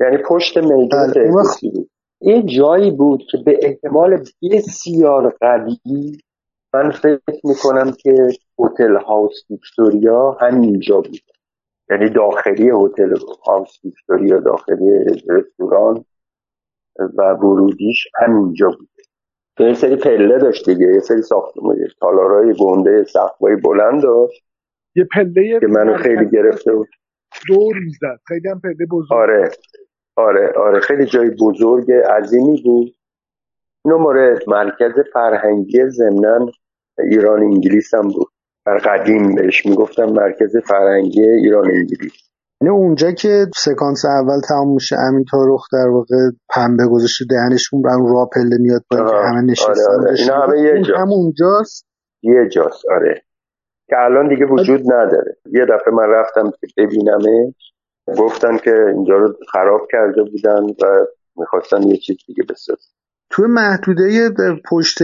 [0.00, 1.90] یعنی پشت میدان فردوسی بود.
[2.20, 6.18] یه جایی بود که به احتمال بسیار قوی
[6.74, 8.28] من فکر می‌کنم که
[8.58, 11.20] هتل هاوس ویکتوریا همینجا بود.
[11.90, 13.14] یعنی داخلی هتل
[13.46, 16.04] هاوس ویکتوریا داخلی رستوران
[16.98, 19.02] و ورودیش همینجا بوده
[19.56, 24.44] که یه سری پله داشت دیگه یه سری ساختمون تالارای گنده سقفای بلند داشت.
[24.94, 26.88] یه پله که منو خیلی گرفته بود.
[27.48, 28.20] دور می‌زد.
[28.28, 29.12] خیلی هم پله بزرگ.
[29.18, 29.50] آره.
[30.16, 30.80] آره آره.
[30.80, 32.94] خیلی جای بزرگ عظیمی بود.
[33.84, 36.46] مورد مرکز فرهنگی ضمنا
[36.98, 38.28] ایران انگلیس هم بود.
[38.66, 42.12] در قدیم بهش می‌گفتم مرکز فرهنگی ایران انگلیس.
[42.60, 46.16] یعنی اونجا که سکانس اول تمام میشه امین تاروخ در واقع
[46.48, 50.10] پنبه گذاشته دهنشون رو را پله میاد پایین که همه نشستن آره.
[50.10, 50.20] آره.
[50.20, 51.00] اینا همه یه جاست.
[51.00, 51.86] همونجاست
[52.22, 53.22] یه جاست آره.
[53.88, 55.36] که الان دیگه وجود نداره.
[55.52, 57.54] یه دفعه من رفتم که ببینمه
[58.18, 61.06] گفتن که اینجا رو خراب کرده بودن و
[61.36, 62.92] می‌خواستن یه چیز دیگه بسازن.
[63.32, 64.30] توی محدوده
[64.70, 64.98] پشت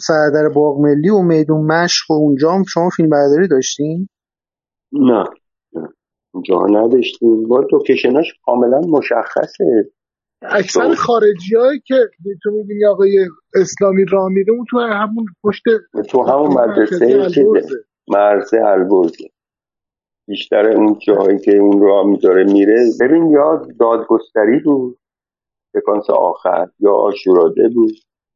[0.00, 4.08] سردر باغ ملی و میدون مشق و اونجا هم شما فیلم برداری داشتین؟
[4.92, 5.24] نه.
[6.34, 7.48] اونجا نداشتیم.
[7.48, 9.90] با لوکیشناش کاملا مشخصه.
[10.42, 12.10] اکثر خارجی هایی که
[12.42, 15.62] تو می‌بینی آقای اسلامی راه میره اون تو همون پشت
[16.08, 17.84] تو همون مدرسه چیزه.
[18.08, 19.24] مرزه البرزه
[20.28, 22.84] بیشتر اون جاهایی که اون راه میداره میره.
[23.00, 24.98] ببین یا دادگستری بود.
[25.76, 27.92] سکانس آخر یا آشوراده بود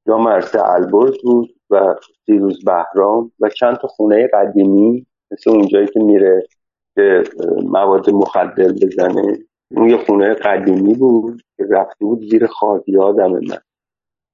[0.07, 1.95] یا مرسه البرز بود و
[2.27, 6.47] دیروز بهرام و چند تا خونه قدیمی مثل اونجایی که میره
[6.95, 7.23] که
[7.62, 9.39] مواد مخدر بزنه.
[9.77, 13.59] اون یه خونه قدیمی بود که رفته بود زیر خاک یادم من.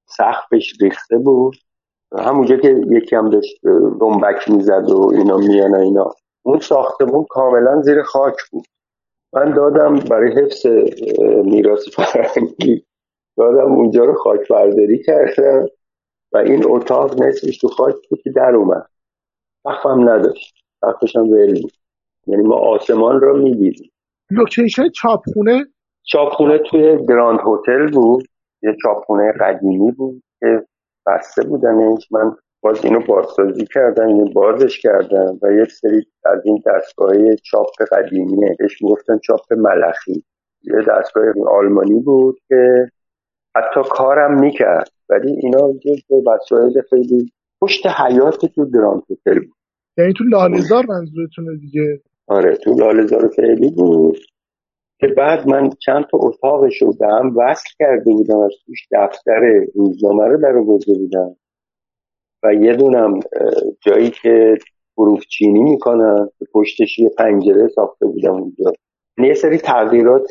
[0.09, 1.57] سخفش ریخته بود.
[2.19, 3.61] همونجا که یکی هم داشت
[4.01, 6.11] دنبک می‌زد و اینا میان اینا.
[6.43, 8.67] اون ساختمون کاملا زیر خاک بود.
[9.33, 10.67] من دادم برای حفظ
[11.45, 12.85] میراث فرهنگی.
[13.37, 15.67] دادم اونجا رو خاک برداری کردم
[16.33, 18.87] و این اتاق نصفش تو خاک بود که در اومد.
[19.63, 20.55] سقفم نداشت.
[20.81, 21.73] سقفش هم ول بود.
[22.27, 23.91] یعنی ما آسمان رو می‌دیدیم.
[24.31, 25.65] لوکیشن چاپخونه؟
[26.03, 28.29] چاپخونه توی گراند هتل بود.
[28.63, 30.67] یه چاپخونه قدیمی بود که
[31.07, 32.13] بسته بودنش.
[32.13, 37.67] من باز اینو بازسازی کردم اینو بازش کردم و یک سری از این دستگاه چاپ
[37.93, 38.57] قدیمیه.
[38.59, 40.25] بهش می‌گفتن چاپ ملخی.
[40.63, 42.91] یه دستگاه آلمانی بود که
[43.57, 44.91] حتی کارم می‌کرد.
[45.09, 49.57] ولی اینا جز وسایل خیلی پشت حیات تو گراند هتل بود.
[49.99, 54.19] یعنی تو لالزار منظورتونه دیگه؟ آره تو لالزار فعلی بود.
[55.01, 59.67] که بعد من چند تا اتاقش رو به هم وصل کرده بودم از توش دفتر
[59.75, 60.53] روزنامه رو در
[60.87, 61.37] بودم.
[62.43, 63.21] و یه دونم
[63.81, 64.59] جایی که
[64.99, 68.73] حروف چینی می‌کنن که پشتش یه پنجره ساخته بودم اونجا.
[69.19, 70.29] یه سری تغییرات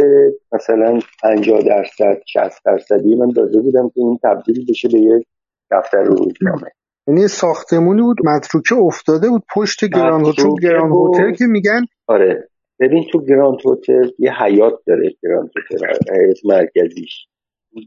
[0.51, 5.23] مثلا 50 درصد 60 درصدی من داده بودم که این تبدیل بشه به یه
[5.71, 6.71] دفتر روزنامه.
[7.07, 12.49] یعنی ساختمونی بود متروکه افتاده بود پشت گراند هتل گراند هتل که میگن آره.
[12.79, 15.85] ببین تو گراند هتل یه حیاط داره گراند هتل
[16.15, 17.27] حیاط مرکزیش.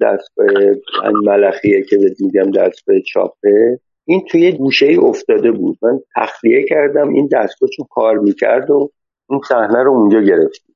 [0.03, 0.47] دستگاه
[1.25, 5.79] ملخیه که بهت میگم دستگاه چاپه این توی گوشه ای افتاده بود.
[5.83, 8.91] من تخلیه کردم این دستگاه چون کار می‌کرد و
[9.31, 10.68] این صحنه رو اونجا گرفتیم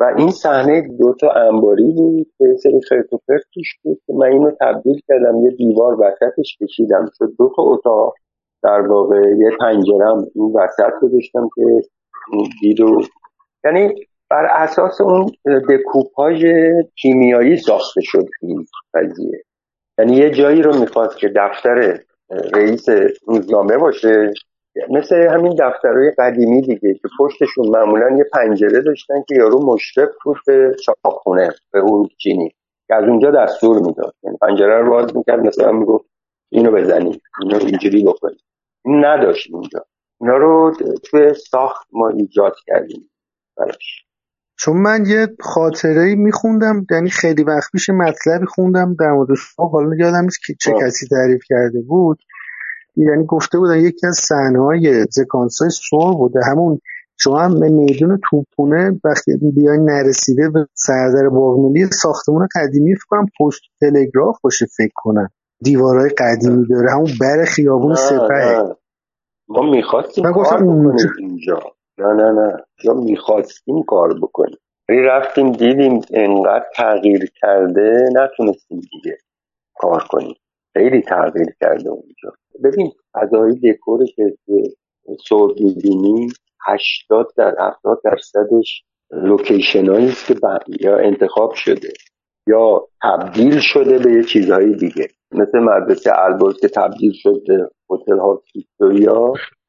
[0.00, 3.42] و این صحنه دو تا انباری بود که سری خرت و پرت
[3.82, 7.06] بود که من اینو تبدیل کردم یه دیوار وسطش کشیدم.
[7.18, 8.14] شد دو تا اتاق
[8.62, 11.62] در واقع یه پنجرم این وسط گذاشتم که
[12.60, 13.02] دید و
[13.64, 13.94] یعنی
[14.30, 15.26] بر اساس اون
[15.68, 16.44] دکوپاژ
[16.96, 19.42] کیمیایی ساخته شد این قضیه.
[19.98, 22.00] یعنی یه جایی رو می‌خواست که دفتر
[22.54, 22.88] رئیس
[23.26, 24.32] روزنامه باشه
[24.90, 30.36] مثل همین دفترهای قدیمی دیگه که پشتشون معمولا یه پنجره داشتن که یارو مشرف بود
[30.46, 32.54] به چاپخونه به حروف چینی.
[32.88, 34.14] که از اونجا دستور می‌داد.
[34.22, 36.04] یعنی پنجره رو باز می‌کرد مثلا می‌گفت
[36.52, 38.40] اینو بزنید اینو اینجوری بکنید
[38.84, 39.84] این نداشت اونجا
[40.20, 43.10] اینا رو توی ساخت ما ایجاد کردیم.
[43.56, 44.04] براش.
[44.58, 50.24] چون من یه خاطره میخوندم یعنی خیلی وقت پیش مطلبی خوندم در مورد حالا یادم
[50.24, 52.18] نیست که چه کسی تعریف کرده بود.
[52.96, 56.40] یعنی گفته بودن یکی از صحنه های سکانس های سور بوده.
[56.50, 56.80] همون
[57.16, 63.26] شما هم به میدون توپونه وقتی بیای نرسیده به سردر باغملی ساختمون قدیمی فکر کنم
[63.40, 65.28] پشت تلگراف باشه فکر کنم.
[65.62, 68.74] دیوارهای قدیمی داره همون بر خیابون سپه
[69.48, 71.58] ما می‌خواستیم کار بکنیم اینجا.
[71.98, 72.64] نه نه نه.
[72.84, 74.58] یا می‌خواستیم کار بکنیم.
[74.88, 79.18] ولی رفتیم دیدیم انقدر تغییر کرده نتونستیم دیگه
[79.74, 80.34] کار کنیم.
[80.74, 82.32] خیلی تغییر کرده اونجا.
[82.64, 84.36] ببین فضای دکور که
[85.28, 86.28] سور می‌بینی
[86.66, 90.34] هشتاد در هفتاد درصدش لوکیشن است که
[90.80, 91.92] یا انتخاب شده
[92.46, 95.08] یا تبدیل شده به یه چیزهای دیگه.
[95.32, 98.42] مثل مدرسه البرز که تبدیل شد به هتل ها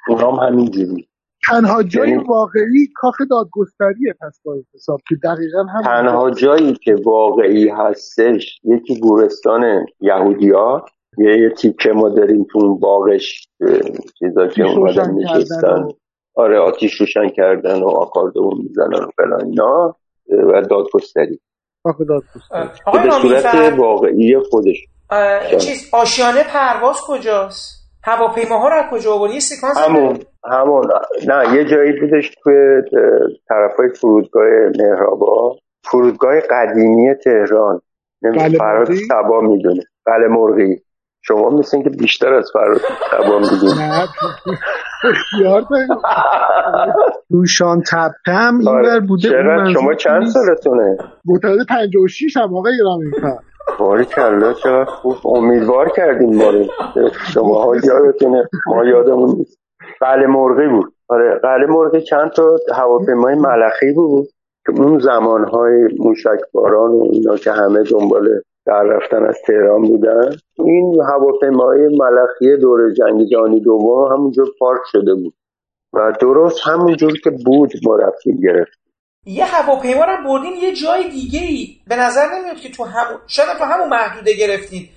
[0.08, 1.08] اونام همینجوری.
[1.50, 6.96] تنها جای یعنی- واقعی کاخ دادگستریه پس با حساب که دقیقا هم تنها جایی که
[7.06, 10.86] واقعی هستش یکی گورستان یهودیا
[11.18, 13.48] یه, یه تیکه ما داریم تو اون باغش
[14.20, 15.84] چیزا که اومدن نشستن.
[15.84, 15.92] و-
[16.36, 19.96] آره آتیش روشن کردن و آکاردون می‌زنن و فلان اینا
[20.30, 21.40] و دادگستری.
[21.84, 22.70] کاخ دادگستری.
[23.04, 24.78] به صورت واقعی خودش.
[25.60, 30.20] چیز آشیانه پرواز کجاست؟ هواپیماها رو از کجا آوردی؟ یه سکانس همون
[30.52, 30.88] همون.
[31.28, 32.82] نه یه جایی بودش توی
[33.50, 34.46] طرفای فرودگاه
[34.80, 37.82] مهرآباد فرودگاه قدیمی تهران.
[38.58, 39.84] فراد؟ سبا می‌دونه.
[40.06, 40.82] قلعه مرغی.
[41.22, 44.08] شما مثل که بیشتر از فراد سبا می‌دونه
[47.82, 49.00] تپه هم این آره.
[49.00, 50.26] بوده اون چقدر؟ شما چند.
[50.28, 53.38] سالتونه؟ معتقد 56 هم آقای رامیفر
[53.80, 55.16] باری کلا چقدر خوب.
[55.26, 56.66] امیدوار کردیم ما رو
[57.34, 58.50] شما ها یادتونه.
[58.68, 59.60] ما یادمون نیست.
[60.00, 60.94] قلعه مرغی بود.
[61.08, 64.28] آره قلعه مرغی چند تا هواپیمای ملخی بود.
[64.66, 70.32] که اون زمانهای موشکباران و اینا که همه دنبال در رفتن از تهران بودن.
[70.54, 75.34] این هواپیمای ملخی دور جنگ جهانی دوم همونجور پارک شده بود.
[75.94, 78.85] و درست همونجور که بود ما رفتیم گرفت
[79.26, 83.20] یه هواپیما رو هم بردین یه جای دیگه ای به نظر نمیاد که تو همون
[83.28, 84.90] شاید هم تو همون محدوده گرفتید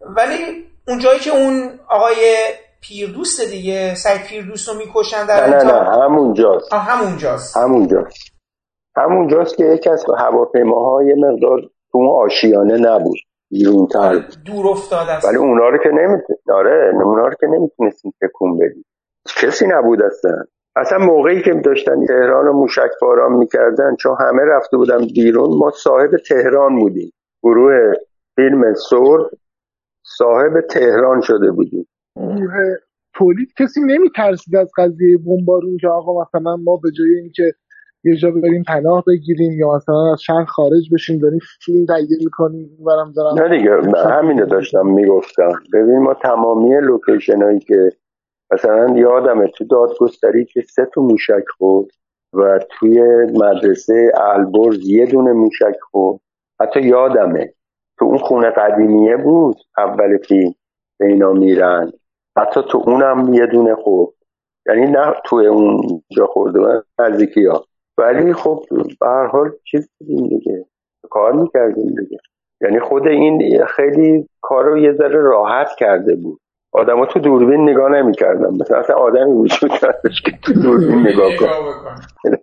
[0.00, 2.36] ولی اون جایی که اون آقای
[2.80, 8.32] پیردوست دیگه سعید پیردوست رو می‌کشن در نه نه نه همونجاست همونجاست همونجاست
[8.96, 11.60] همونجاست که یکی از هواپیماها یه مقدار
[11.92, 13.18] تو آشیانه نبود.
[13.50, 14.24] بیرونتر.
[14.46, 15.28] دور افتاده است.
[15.28, 18.84] ولی اونا رو که نمیتون آره اونا رو که نمی‌تونستیم تکون بدیم.
[19.42, 20.44] کسی نبود اصلا.
[20.76, 25.70] اصلا موقعی که داشتن تهران رو موشک باران می‌کردن چون همه رفته بودن بیرون ما
[25.70, 27.12] صاحب تهران بودیم.
[27.42, 27.92] گروه
[28.36, 29.22] فیلم سرد
[30.18, 31.88] صاحب تهران شده بودیم.
[33.14, 37.52] تولید کسی نمیترسید از قضیه بمبارون که آقا مثلا ما به جای اینکه
[38.04, 42.70] یه جا بریم پناه بگیریم یا مثلا از شهر خارج بشیم داریم فیلم تهیه می‌کنیم
[42.78, 43.38] اینورم دارم.
[43.38, 45.52] نه دیگه من همینو داشتم می‌گفتم.
[45.72, 47.90] ببین ما تمامی لوکیشن هایی که
[48.52, 51.86] مثلا یادمه تو دادگستری که سه تا موشک خورد
[52.32, 53.00] و توی
[53.34, 56.20] مدرسه البرز یه دونه موشک خورد.
[56.60, 57.52] حتی یادمه
[57.98, 60.54] تو اون خونه قدیمیه بود اول فیلم
[60.98, 61.92] به اینا میرن.
[62.38, 64.14] حتی تو اونم یه دونه خورد.
[64.66, 67.64] یعنی نه توی اون جا خورده من نزدیکی ها.
[67.98, 68.64] ولی خب
[69.00, 70.66] به هر حال چیز بودیم دیگه.
[71.10, 72.18] کار می‌کردیم دیگه.
[72.60, 76.40] یعنی خود این خیلی کار رو یه ذره راحت کرده بود.
[76.76, 78.50] آدما تو دوربین نگاه نمی‌کردن.
[78.60, 82.38] مثلا اصلا آدمی وجود نداشت که تو دوربین نگاه کنه.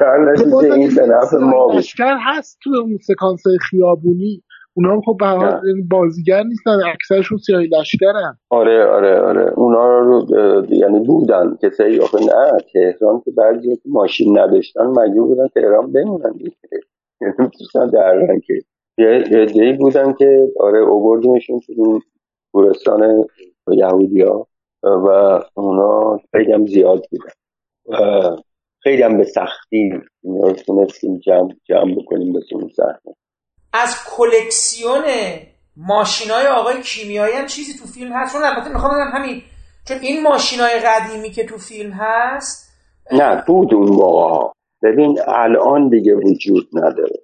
[0.00, 1.84] در نتیجه این به نفع ما بود.
[2.26, 4.42] هست تو اون سکانس خیابونی.
[4.74, 5.26] اونا هم خب به
[5.68, 8.38] یعنی بازیگر نیستن اکثرشون سیاهی لشکرن.
[8.50, 9.52] آره آره آره.
[9.56, 10.26] اونا رو
[10.70, 11.56] یعنی بودن.
[11.62, 16.52] کسایی آخه نه تهران که بعضی که ماشین نداشتن مجبور بودن تهران بمونن دیگه.
[17.20, 18.54] یعنی درن که
[18.98, 22.00] یه یه عده‌ای بودن که آره اووردیمشون تو
[22.52, 23.24] گورستان
[23.68, 24.46] یهودیا
[24.82, 25.08] و
[25.54, 27.32] اونا خیلی هم زیاد بودن.
[27.86, 27.96] و
[28.82, 33.14] خیلی هم به سختی اینا رو تونستیم جمع, جمع بکنیم به اون صحنه
[33.72, 35.02] از کلکسیون
[35.76, 38.32] ماشینای آقای کیمیایی هم چیزی تو فیلم هست.
[38.32, 39.42] چون البته می‌خوام بگم همین
[39.88, 42.72] چون این ماشینای قدیمی که تو فیلم هست
[43.12, 44.52] نه بود اون موقع.
[44.82, 47.16] ببین الان دیگه وجود نداره.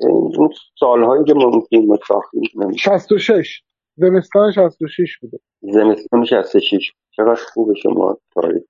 [0.00, 0.50] این- اون
[0.80, 3.62] سالهایی که ما اون فیلم رو ساختیم نمیشه 66
[3.96, 5.38] زمستان 66 بوده.
[5.60, 8.62] زمستان 66 چقدر خوبه شما تاریخ.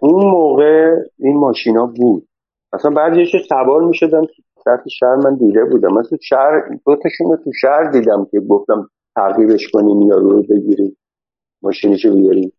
[0.00, 2.28] اون موقع این ماشینا بود.
[2.72, 4.26] اصلا بعضیش سوار می‌شدم
[4.64, 5.14] سطح شهر.
[5.14, 5.92] من دیده بودم.
[5.92, 10.96] مثلا شهر دو تاشون رو تو شهر دیدم که گفتم تعقیبش کنیم یا رو بگیریم.
[11.62, 12.52] ماشینشو بیاریم.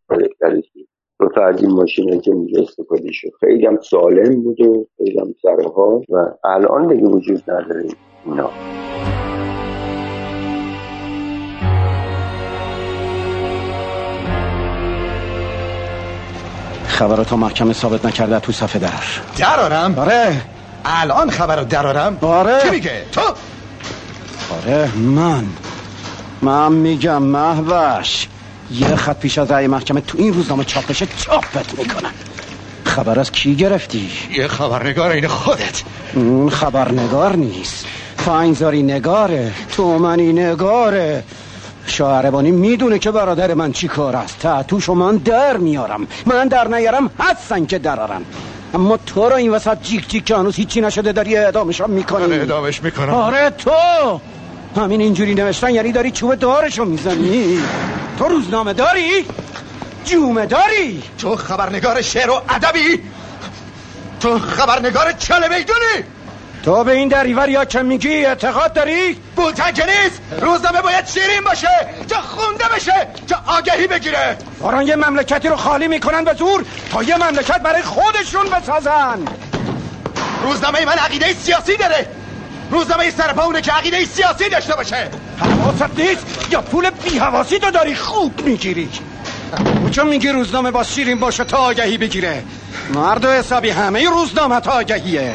[1.19, 3.29] دو تا از این ماشین که اینجا استفاده شد.
[3.39, 7.85] خیلی هم سالم بود و خیلی هم سرها و الان دیگه وجود نداره
[8.25, 8.49] اینا.
[16.97, 18.89] خبراتو محکمه ثابت نکرده تو صفحه در.
[19.37, 20.41] درارم؟ آره.
[20.85, 22.59] الان خبر درارم؟ آره.
[22.63, 23.21] کی میگه؟ تو؟
[24.49, 25.45] آره من.
[26.41, 28.27] من میگم محوش
[28.71, 32.11] یه خط پیش از رأی محکمه تو این روزنامه چاپ بشه چاپت می‌کنم.
[32.83, 35.83] خبر از کی گرفتی؟ یه خبرنگار این خودت.
[36.13, 37.85] اون خبرنگار نیست.
[38.17, 41.23] فاینزاری نگاره تومنی نگاره.
[41.89, 44.39] شاهربانی می‌دونه که برادر من چی کار است.
[44.39, 46.07] تحتوشو من در میارم.
[46.25, 48.21] من در نیارم هستن که درارن
[48.73, 52.25] اما تو رو این وسط جیک جیک که هنوز هیچی نشده داری اعدامش هم می‌کنی.
[52.25, 53.09] من اعدامش می‌کنم.
[53.13, 53.71] آره تو!
[54.75, 57.59] همین اینجوری نوشتن یعنی داری چوب دارشو می‌زنی.
[58.19, 59.25] تو روزنامه داری؟
[60.05, 62.99] جومه داری؟ تو خبرنگار شعر و ادبی؟
[64.19, 66.16] تو خبرنگار چله می‌دونی؟
[66.67, 70.21] تو به این دریور یا که میگی اعتقاد داری؟ بوتن نیست.
[70.41, 71.69] روزنامه باید شیرین باشه.
[72.09, 73.07] که خونده بشه.
[73.27, 74.37] که آگهی بگیره.
[74.59, 79.25] دارن یه مملکتی رو خالی می‌کنن به زور تا یه مملکت برای خودشون بسازن.
[80.43, 82.07] روزنامه من عقیده سیاسی داره.
[82.71, 85.09] روزنامه سرپا اونه که عقیده سیاسی داشته باشه.
[85.39, 88.89] حواست نیست؟ یا پول بیهواسی تو داری؟ خوب می‌گیری.
[89.91, 92.43] چون میگی روزنامه با شیرین باشه تا آگهی بگیره؟
[92.93, 95.33] مرد و حسابی همه روزنامه تا آگهیه.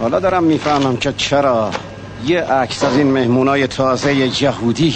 [0.00, 1.70] حالا دارم می‌فهمم که چرا
[2.26, 4.94] یه عکس از این مهمونای تازه یهودی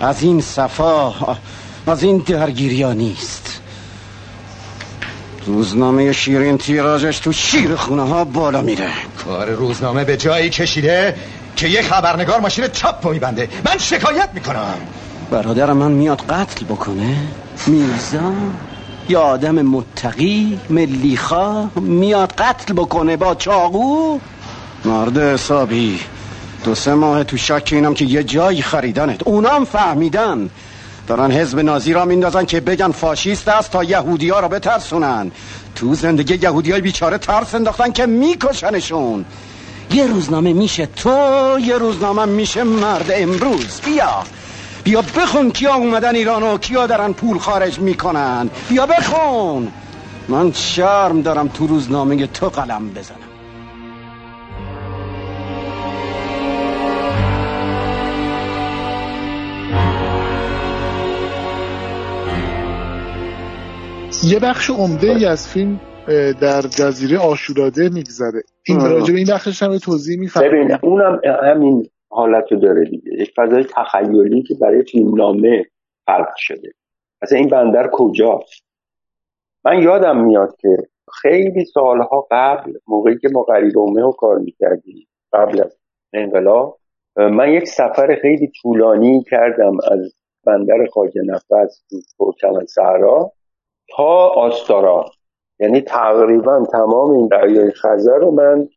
[0.00, 1.14] از این صفا
[1.86, 3.60] از این درگیریا نیست.
[5.46, 8.90] روزنامه شیرین تیراژش تو شیر خونه ها بالا میره.
[9.24, 11.16] کار روزنامه به جایی کشیده
[11.56, 13.48] که یه خبرنگار ماشین چاپ میبنده.
[13.64, 14.74] من شکایت می‌کنم.
[15.30, 17.16] برادر من میاد قتل بکنه.
[17.66, 18.32] میرزا
[19.08, 24.18] یا آدم متقی ملیخا میاد قتل بکنه با چاقو.
[24.84, 26.00] مرد حسابی.
[26.64, 29.26] دو سه ماه تو شک اینم که یه جایی خریدنت.
[29.26, 30.50] اونام فهمیدن.
[31.06, 35.30] دارن حزب نازی را میندازن که بگن فاشیست است تا یهودی ها را بترسونن.
[35.74, 39.24] تو زندگی یهودی های بیچاره ترس انداختن که میکشنشون.
[39.90, 41.10] یه روزنامه میشه تو
[41.60, 43.80] یه روزنامه میشه مرد امروز.
[43.84, 44.22] بیا.
[44.84, 48.50] بیا بخون کیا اومدن ایران و کیا دارن پول خارج می‌کنن.
[48.68, 49.72] بیا بخون.
[50.28, 53.29] من شرم دارم تو روزنامه تو قلم بزنم.
[64.24, 65.80] یه بخش عمده ای از فیلم
[66.40, 68.42] در جزیره آشوراده میگذره.
[68.66, 73.12] این راجع به این بخشش هم توضیح می‌فهمم ببین اونم همین حالت رو داره دیگه.
[73.12, 75.64] یک فضای تخیلی که برای فیلمنامه
[76.06, 76.72] خلق شده.
[77.22, 78.64] اصلا این بندر کجاست؟
[79.64, 80.76] من یادم میاد که
[81.22, 85.76] خیلی سالها قبل موقعی که ما غریب رو کار می‌کردیم قبل از
[86.12, 86.78] انقلاب
[87.16, 90.14] من یک سفر خیلی طولانی کردم از
[90.46, 93.32] بندر خاک نفس تو ترکمن صحرا
[93.96, 95.04] تا آستارا.
[95.60, 98.68] یعنی تقریبا تمام این دریای خزر رو من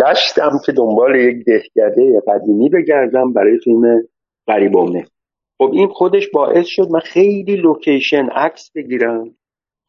[0.00, 4.02] گشتم که دنبال یک دهکده قدیمی بگردم برای فیلم
[4.46, 5.04] قریبومه
[5.58, 9.34] خب این خودش باعث شد من خیلی لوکیشن عکس بگیرم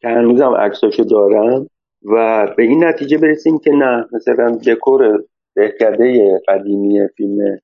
[0.00, 1.66] که هنوزم عکساشو دارم
[2.02, 5.24] و به این نتیجه برسیم که نه مثلا دکور
[5.56, 7.58] دهکده قدیمی فیلم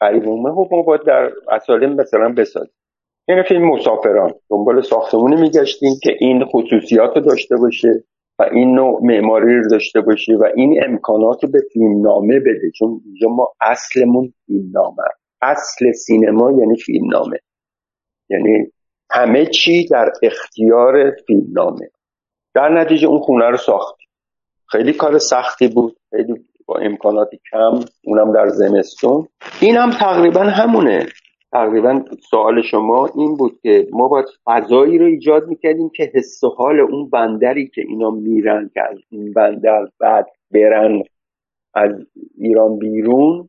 [0.00, 2.74] قریبومه خب ما باید در اسالم مثلا بسازیم.
[3.28, 4.34] این فیلم مسافران.
[4.50, 8.04] دنبال ساختمونی میگشتیم که این خصوصیات رو داشته باشه
[8.38, 12.70] و این نوع معماری رو داشته باشه و این امکانات رو به فیلم نامه بده.
[12.78, 15.02] چون اینجا ما اصلمون فیلم نامه
[15.42, 17.38] اصل سینما یعنی فیلم نامه
[18.30, 18.66] یعنی
[19.10, 21.90] همه چی در اختیار فیلم نامه
[22.54, 24.08] در نتیجه اون خونه رو ساختیم.
[24.68, 25.96] خیلی کار سختی بود.
[26.10, 26.34] خیلی
[26.66, 27.84] با امکانات کم.
[28.04, 29.28] اونم در زمستون.
[29.60, 31.06] این هم تقریبا همونه.
[31.52, 36.48] تقریبا سوال شما این بود که ما باید فضایی رو ایجاد می‌کردیم که حس و
[36.48, 41.02] حال اون بندری که اینا میرن که از این بندر بعد برن
[41.74, 41.92] از
[42.38, 43.48] ایران بیرون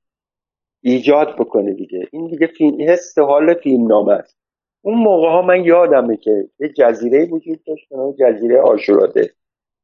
[0.81, 2.07] ایجاد بکنه دیگه.
[2.11, 4.37] این دیگه فیلم حس حال فیلم نامه است.
[4.81, 7.87] اون موقع ها من یادمه که یه جزیره وجود داشت
[8.19, 9.29] جزیره آشوراده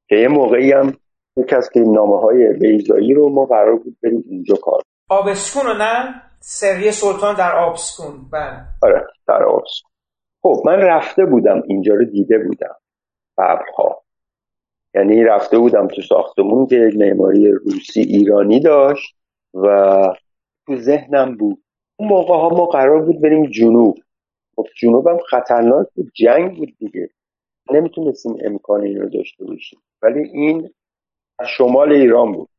[0.09, 0.93] که یه موقعی هم
[1.37, 6.28] یک از فیلم نامه های بیزایی رو ما قرار بود بریم اونجا کار آبسکون نه؟
[6.39, 8.29] سری سلطان در آبسکون.
[8.31, 8.65] بله.
[8.81, 9.91] آره در آبسکون.
[10.41, 12.75] خب من رفته بودم اینجا رو دیده بودم
[13.37, 14.03] قبلها.
[14.95, 19.15] یعنی رفته بودم تو ساختمون که یک معماری روسی ایرانی داشت
[19.53, 19.67] و
[20.65, 21.63] تو ذهنم بود.
[21.95, 23.97] اون موقع ها ما قرار بود بریم جنوب.
[24.55, 27.09] خب جنوب هم خطرناک بود جنگ بود دیگه.
[27.71, 29.79] نمی‌تونستیم امکان این رو داشته باشیم.
[30.01, 30.73] ولی این
[31.47, 32.49] شمال ایران بود.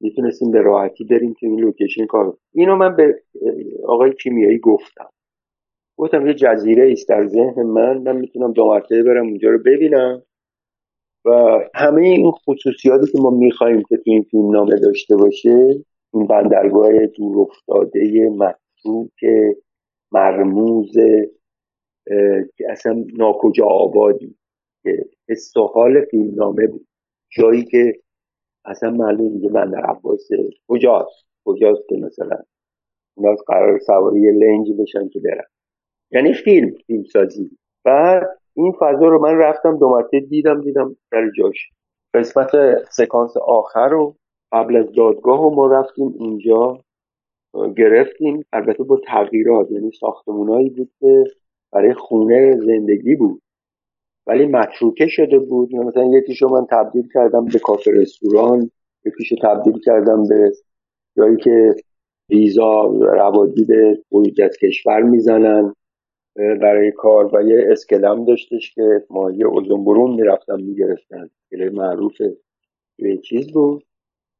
[0.00, 2.36] می‌تونستیم به راحتی بریم که این لوکیشن کار.
[2.52, 3.22] اینو من به
[3.84, 5.08] آقای کیمیایی گفتم.
[5.98, 10.22] گفتم یه جزیره است در ذهن من من می‌تونم دو مرتبه برم اونجا رو ببینم.
[11.24, 11.30] و
[11.74, 17.06] همه این خصوصیاتی که ما می‌خوایم که تو این فیلم نامه داشته باشه این بندرگاه
[17.06, 19.48] دور افتاده متروک
[20.12, 20.92] مرموز
[22.56, 24.36] که اصلا ناکجا آبادی
[24.82, 26.86] که حس حال فیلم نامه بود.
[27.36, 27.94] جایی که
[28.66, 30.28] اصلا معلوم میگه من در عباس
[30.68, 32.38] کجاست؟ کجاست که مثلا
[33.14, 35.44] اونا قرار سواری لنج بشن که برن.
[36.10, 37.50] یعنی فیلم فیلم سازی
[37.84, 41.70] بعد این فضا رو من رفتم دو مرتبه دیدم دیدم در جاش.
[42.14, 42.50] قسمت
[42.90, 44.16] سکانس آخر رو
[44.52, 46.80] قبل از دادگاه و ما رفتیم اونجا
[47.76, 48.44] گرفتیم.
[48.52, 51.24] البته با تغییرات یعنی ساختمونایی بود که
[51.72, 53.42] برای خونه زندگی بود.
[54.26, 55.74] ولی متروکه شده بود.
[55.74, 58.70] مثلا یکیشو من تبدیل کردم به کافه رستوران
[59.04, 60.52] یکیشو تبدیل کردم به
[61.16, 61.74] جایی که
[62.30, 63.68] ویزا روادید
[64.10, 65.74] خروج از کشور می‌زنن
[66.36, 67.36] برای کار.
[67.36, 71.30] و یه اسکلم داشتش که ما یه اوزون برون می‌رفتم می‌گرفتن.
[71.44, 72.20] اسکله معروف
[72.98, 73.82] یه چیز بود.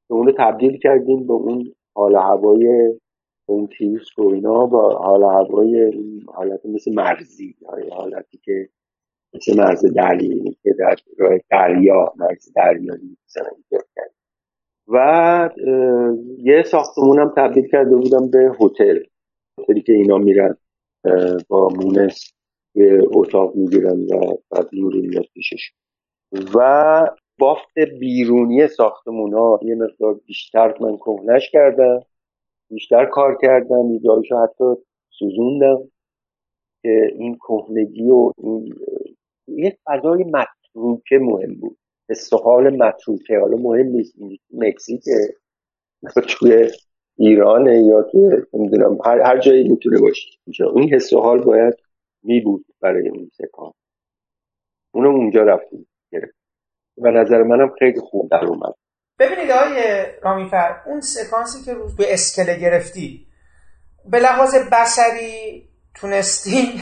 [0.09, 2.95] که اونو تبدیل کردیم به اون حال هوای
[3.47, 5.93] اون تیوس و اینا با حال هوای
[6.27, 7.55] حالت مثل مرزی
[7.93, 8.69] حالتی که
[9.35, 13.51] مثل مرز دلی که در راه دریا مرز دریایی مثلا
[14.89, 15.51] و
[16.39, 18.99] یه ساختمونم تبدیل کرده بودم به هتل.
[19.59, 20.57] هتلی که اینا میرن
[21.49, 22.33] با مونس
[22.75, 25.73] به اتاق می‌گیرن و بعد نوری میاد پیشش.
[26.55, 32.01] و بافت بیرونی ساختمون ها یه مقدار بیشتر من کهنش کردم
[32.71, 34.01] بیشتر کار کردم یه
[34.43, 34.65] حتی
[35.11, 35.79] سوزوندم
[36.83, 38.75] که این کهنگی و این
[39.49, 41.79] یه فضای متروکه مهم بود.
[42.09, 44.15] استحال متروکه حالا مهم نیست
[44.51, 45.35] مکزیکه
[46.29, 46.71] توی
[47.19, 50.29] ایرانه یا توی نمی‌دونم هر, هر جایی می‌تونه باشه.
[50.77, 51.75] این حس و حال باید
[52.23, 53.73] می بود برای اون سکان
[54.95, 55.89] اونو اونجا رفتیم
[56.99, 58.75] و نظر منم خیلی خوب در اومد.
[59.19, 63.27] ببینید آقای رامیفر اون سکانسی که روز به اسکله گرفتی
[64.11, 66.81] به لحاظ بسری تونستی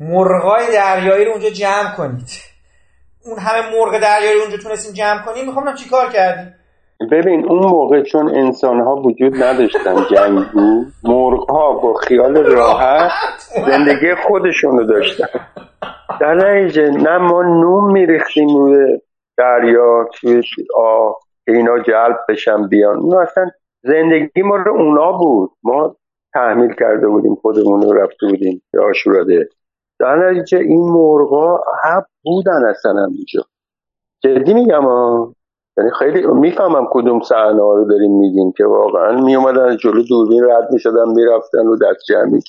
[0.00, 2.50] مرغای دریایی رو اونجا جمع کنید.
[3.26, 6.50] اون همه مرغ دریایی اونجا تونستین جمع کنید می‌خوام چی کار کردی
[7.12, 13.10] ببین اون موقع چون انسان ها وجود نداشتن جنگو مرغ ها با خیال راحت
[13.66, 15.26] زندگی خودشون رو داشتن.
[16.20, 18.98] در نتیجه نه ما نوم میریختیم روی
[19.38, 20.42] دریا توی
[20.76, 21.16] آه
[21.48, 22.96] اینا جلب بشن بیان.
[22.96, 23.50] اون اصلا
[23.82, 25.50] زندگی ما رو اونا بود.
[25.62, 25.96] ما
[26.34, 29.48] تحمیل کرده بودیم خودمون رو رفته بودیم آشوراده
[30.00, 33.44] در نتیجه این مرغا هب بودن اصلا اینجا
[34.22, 34.84] جدی میگم
[35.76, 40.72] یعنی خیلی می‌فهمم کدوم صحنه ها رو داریم میگیم که واقعا میومدن جلو دوربین رد
[40.72, 42.40] می‌شدن می‌رفتن و دست جمعی.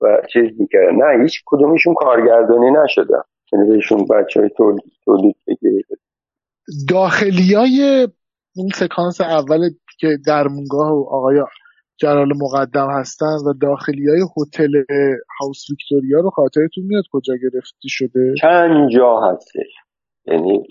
[0.00, 0.96] و چیز می‌کردن.
[0.96, 3.22] نه هیچ کدومشون کارگردانی نشدن.
[3.52, 4.50] یعنی بهشون بچه های
[5.04, 5.36] تولید
[6.88, 8.08] داخلی های
[8.56, 11.40] این سکانس اول که درمونگاه و آقای
[12.00, 14.84] جلال مقدم هستن و داخلی های هتل
[15.40, 19.72] هاوس ویکتوریا رو خاطرتون میاد کجا گرفتی شده؟ چند جا هستش.
[20.24, 20.62] یعنی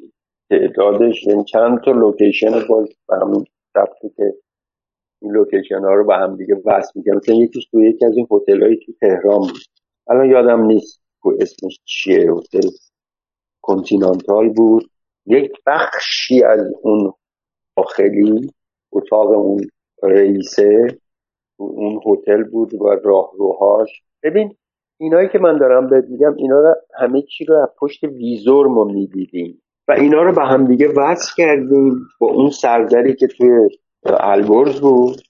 [0.49, 3.45] تعدادش یعنی چند تا لوکیشن باز به همون
[4.01, 4.33] که
[5.21, 8.27] این لوکیشن ها رو به هم دیگه وصل میگم مثلا یکیش تو یکی از این
[8.31, 9.61] هتل هایی تو تهران بود.
[10.09, 12.31] الان یادم نیست کو اسمش چیه.
[12.31, 12.69] هتل
[13.61, 14.89] کنتینانتال بود.
[15.25, 17.13] یک بخشی از اون
[17.77, 18.51] داخلی
[18.91, 19.67] اتاق اون
[20.03, 20.99] رئیسه
[21.63, 23.89] اون هتل بود و راهروهاش.
[24.23, 24.55] ببین
[24.99, 28.83] اینایی که من دارم بهت میگم اینا رو همه چی رو از پشت ویزور ما
[28.83, 29.61] می‌دیدیم.
[29.87, 33.49] و اینا رو به هم دیگه وصل کردیم با اون سردری که توی
[34.05, 35.21] البرز بود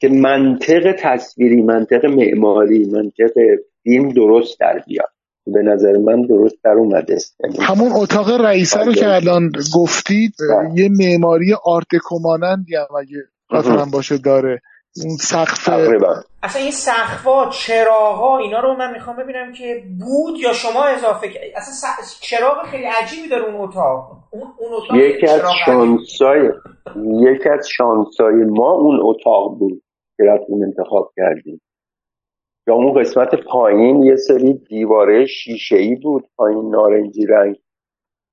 [0.00, 3.32] که منطق تصویری منطق معماری منطق
[3.82, 5.08] فیلم درست در بیاد.
[5.54, 7.18] به نظر من درست در اومده.
[7.60, 10.80] همون اتاق رئیسه رو که الان گفتید بله.
[10.80, 14.60] یه معماری آرتکو مانندی هم اگه باشه داره.
[15.04, 15.68] این سقف
[16.42, 21.42] اصلا این سقفا چراغا اینا رو من می‌خوام ببینم که بود یا شما اضافه کرد
[21.56, 21.90] اصلا
[22.20, 24.10] چراغ خیلی عجیبی داره اون اتاق.
[24.30, 24.42] اون,
[24.72, 26.50] اتاق یکی از شانسای
[27.30, 29.82] یکی از شانسای ما اون اتاق بود
[30.16, 31.60] که رفتیم انتخاب کردیم.
[32.68, 37.56] یا اون قسمت پایین یه سری دیواره شیشه ای بود پایین نارنجی رنگ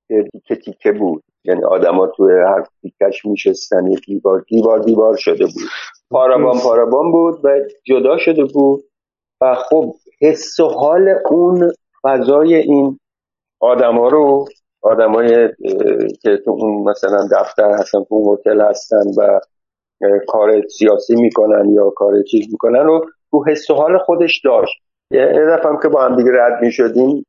[0.08, 1.24] که تیکه تیکه بود.
[1.46, 5.64] یعنی آدما توی هر تیکش میشستن یک دیوار دیوار دیوار شده بود.
[6.12, 8.84] پارابان پارابان بود و جدا شده بود
[9.42, 13.00] و خب حس و حال اون فضای این
[13.60, 14.46] آدما رو
[14.82, 15.50] آدمای
[16.22, 19.40] که تو اون مثلا دفتر هستن تو اون هتل هستن و
[20.28, 24.74] کار سیاسی می‌کنن یا کار چیز می‌کنن رو تو حس و حال خودش داشت.
[25.12, 27.26] یه دفعه که با هم دیگه رد می‌شدیم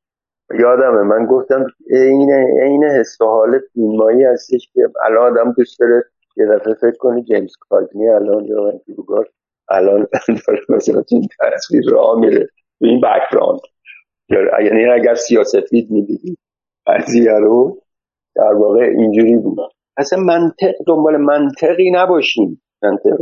[0.51, 6.05] یادمه من گفتم این این حس و حال فیلمایی هستش که الان آدم دوست داره
[6.37, 9.29] یه دفعه فکر کنی جیمز کاردنی الان یا انتیبوگار
[9.69, 10.07] الان
[10.47, 12.49] داره مثلا این تصویر راه میره
[12.79, 13.61] تو این بکراند
[14.65, 16.39] یعنی اگر سیاستفید می‌دیدی
[16.87, 17.83] قضیه رو
[18.37, 19.59] در واقع اینجوری بود.
[19.97, 23.19] اصلا منطق دنبال منطقی نباشیم منطق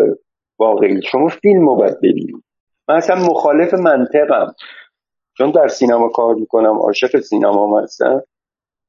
[0.58, 1.02] واقعی.
[1.02, 2.44] شما فیلم رو باید ببینید.
[2.88, 4.54] من اصلا مخالف منطقم.
[5.38, 8.22] چون در سینما کار می‌کنم عاشق سینما هستم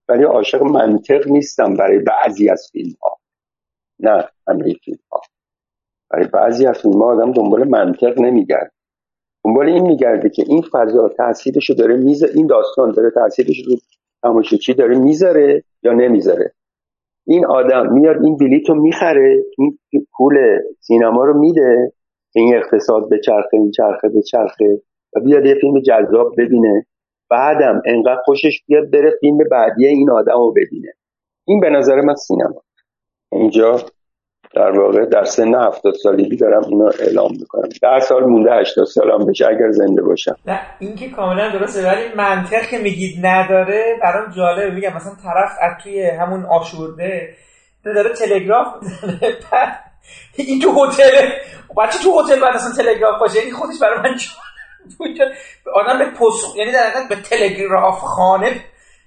[0.10, 3.20] ولی عاشق منطق نیستم برای بعضی از فیلم ها
[4.00, 5.22] نه همه فیلم ها
[6.10, 8.72] برای بعضی از فیلم آدم دنبال منطق نمیگرد
[9.46, 13.76] دنبال این میگرده که این فضا تاثیرش داره میز این داستان داره تاثیرش رو
[14.24, 16.54] تماشاچی داره می‌ذاره یا نمی‌ذاره.
[17.28, 19.78] این آدم میاد این بلیط رو می‌خره این
[20.18, 20.36] پول
[20.80, 21.94] سینما رو میده
[22.36, 24.82] این اقتصاد به چرخه این چرخه به چرخه.
[25.16, 26.86] و بیاد یه فیلم جذاب ببینه.
[27.30, 30.94] بعدم انقدر خوشش بیاد بره فیلم بعدی این آدم رو ببینه.
[31.48, 32.64] این به نظر من سینما.
[33.32, 33.80] اینجا
[34.56, 37.70] در واقع در سن هفتاد سالگی دارم اینا اعلام می‌کنم.
[37.82, 40.36] ده سال مونده هشتاد سالم بشه اگر زنده باشم.
[40.48, 44.76] نه این که کاملا درسته ولی منطق که میگید نداره برام جالبه.
[44.76, 47.30] میگم مثلا طرف از توی همون آشورده
[47.86, 48.68] داره تلگراف
[50.38, 51.28] این تو هتل.
[51.78, 53.40] بچه تو هتل بعد اصلا تلگراف باشه.
[53.40, 54.18] یعنی خودش برای من
[55.74, 58.52] آدم به پست یعنی در به تلگراف خانه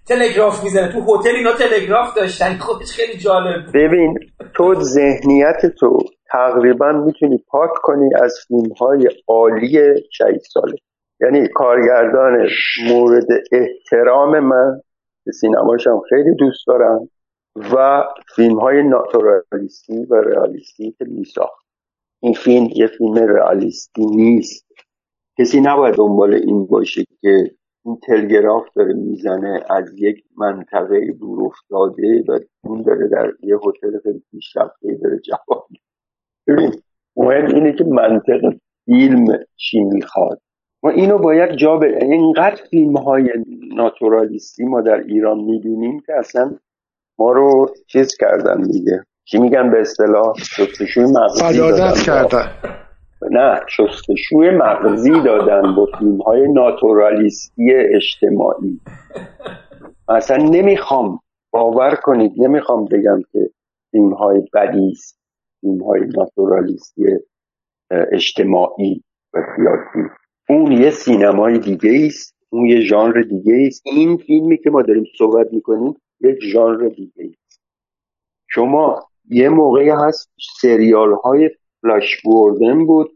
[0.09, 0.93] تلگراف می‌زنه.
[0.93, 2.59] تو هتل اینا تلگراف داشتن.
[2.59, 4.19] خودش خیلی جالب ببین
[4.55, 5.99] تو ذهنیت تو
[6.33, 9.79] تقریبا می‌تونی پاک کنی از فیلم های عالی
[10.13, 10.77] شهید ساله
[11.21, 12.49] یعنی کارگردان
[12.89, 14.81] مورد احترام من
[15.27, 17.09] به سینماشم خیلی دوست دارم
[17.57, 18.05] و
[18.37, 21.67] فیلم های ناتورالیستی و رئالیستی که میساخت.
[22.21, 24.67] این فیلم یه فیلم رئالیستی نیست.
[25.39, 27.51] کسی نباید دنبال این باشه که
[27.85, 33.99] این تلگراف داره می‌زنه از یک منطقه دور افتاده و اون داره در یه هتل
[34.03, 35.67] خیلی پیشرفته داره جواب
[36.47, 36.73] ببین
[37.17, 38.55] مهم اینه که منطق
[38.85, 39.27] فیلم
[39.57, 40.41] چی می‌خواد.
[40.83, 43.31] ما اینو باید جا به اینقدر فیلم های
[43.77, 46.57] ناتورالیستی ما در ایران می‌بینیم که اصلا
[47.19, 49.05] ما رو چیز کردن دیگه.
[49.25, 52.47] چی میگن به اصطلاح؟ شستشوی مغزی کردن.
[53.23, 58.81] نه شستشوی مغزی دادن با فیلم های ناتورالیستی اجتماعی.
[60.09, 61.21] اصلا نمی‌خوام
[61.51, 63.51] باور کنید نمی‌خوام بگم که
[63.91, 65.19] فیلم های بدی است
[65.61, 67.05] فیلم های ناتورالیستی
[67.91, 69.03] اجتماعی
[69.35, 70.09] و سیاسی.
[70.49, 73.83] اون یه سینمای دیگه است اون یه ژانر دیگه است.
[73.87, 77.61] این فیلمی که ما داریم صحبت می‌کنیم یک ژانر دیگه است.
[78.49, 80.31] شما یه موقعی هست
[80.61, 81.51] سریال های
[81.83, 83.11] فلاش بوردن بود.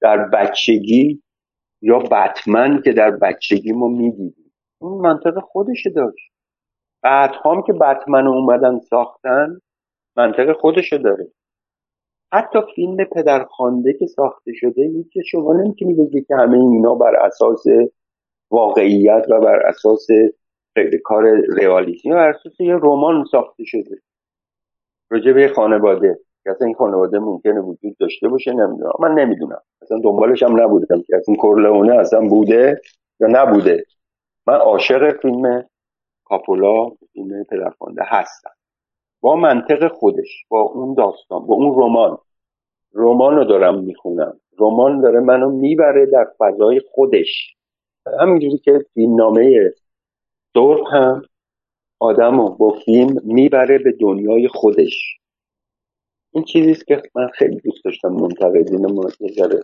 [0.00, 1.22] در بچگی
[1.82, 4.52] یا بتمن که در بچگی ما می‌دیدیم.
[4.78, 6.32] اون منطق خودش داشت.
[7.02, 9.60] بعد هم که بتمن اومدن ساختن
[10.16, 11.28] منطق خودش داره.
[12.32, 17.64] حتی فیلم پدرخوانده که ساخته شده هیچ شما نمی‌تونی بگی که همه اینا بر اساس
[18.50, 20.06] واقعیت و بر اساس
[21.04, 21.24] کار
[21.56, 23.98] رئالیستی بر اساس یه رمان ساخته شده.
[25.10, 26.18] راجع به خانواده.
[26.46, 28.92] که اصلا این خانواده ممکنه وجود داشته باشه نمی‌دونم.
[29.00, 29.62] من نمی‌دونم.
[29.82, 32.80] اصلا دنبالش هم نبودم که این کورلئونه اصلا بوده
[33.20, 33.84] یا نبوده.
[34.46, 35.64] من عاشق فیلم
[36.24, 38.50] کاپولا فیلم پدرخوانده هستم.
[39.20, 42.18] با منطق خودش با اون داستان با اون رمان.
[42.94, 44.40] رمان رو دارم می‌خونم.
[44.58, 47.56] رمان داره منو می‌بره در فضای خودش.
[48.20, 49.72] همینجوری که فیلم نامه
[50.54, 51.22] دور هم
[52.00, 55.18] آدم رو با فیلم می‌بره به دنیای خودش.
[56.36, 59.60] این چیزی که من خیلی دوست داشتم منتقدین ما یه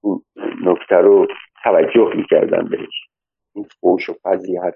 [0.00, 0.22] اون
[0.64, 1.26] نکته رو
[1.64, 3.08] توجه می‌کردن بهش.
[3.54, 4.14] این فوش و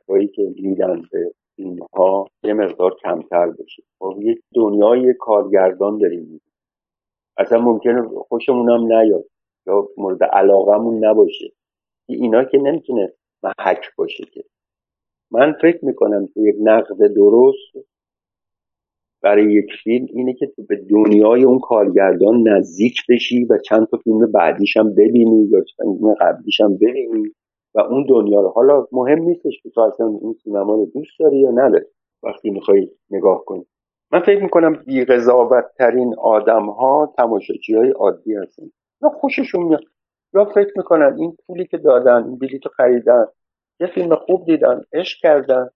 [0.08, 3.82] هایی که میدن به اینها یه مقدار کمتر بشه.
[4.00, 6.40] ما یک دنیای کارگردان داریم.
[7.36, 9.24] اصلا ممکنه خوشمون هم نیاد
[9.66, 11.52] یا مورد علاقمون نباشه.
[12.08, 14.44] اینا که نمی‌تونه محک باشه که.
[15.30, 17.88] من فکر می‌کنم که یک نقد درست
[19.26, 23.96] برای یک فیلم اینه که تو به دنیای اون کارگردان نزدیک بشی و چند تا
[23.96, 27.32] فیلم بعدیش هم ببینی یا چند فیلم قبلیش هم ببینی
[27.74, 31.38] و اون دنیا رو حالا مهم نیستش که تو اصلا اون سینما رو دوست داری
[31.38, 31.84] یا نداری.
[32.22, 33.66] وقتی می‌خوای نگاه کنی.
[34.12, 35.06] من فکر می‌کنم بی
[35.78, 38.62] ترین آدم ها تماشاچی های عادی هستن.
[39.02, 39.84] یا خوششون میاد.
[40.34, 43.24] یا فکر می‌کنن این پولی که دادن این بلیط خریدن
[43.80, 45.68] یه فیلم خوب دیدن عشق کردن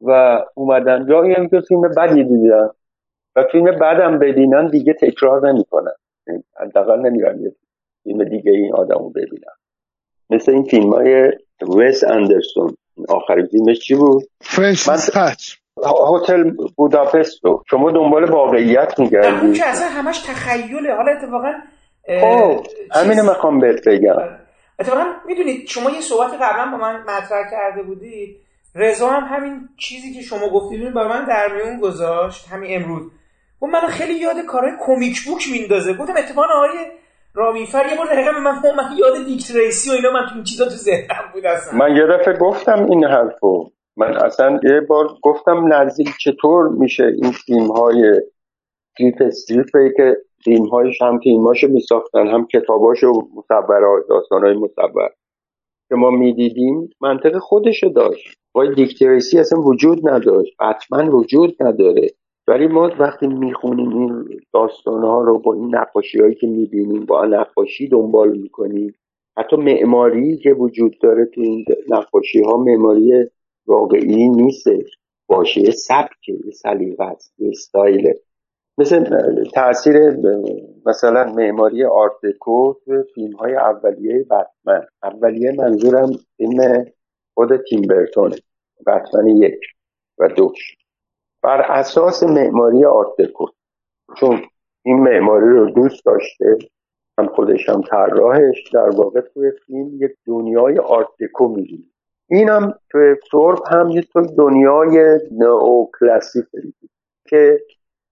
[0.00, 1.06] و اومدن.
[1.08, 2.68] یا اینکه فیلم بدی دیدن.
[3.40, 5.92] و فیلم بعدم ببینن دیگه تکرار نمی‌کنن.
[6.60, 7.52] حداقل نمیرن یه
[8.04, 9.54] فیلم دیگه این آدمو ببینن.
[10.30, 11.32] مثل این فیلم های
[11.76, 12.76] ویس اندرسون.
[13.08, 14.22] آخرین فیلمش چی بود؟
[16.14, 19.46] هتل بوداپست رو شما دنبال واقعیت میگردی.
[19.46, 20.94] اون که اصلا همش تخیله.
[20.94, 21.52] حالا اتفاقا
[22.20, 24.38] خب همینو می‌خوام بهت بگم.
[24.80, 28.36] اتفاقا می‌دونید شما یه صحبت قبلا با من مطرح کرده بودید.
[28.74, 32.48] رضا هم همین چیزی که شما گفتید برای من در میون گذاشت.
[32.48, 33.10] همین امروز.
[33.62, 35.94] و من خیلی یاد کارهای کمیک بوک میندازه.
[35.94, 36.78] گفتم اتفاقا آقای
[37.34, 40.64] رامیفر یه بار دقیقا من, من یاد دیک ریسی و اینا من تو این چیزا
[40.64, 41.78] تو ذهنم بود اصلا.
[41.78, 43.70] من یه دفعه گفتم این حرفو.
[43.96, 48.20] من اصلا یه بار گفتم نزدیک چطور میشه این فیلم های
[48.98, 55.10] استریپ استریپه که فیلمهایش هم فیلمهاشو میساختن هم کتاباشو مصور داستانهای مصور
[55.88, 58.38] که ما می‌دیدیم منطق خودشو داشت.
[58.54, 60.52] وای دیکتریسی اصلا وجود نداشت.
[60.60, 62.08] حتما وجود نداره.
[62.50, 67.26] ولی ما وقتی می‌خونیم این داستان ها رو با این نقاشی هایی که می‌بینیم با
[67.26, 68.94] نقاشی دنبال می‌کنیم
[69.38, 73.30] حتی معماری که وجود داره تو این نقاشی ها معماری
[73.66, 74.90] واقعی نیستش
[75.28, 78.14] باشه سبک سلیقه است استایله.
[78.78, 79.04] مثل
[79.54, 79.96] تاثیر
[80.86, 84.86] مثلا معماری آرت دکو تو فیلم های اولیه بتمن.
[85.02, 86.84] اولیه منظورم فیلم
[87.34, 88.36] خود تیم برتونه.
[88.86, 89.60] بتمن یک
[90.18, 90.79] و دوش
[91.42, 93.46] بر اساس معماری آرت دکو
[94.16, 94.42] چون
[94.84, 96.58] این معماری رو دوست داشته
[97.18, 101.90] هم خودش هم طراحش در واقع توی فیلم یک دنیای آرت دکو می‌بینی
[102.30, 104.04] اینم توی سرب هم یه
[104.38, 106.44] دنیای نئو کلاسیک
[107.28, 107.60] که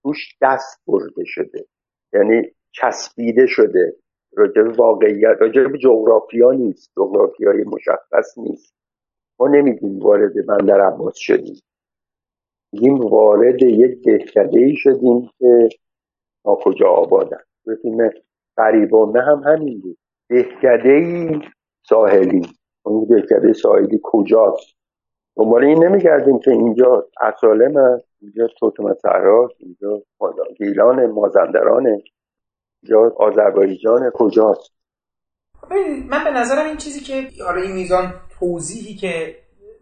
[0.03, 1.67] توش دست برده شده.
[2.13, 2.43] یعنی
[2.73, 3.97] چسبیده شده.
[4.37, 6.93] راجع به واقعیت راجع به جغرافیا نیست.
[6.97, 8.75] جغرافیای مشخص نیست.
[9.41, 11.61] ما نمیگیم وارد بندر عباس شدیم.
[12.73, 15.69] میگیم وارد یک دهکده ای شدیم که
[16.45, 17.41] ما کجا آبادن.
[17.67, 18.11] به فیلم
[18.57, 19.99] قریبانه هم همین بود.
[20.31, 21.41] دهکده ای
[21.89, 22.47] ساحلی.
[22.83, 24.79] اون دهکده ساحلی کجاست؟
[25.37, 30.03] دنبال این نمیگردیم که اینجا اصالم هست اینجا توتم سراست اینجا
[30.59, 32.03] گیلان مازندرانه
[32.83, 34.73] اینجا آذربایجان کجاست؟
[36.11, 39.37] من به نظرم این چیزی که حالا این میزان توضیحی که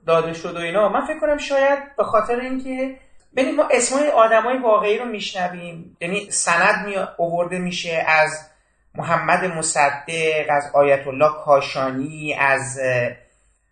[0.07, 0.89] داده شد و اینا.
[0.89, 2.97] من فکر کنم شاید به خاطر اینکه
[3.37, 5.97] ببینید ما اسمای آدمای واقعی رو میشنویم.
[6.01, 8.51] یعنی سند می آورده میشه از
[8.95, 12.81] محمد مصدق از آیت الله کاشانی از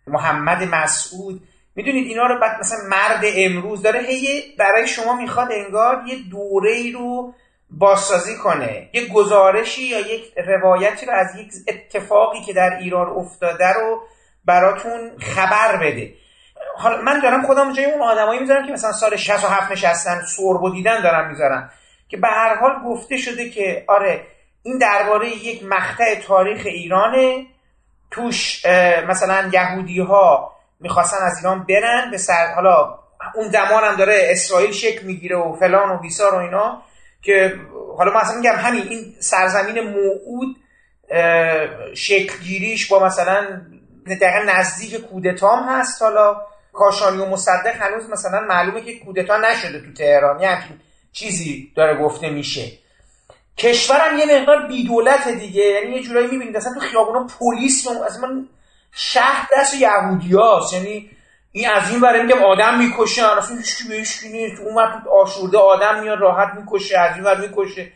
[0.07, 1.41] محمد مسعود.
[1.75, 6.71] می‌دونید اینا رو بعد مثلا مرد امروز داره هی برای شما می‌خواد انگار یه دوره
[6.71, 7.33] ای رو
[7.69, 8.89] بازسازی کنه.
[8.93, 14.01] یه گزارشی یا یک روایتی رو از یک اتفاقی که در ایران افتاده رو
[14.45, 16.13] براتون خبر بده.
[16.77, 21.01] حالا من دارم خودم جای اون آدمایی می‌ذارم که مثلا سال 67 نشستن سرب دیدن
[21.01, 21.69] دارم می‌ذارم
[22.07, 24.27] که به هر حال گفته شده که آره
[24.63, 27.45] این درباره یک مقطع تاریخ ایرانه.
[28.11, 28.65] توش
[29.07, 32.99] مثلا یهودی ها می‌خواستن از ایران برن به سر حالا
[33.35, 36.81] اون زمان هم داره اسرائیل شکل می‌گیره و فلان و بیسار و اینا
[37.21, 37.55] که
[37.97, 40.55] حالا من اصلا میگم همین این سرزمین موعود
[42.43, 43.61] گیریش با مثلا
[44.21, 46.41] دقیقا نزدیک کودتام هست حالا.
[46.75, 50.41] کاشانی و مصدق هنوز مثلا معلومه که کودتا نشده تو تهران.
[50.41, 50.79] یه همچین
[51.11, 52.71] چیزی داره گفته میشه.
[53.57, 55.63] کشورم یه مقدار بیدولت دیگه.
[55.63, 58.47] یعنی یه جورایی می‌بینید اصلا تو خیابونا پلیس از من
[58.91, 61.09] شهر دست یهودی هاست یعنی
[61.51, 63.37] این از این برای میگم آدم می‌کشه.
[63.37, 64.61] اصلا هیچ بهش نیست.
[64.61, 67.91] اون وقت آشورده آدم میاد راحت می‌کشه از این می‌کشه.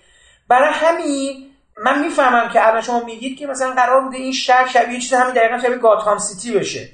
[0.48, 1.46] برای همین
[1.84, 5.34] من می‌فهمم که الان شما میگید که مثلا قرار بوده این شهر شبیه چیز همین
[5.34, 6.90] دقیقا شبیه گاتهام سیتی بشه.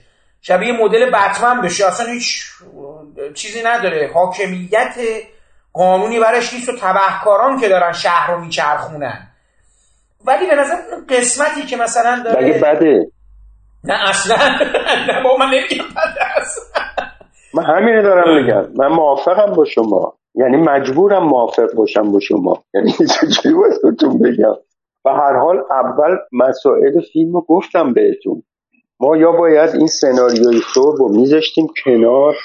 [0.48, 1.88] شبیه مدل بتمن بشه.
[1.88, 2.46] اصلا هیچ
[3.34, 4.12] چیزی نداره.
[4.14, 4.96] حاکمیت
[5.74, 9.28] قانونی برش نیست و تبهکاران که دارن شهر رو میچرخونن.
[10.26, 10.76] ولی به نظر
[11.10, 13.12] قسمتی که مثلا داره بده؟
[13.84, 14.36] نه اصلا.
[15.08, 15.86] نه با من نمیگم
[17.54, 18.68] من همینه دارم میگم.
[18.76, 20.14] من موافقم با شما.
[20.36, 22.64] یعنی مجبورم موافق باشم با شما.
[22.74, 24.56] یعنی چجوری بایدتون بگم؟
[25.06, 28.44] و هر حال اول مسائل فیلم رو گفتم بهتون.
[29.00, 32.36] ما یا باید این سناریوی صبح رو میذاشتیم کنار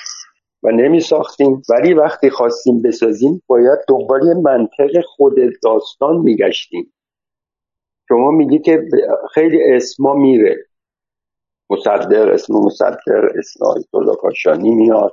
[0.62, 6.92] و نمی ساختیم ولی وقتی خواستیم بسازیم باید دنبال منطق خود داستان میگشتیم.
[8.08, 8.88] شما میگی که
[9.34, 10.56] خیلی اسما میره.
[11.70, 13.86] مصدر اسم مصدر اسم آیت
[14.62, 15.12] میاد.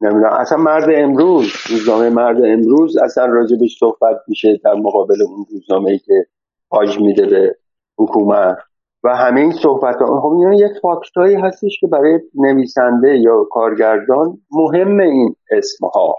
[0.00, 5.90] نمی‌دونم اصلا مرد امروز روزنامه مرد امروز اصلا راجبش صحبت میشه در مقابل اون روزنامه
[5.90, 6.26] ای که
[6.70, 7.56] پاج میده به
[7.98, 8.56] حکومت.
[9.04, 14.38] و همه این صحبت ها خب این یک فاکتایی هستش که برای نویسنده یا کارگردان
[14.50, 16.14] مهم این اسم ها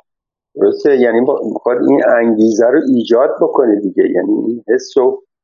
[0.55, 1.19] درسته؟ یعنی
[1.53, 4.03] می‌خواد این انگیزه رو ایجاد بکنه دیگه.
[4.03, 4.93] یعنی این حس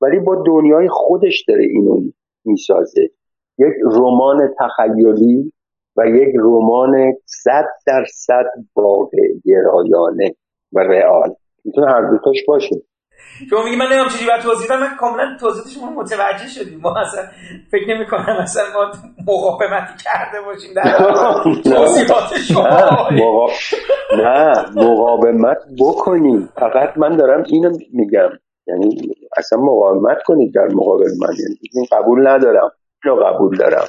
[0.01, 2.01] ولی با دنیای خودش داره اینو
[2.45, 3.09] می‌سازه.
[3.57, 5.51] یک رمان تخیلی
[5.95, 8.45] و یک رمان صد درصد
[8.75, 10.35] واقع گرایانه
[10.73, 11.35] و رئال.
[11.65, 12.75] می‌تونه هر دوتاش باشه.
[13.49, 16.79] شما میگی من نمیم چیزی باید توضیح من کاملا توضیحش ما متوجه شدیم.
[16.79, 17.23] ما اصلا
[17.71, 18.91] فکر نمی کنم اصلا ما
[19.27, 20.97] مقاومتی کرده باشیم در
[21.63, 23.49] توضیحات شما.
[24.17, 26.49] نه مقاومت بکنیم.
[26.55, 28.29] فقط من دارم اینو میگم.
[28.67, 31.33] یعنی اصلا مقاومت کنید در مقابل من.
[31.39, 32.71] یعنی قبول ندارم.
[33.03, 33.87] رو قبول دارم.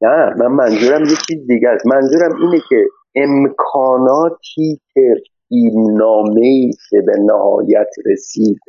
[0.00, 1.86] نه من منظورم یکی دیگه است.
[1.86, 2.76] منظورم اینه که
[3.14, 5.14] امکاناتی که
[5.48, 8.60] فیلمنامه که به نهایت رسید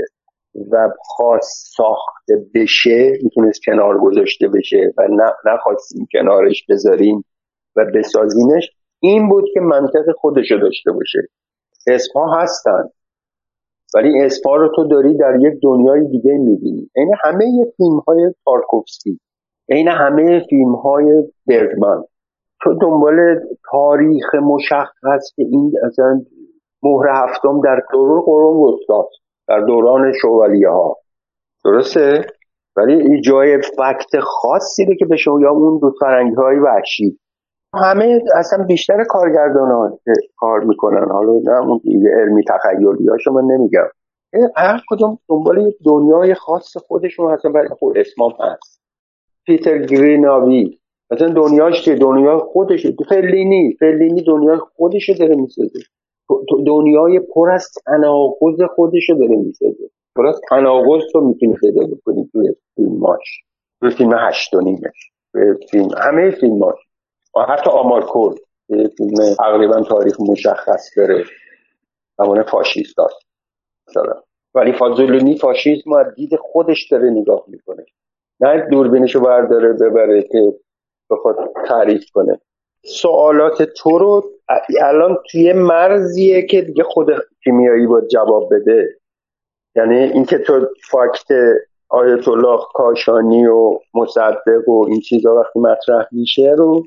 [0.72, 5.08] و خواست ساخته بشه می‌تونست کنار گذاشته بشه و
[5.46, 7.26] نخواستیم کنارش بذاریم
[7.76, 11.20] و بسازیمش این بود که منطق خودشو داشته باشه.
[11.88, 12.90] اسمها هستن
[13.96, 16.90] ولی اسما رو تو داری در یک دنیای دیگه می‌بینی.
[16.96, 17.46] این همه
[17.78, 19.20] فیلم های تارکوفسکی
[19.70, 22.04] این همه فیلم های برگمن.
[22.62, 23.40] تو دنبال
[23.72, 26.22] تاریخ مشخص که این اصلا
[26.84, 29.10] مهر هفتم در دوران قرون وسطا
[29.48, 30.98] در دوران شوالیه ها
[31.66, 32.26] درسته؟
[32.76, 37.20] ولی این جای فکت خاصی که به یا اون دو فرنگ های وحشی.
[37.74, 40.00] همه اصلا بیشتر کارگردان ها
[40.38, 41.12] کار می‌کنن.
[41.12, 41.82] حالا نه اون
[42.20, 43.88] علمی تخیلی ها شما نمیگم
[44.56, 48.82] هر کدوم دنبال دنیای خاص خودشون هستن برای خود اسمام هست.
[49.46, 50.80] پیتر گریناوی.
[51.12, 52.96] مثلا دنیاش که دنیا خودشه.
[53.10, 53.78] فلینی.
[53.80, 55.80] فلینی دنیای خودشو داره می‌سازه.
[56.68, 59.90] دنیای پر از تناقض خودشو داره می‌سازه.
[60.16, 63.44] پر از تناقض تو می‌تونی پیدا بکنی توی فیلماش
[63.82, 65.12] توی فیلم هشت و نیمش.
[65.72, 66.76] فیلم همه فیلماش
[67.50, 68.36] حتی آمارکور
[68.68, 71.24] فیلم تقریبا تاریخ مشخص داره.
[72.20, 73.28] همونه فاشیست داشت
[74.56, 77.86] ولی فازولینی فاشیسم از دید خودش داره نگاه می‌کنه.
[78.40, 80.54] نه دوربینشو برداره ببره که
[81.12, 81.36] بخواد
[81.68, 82.40] تعریف کنه.
[82.86, 84.24] سوالات تو رو
[84.82, 87.08] الان توی مرزیه که دیگه خود
[87.44, 88.88] کیمیایی باید جواب بده.
[89.76, 91.28] یعنی اینکه تو فاکت
[91.90, 96.84] آیت الله کاشانی و مصدق و این چیزا وقتی مطرح میشه رو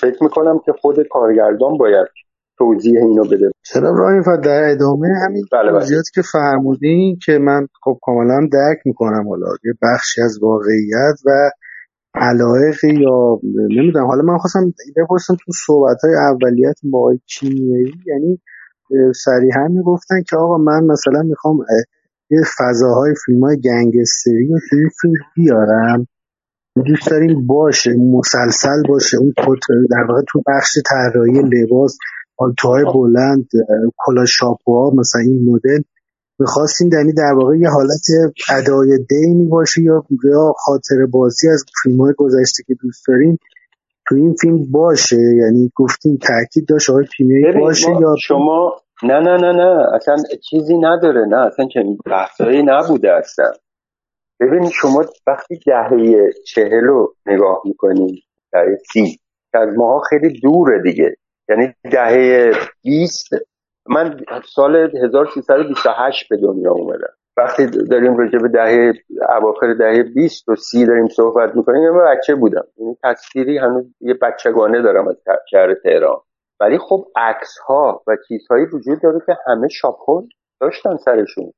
[0.00, 2.06] فکر می‌کنم که خود کارگردان باید
[2.58, 3.50] توضیح اینو بده.
[3.64, 5.86] چرا ابراهیم در ادامه همین بله, بله.
[6.14, 11.50] که فرمودین که من خب کاملا درک می‌کنم حالا یه بخشی از واقعیت و
[12.14, 14.06] علایق یا نمی‌دونم.
[14.06, 18.40] حالا من خواستم بپرسم تو صحبت های اولیت با کیمیایی یعنی
[19.14, 21.58] صریحا می‌گفتن که آقا من مثلا می‌خوام
[22.30, 26.06] یه فضاهای فیلم های گنگستری رو توی فیلم بیارم.
[26.86, 29.32] دوست داریم باشه مسلسل باشه اون
[29.90, 31.98] در واقع تو بخش طراحی لباس
[32.36, 33.48] پالتوهای بلند
[33.96, 35.82] کلا شاپوها مثلا این مدل.
[36.40, 38.06] می‌خواستیم یعنی در واقع یه حالت
[38.50, 43.38] ادای دینی باشه یا یا خاطر بازی از فیلم های گذشته که دوست داریم
[44.08, 45.16] تو این فیلم باشه.
[45.16, 49.86] یعنی گفتیم تاکید داشت آقای کیمیایی باشه یا شما نه نه نه نه.
[49.94, 50.16] اصلا
[50.50, 51.36] چیزی نداره نه.
[51.46, 53.52] اصلا که بحثایی نبوده اصلا.
[54.40, 58.22] ببینید شما وقتی دهه چهل رو نگاه می‌کنید
[58.52, 59.18] دهه سی
[59.52, 61.16] که از ماها خیلی دوره دیگه.
[61.48, 62.52] یعنی دهه
[62.84, 63.28] 20
[63.94, 64.16] من
[64.54, 67.12] سال 1328 به دنیا اومدم.
[67.36, 68.92] وقتی داریم راجع به دهه
[69.40, 72.64] اواخر دهه 20 و 30 داریم صحبت می‌کنیم من بچه بودم.
[72.76, 75.16] یعنی تصویری هنوز یه بچگانه دارم از
[75.50, 76.20] شهر تهران.
[76.60, 80.28] ولی خب عکس ها و چیزهایی وجود داره که همه شاپون
[80.60, 81.52] داشتن سرشون.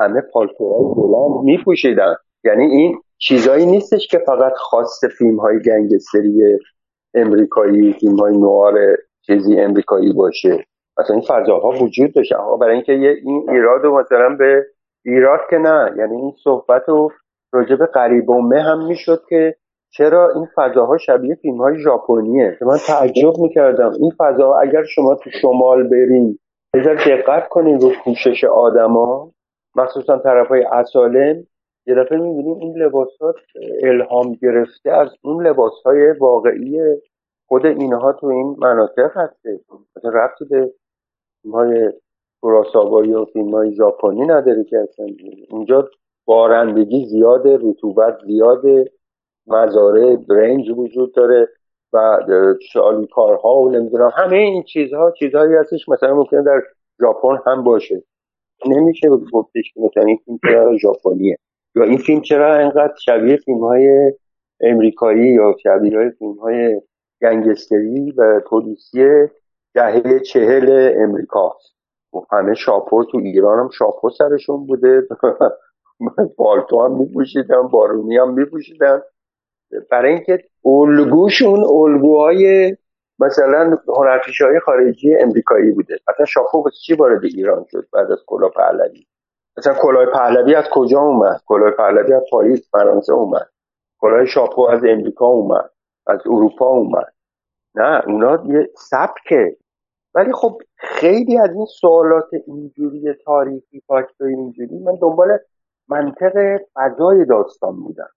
[0.00, 2.14] همه پالتوهای بلند میپوشیدن.
[2.44, 6.58] یعنی این چیزهایی نیستش که فقط خاص فیلم های گنگستری
[7.14, 8.74] امریکایی فیلم های نوار
[9.26, 10.64] چیزی امریکایی باشه.
[10.98, 12.32] مثلا این فضاها وجود داشت.
[12.60, 14.66] برای اینکه این ایراد رو مثلا به
[15.04, 17.12] ایراد که نه یعنی این صحبت رو
[17.52, 19.54] راجع به قریبومه هم می‌شد که
[19.90, 23.92] چرا این فضاها شبیه فیلم های ژاپنیه؟ من تعجب می‌کردم.
[24.00, 26.38] این فضا اگر شما تو شمال برین
[26.74, 29.30] بذار دقت کنین رو پوشش آدما
[29.76, 31.46] مخصوصا طرف های اصالم
[31.86, 33.34] یه دفعه می‌بینیم این لباسات
[33.82, 36.78] الهام گرفته از اون لباس های واقعی
[37.48, 39.60] خود اینها تو این مناطق هسته
[39.96, 40.72] مثلا رفتی به
[41.50, 41.92] های
[42.40, 45.06] کوراساوا یا فیلم های ژاپنی نداره که اصلا.
[45.50, 45.88] اونجا
[46.24, 48.92] بارندگی زیاده رطوبت زیاده
[49.46, 51.48] مزارع برنج وجود داره
[51.92, 52.18] و
[53.12, 56.62] کارها و نمی‌دونم همه این چیزها چیزهایی هستش مثلا ممکنه در
[57.00, 58.02] ژاپن هم باشه.
[58.66, 61.36] نمیشه گفتش که مثلا این فیلم چرا ژاپنیه.
[61.76, 64.12] یا این فیلم چرا انقدر شبیه فیلم های
[64.60, 66.80] امریکایی یا شبیه های فیلم های
[67.22, 69.28] گنگستری و پلیسی
[69.76, 70.68] دهه چهل
[72.12, 75.08] و همه شاپو تو ایران هم شاپو سرشون بوده.
[76.36, 79.02] پالتو هم میپوشیدن بارونی هم میپوشیدن
[79.90, 82.76] برای اینکه الگوشون الگوهای
[83.18, 85.98] مثلا هنرپیشه های خارجی امریکایی بوده.
[86.08, 89.06] مثلا شاپو واسه چی وارد ایران شد بعد از کلاه پهلوی؟
[89.58, 93.48] مثلا کلاه پهلوی از کجا اومد؟ کلاه پهلوی از پاریس فرانسه اومد.
[94.00, 95.70] کلاه شاپو از امریکا اومد.
[96.06, 97.12] از اروپا اومد.
[97.74, 99.56] نه اونا یه سبکه
[100.16, 105.38] ولی خب خیلی از این سوالات اینجوری تاریخی فاکتور اینجوری من دنبال
[105.88, 108.10] منطق فضای داستان بودم.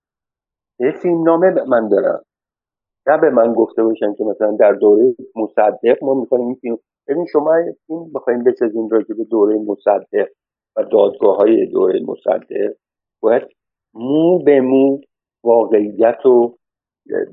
[0.79, 2.23] یه فیلم نامه من دارم
[3.07, 6.77] نه به من گفته باشن که مثلا در دوره مصدق ما می‌کنیم این فیلم
[7.07, 7.55] ببین شما
[7.89, 10.27] این بخوایم بسازیم راجع به دوره مصدق
[10.75, 12.73] و دادگاه های دوره مصدق
[13.21, 13.43] باید
[13.93, 15.01] مو به مو
[15.43, 16.57] واقعیت رو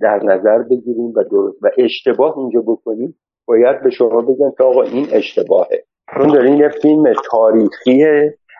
[0.01, 3.19] در نظر بگیریم و درست و اشتباه اینجا بکنیم.
[3.47, 5.85] باید به شما بگن که آقا این اشتباهه.
[6.14, 8.05] چون دارین یه فیلم تاریخی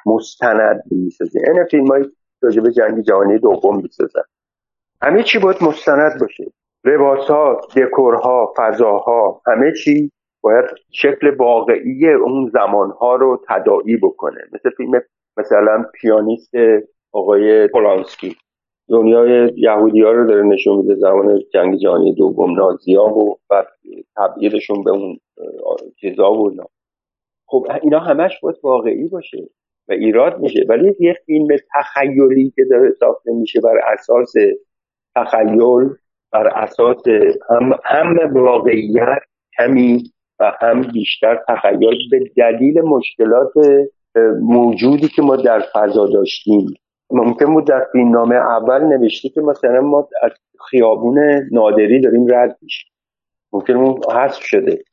[0.07, 1.43] مستند می‌سازین.
[1.51, 2.05] این فیلم های
[2.41, 4.23] به جنگ جهانی دوم می‌سازن.
[5.03, 6.53] همه چی باید مستند باشه.
[6.85, 14.41] لباس ها دکورها فضاها همه چی باید شکل واقعی اون زمان ها رو تداعی بکنه.
[14.53, 15.03] مثل فیلم
[15.37, 16.53] مثلا پیانیست
[17.13, 18.37] آقای پولانسکی.
[18.89, 23.65] دنیای یهودی ها رو داره نشون میده زمان جنگ جهانی دوم نازیا و و
[24.17, 25.19] تبدیلشون به اون
[26.01, 26.53] چیزا و
[27.47, 29.49] خب اینا همش باید واقعی باشه
[29.89, 30.65] و ایراد میشه.
[30.69, 34.33] ولی یه فیلم تخیلی که داره ساخته میشه بر اساس
[35.17, 35.89] تخیل
[36.33, 37.03] بر اساس
[37.51, 39.23] هم, هم واقعیت
[39.59, 40.03] کمی
[40.41, 43.53] و هم بیشتر تخیل به دلیل مشکلات
[44.41, 46.75] موجودی که ما در فضا داشتیم.
[47.11, 50.33] ممکن بود در نامه اول نوشته که مثلا ما از
[50.71, 51.19] خیابون
[51.53, 52.93] نادری داریم رد میشیم.
[53.53, 54.85] ممکن اون حذف شده.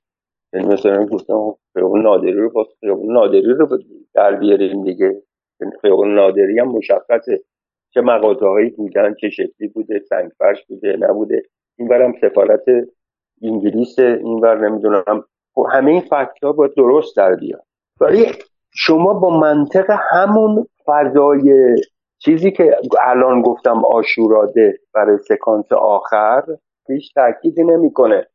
[0.54, 3.80] یعنی مثلا گفتم خیابون نادری رو با خیابون نادری رو
[4.14, 5.22] در بیاریم دیگه.
[5.62, 7.42] یعنی خیابون نادری هم مشخصه.
[7.94, 11.42] چه مغازه هایی بودن چه شکلی بوده سنگ فرش بوده نبوده.
[11.78, 12.64] این برم سفارت
[13.42, 15.24] انگلیس این بر نمی‌دونم.
[15.56, 17.64] خب همه این فکت ها باید درست در بیاد.
[18.02, 18.26] ولی
[18.74, 21.76] شما با منطق همون فضای
[22.26, 26.44] چیزی که الان گفتم آشوراده برای سکانس آخر
[26.88, 28.28] هیچ تاکید نمی‌کنه.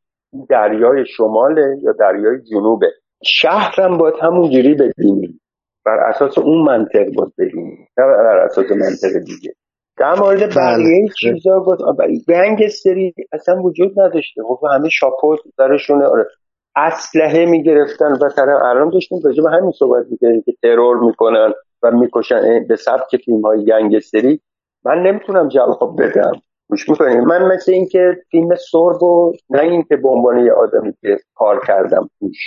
[0.49, 2.87] دریای شماله یا دریای جنوبه.
[3.23, 5.41] شهرم باید همونجوری ببینیم.
[5.85, 7.87] بر اساس اون منطق باید ببینیم.
[7.97, 9.53] نه بر اساس منطق دیگه.
[9.97, 10.55] در مورد بله.
[10.55, 11.81] بقیه چیزا گفت
[12.27, 14.41] گنگستری اصلا وجود نداشته.
[14.47, 16.27] خب همه شاپوت درشونه آره.
[16.75, 21.53] اسلحه می‌گرفتن و طرف الان داشتیم راجع به همین صحبت می‌کردیم که ترور می‌کنن.
[21.83, 24.41] و می‌کشن به سبک فیلم های گنگستری.
[24.85, 26.31] من نمی‌تونم جواب بدم.
[26.69, 31.65] گوش من مثل اینکه فیلم سرب و نه اینکه به عنوان یه آدمی که کار
[31.67, 32.37] کردم توش.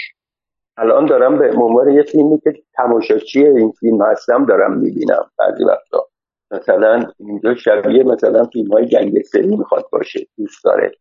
[0.76, 6.06] الان دارم به عنوان یه فیلمی که تماشاچی این فیلم هستم دارم می‌بینم بعضی وقتا.
[6.50, 10.92] مثلا اینجا شبیه مثلا فیلم های گنگستری می‌خواد باشه دوست داره.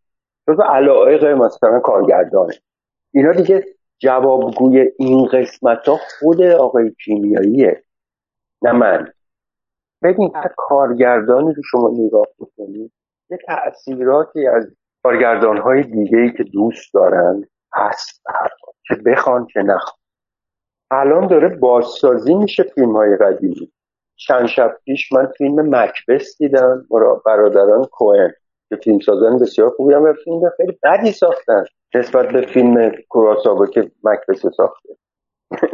[0.47, 2.53] جز علایق مثلا کارگردانه.
[3.13, 3.65] اینا دیگه
[3.99, 7.83] جوابگوی این قسمت ها خود آقای کیمیاییه.
[8.61, 9.07] نه من.
[10.03, 12.91] ببین هر کارگردانی رو شما نگاه بکنید
[13.29, 14.67] یه تأثیراتی از
[15.03, 17.43] کارگردان های دیگه ای که دوست دارن
[17.73, 18.23] هست
[18.87, 19.97] که بخوان که نخوان.
[20.91, 23.71] الان داره بازسازی میشه فیلم های قدیمی.
[24.15, 26.87] چند شب پیش من فیلم مکبس دیدم
[27.25, 28.31] برادران کوهن
[28.69, 31.63] که فیلم سازن بسیار خوبی هم فیلم خیلی بدی ساختن
[31.95, 34.89] نسبت به فیلم کوراساوا که مکبس ساخته.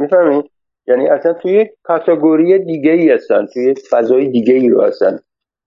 [0.00, 0.50] می‌فهمید
[0.88, 5.18] یعنی اصلا توی کاتگوری دیگه ای هستن توی فضای دیگه ای رو هستن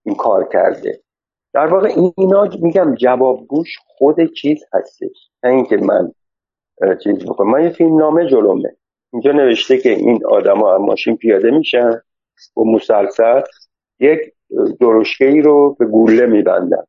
[0.04, 1.00] این کار کرده.
[1.54, 5.30] در واقع اینا میگم جوابگوش خود چیز هستش.
[5.42, 6.12] نه اینکه من
[7.04, 7.50] چیز بکنم.
[7.50, 8.76] من یه فیلم نامه جلومه.
[9.12, 12.00] اینجا نوشته که این آدما ماشین پیاده میشن
[12.56, 13.40] و مسلسل.
[14.00, 14.20] یک
[14.80, 16.84] درشکه ای رو به گوله میبندن.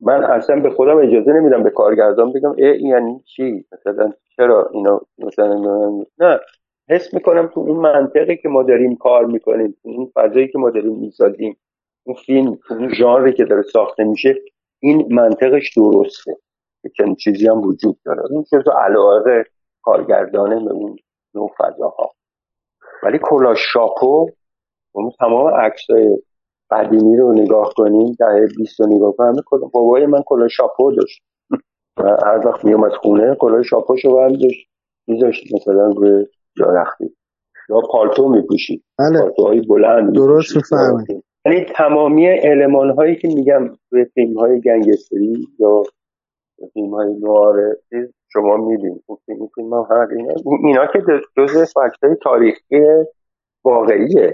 [0.00, 5.00] من اصلا به خودم اجازه نمیدم به کارگردان بگم ای یعنی چی؟ مثلا چرا اینا
[5.18, 5.54] مثلا
[6.18, 6.40] نه
[6.90, 10.70] حس می‌کنم تو اون منطقی که ما داریم کار می‌کنیم تو اون فضایی که ما
[10.70, 11.56] داریم می‌سازیم
[12.04, 14.34] اون فیلم اون ژانری که داره ساخته میشه
[14.80, 16.36] این منطقش درسته.
[16.96, 18.22] که چیزی هم وجود داره.
[18.30, 19.44] این چیز علاقه
[19.82, 20.96] کارگردانه به اون
[21.34, 22.12] نوع فضاها.
[23.02, 24.30] ولی کلا شاپو
[24.92, 26.18] اون تمام عکسای
[26.70, 29.42] قدیمی رو نگاه کنیم دهه 20 رو نگاه کنیم
[29.72, 31.22] بابای من کلا شاپو داشت.
[31.98, 34.68] هر وقت میومد خونه کلا شاپوشو برداشت
[35.06, 36.26] میذاشت مثلا روی
[36.56, 37.16] رختی.
[37.68, 39.20] یا پالتو میپوشید بله.
[39.20, 45.82] پالتوهای بلند درست میفرمایید یعنی تمامی علمان هایی که میگم توی فیلم های گنگستری یا
[46.72, 47.76] فیلم های نواره
[48.32, 50.34] شما می‌بینید این فیلم هر اینا,
[50.64, 51.02] اینا که
[51.36, 52.80] جز فکت های تاریخی
[53.64, 54.32] واقعیه.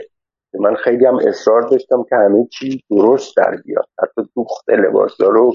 [0.61, 3.87] من خیلی هم اصرار داشتم که همه چی درست در بیاد.
[4.03, 5.53] حتی دوخت لباس رو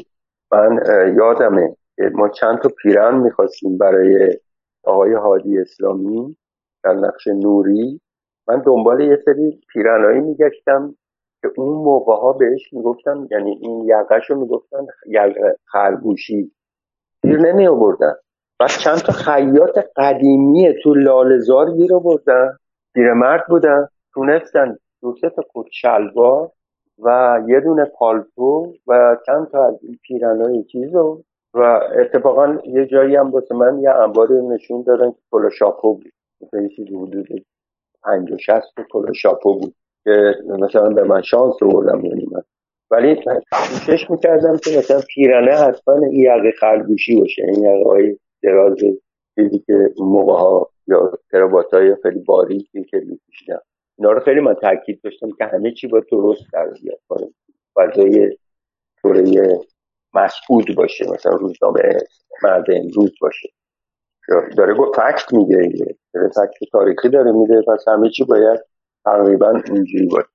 [0.52, 0.80] من
[1.18, 1.76] یادمه
[2.14, 4.38] ما چند تا پیرن می‌خواستیم برای
[4.84, 6.38] آقای هادی اسلامی.
[6.84, 8.02] در نقش نوری
[8.48, 10.96] من دنبال یه سری پیرنهایی میگشتم
[11.42, 14.86] که اون موقع ها بهش می‌گفتن یعنی این یقش رو می‌گفتن
[15.66, 16.52] خرگوشی.
[17.24, 18.14] پیر نمی آوردن
[18.60, 22.58] بعد چند تا خیاط قدیمی تو لالزار گیر آوردن
[22.96, 23.88] مرد بودن.
[24.14, 26.52] تونستن دو سه تا شلوار
[27.04, 31.24] و یه دونه پالتو و چند تا از این پیرنهای چیز رو.
[31.54, 36.13] و اتفاقا یه جایی هم واسه من یه انباری نشون دادن که کلا شاپو بود.
[36.44, 37.46] مثلا چیزی حدود
[38.04, 42.42] پنج و شست کلا شاپو بود که مثلا به من شانس بردم یعنی من.
[42.92, 43.16] ولی
[43.52, 47.44] کوشش می‌کردم که مثلا پیرنه حتما یقه خرگوشی باشه.
[47.48, 48.78] این یقه های دراز
[49.36, 53.62] چیزی که موقع ها یا ترابات های خیلی باریکی که میکشیدم.
[53.98, 57.30] اینا رو خیلی من تاکید داشتم که همه چی با درست در بیاد.
[57.76, 58.38] فضای
[59.04, 59.60] دوره
[60.14, 61.12] مسعود باشه.
[61.12, 61.82] مثلا روزنامه
[62.44, 63.50] مرد امروز باشه.
[64.58, 65.58] داره گفت فکت میگه
[66.14, 67.62] داره فکت تاریخی داره میده.
[67.68, 68.60] پس همه چی باید
[69.06, 70.28] تقریبا اینجوری باشه.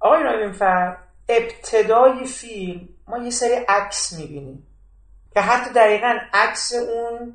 [0.00, 0.96] آقای فر
[1.28, 4.66] ابتدای فیلم ما یه سری عکس می‌بینیم
[5.34, 7.34] که حتی دقیقا عکس اون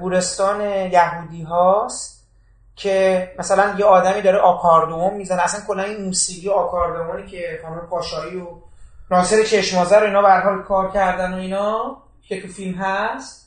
[0.00, 0.60] گورستان
[0.92, 2.28] یهودی هاست
[2.76, 5.42] که مثلا یه آدمی داره آکاردوم می‌زنه.
[5.42, 8.46] اصلا کلا این موسیقی آکاردومونی که خانم پاشایی و
[9.10, 13.43] ناصر چشمازه رو اینا به کار کردن و اینا که تو فیلم هست.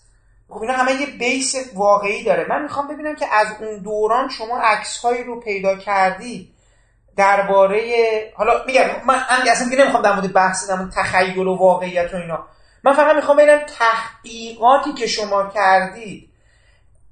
[0.49, 2.45] خب اینا همه یه بیس واقعی داره.
[2.49, 6.53] من می‌خوام ببینم که از اون دوران شما عکس هایی رو پیدا کردی
[7.15, 12.17] درباره حالا میگم من اصلا دیگه نمی‌خوام در مورد بحث در تخیل و واقعیت و
[12.17, 12.47] اینا.
[12.83, 16.29] من فقط می‌خوام ببینم تحقیقاتی که شما کردید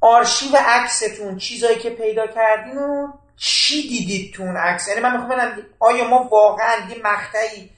[0.02, 3.07] آرشیو عکستون چیزایی که پیدا کردین و
[3.38, 7.70] چی دیدید تو اون عکس؟ یعنی من می‌خوام ببینم آیا ما واقعا یه مقطعی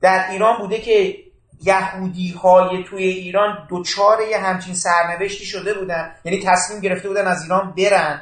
[0.00, 1.16] در ایران بوده که
[1.64, 6.12] یهودی های توی ایران دوچار یه همچین سرنوشتی شده بودن.
[6.24, 8.20] یعنی تصمیم گرفته بودن از ایران برن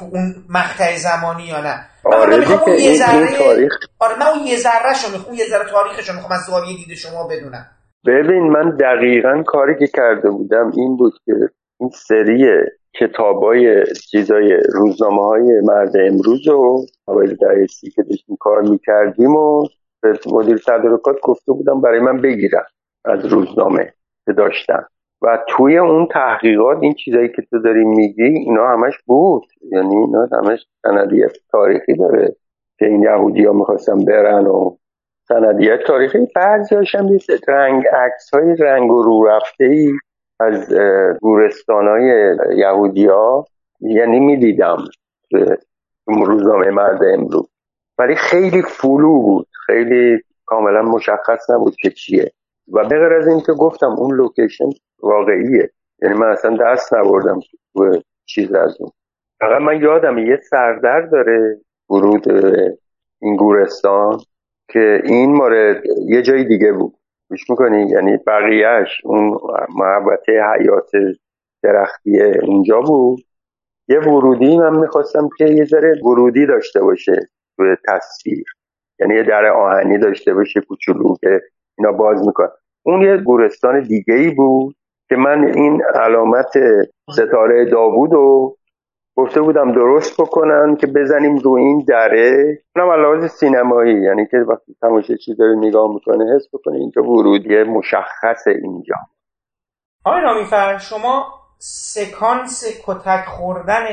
[0.00, 1.84] اون مقطع زمانی یا نه.
[2.04, 6.10] آره اون یه ذره تاریخ آره من اون یه ذره شو می‌خوام یه ذره تاریخش
[6.10, 7.66] می‌خوام از زاویه دید شما بدونم.
[8.06, 11.32] ببین من دقیقا کاری که کرده بودم این بود که
[11.80, 12.46] این سری
[13.00, 19.68] کتابای چیزای روزنامه های مرد امروز و اوایل دهه که داشتیم کار می‌کردیم و
[20.26, 22.66] مدیر تدارکات گفته بودم برای من بگیرم
[23.04, 23.92] از روزنامه
[24.26, 24.86] که داشتم
[25.22, 29.46] و توی اون تحقیقات این چیزایی که تو داری میگی اینا همش بود.
[29.72, 32.36] یعنی اینا همش سندیت تاریخی داره
[32.78, 34.76] که این یهودی ها می‌خواستن برن و
[35.28, 36.28] سندیت تاریخی.
[36.36, 37.06] بعضی هاشم
[37.48, 39.92] رنگ عکس های رنگ و رو رفته ای
[40.40, 40.74] از
[41.20, 43.46] گورستان های یهودی ها
[43.80, 44.78] یعنی می‌دیدم
[46.06, 47.48] روزنامه مرد امروز.
[47.98, 49.46] ولی خیلی فلو بود.
[49.66, 52.32] خیلی کاملا مشخص نبود که چیه.
[52.72, 54.70] و بغیر از این که گفتم اون لوکیشن
[55.02, 55.70] واقعیه.
[56.02, 57.40] یعنی من اصلا دست نبردم
[57.74, 58.90] تو چیز از اون.
[59.40, 61.60] فقط من یادم یه سردر داره
[61.90, 62.32] ورود
[63.20, 64.20] این گورستان
[64.68, 66.94] که این مورد یه جای دیگه بود.
[67.30, 69.38] گوش می‌کنی؟ یعنی بقیهش اون
[69.76, 70.90] محبته حیات
[71.62, 73.18] درختیه اونجا بود.
[73.88, 77.28] یه ورودی من می‌خواستم که یه ذره ورودی داشته باشه.
[77.58, 78.44] توی تصویر.
[79.00, 81.40] یعنی یه در آهنی داشته باشه کوچولو که
[81.78, 82.48] اینا باز میکن
[82.82, 84.76] اون یه گورستان دیگه ای بود
[85.08, 86.52] که من این علامت
[87.12, 88.56] ستاره داوود رو
[89.16, 92.58] گفته بودم درست بکنن که بزنیم رو این دره.
[92.76, 97.62] اونم علاوه سینمایی یعنی که وقتی تماشا چی داره نگاه می‌کنه حس بکنه اینجا ورودی
[97.62, 98.94] مشخص اینجا.
[100.04, 101.26] آقای رامیفر شما
[101.58, 103.84] سکانس کتک خوردن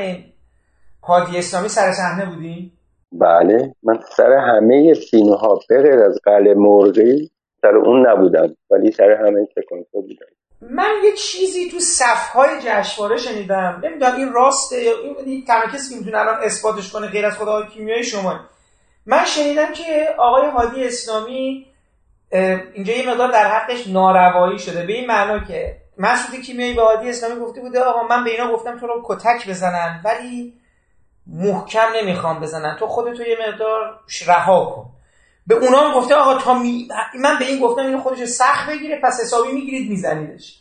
[1.02, 2.72] هادی اسلامی سر صحنه بودین؟
[3.12, 3.74] بله.
[3.82, 7.30] من سر همه فیلم ها بغیر از قلعه مرغی
[7.62, 10.26] سر اون نبودم ولی سر همه سکانس ها بودم.
[10.60, 13.80] من یه چیزی تو صفهای جشنواره شنیدم.
[13.84, 14.92] نمی‌دونم این راسته یا
[15.24, 18.40] این تنها کسی که می‌تونه الان اثباتش کنه غیر از خدای کیمیایی شما.
[19.06, 21.66] من شنیدم که آقای هادی اسلامی
[22.74, 24.86] اینجا یه مقدار در حقش ناروایی شده.
[24.86, 28.52] به این معنا که مسعود کیمیایی به هادی اسلامی گفته بوده آقا من به اینا
[28.52, 30.52] گفتم تو رو کتک بزنن ولی
[31.26, 32.76] محکم نمی‌خوام بزنن.
[32.78, 34.86] تو خودتو یه مقدار رها کن.
[35.46, 36.88] به اونا هم گفته آقا تا می...
[37.20, 40.58] من به این گفتم اینو خودش سخت بگیره پس حسابی می‌گیرید میزنیدش.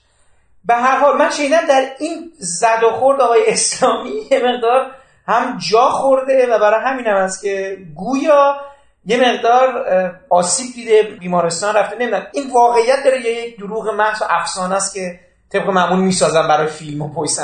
[0.65, 4.91] به هر حال من شنیدم در این زد و خورد آقای اسلامی یه مقدار
[5.27, 8.57] هم جا خورده و برای همین هم است که گویا
[9.05, 9.85] یه مقدار
[10.29, 11.95] آسیب دیده بیمارستان رفته.
[11.95, 15.19] نمی‌دونم این واقعیت داره یک دروغ محض و افسانه است که
[15.51, 17.39] طبق معمول می‌سازن برای فیلم و پشت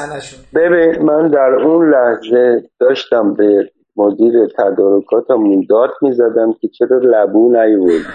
[0.56, 8.06] ببین من در اون لحظه داشتم به مدیر تدارکاتمون داد می‌زدم که چرا لبو نیورد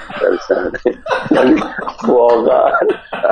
[1.30, 1.60] یعنی
[2.08, 2.72] واقعا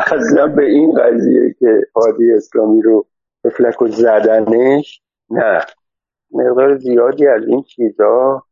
[0.06, 3.06] اصلا به این قضیه که حادی اسلامی رو
[3.44, 5.00] افلک و زدنش
[5.30, 5.60] نه.
[6.32, 8.42] مقدار زیادی از این چیزا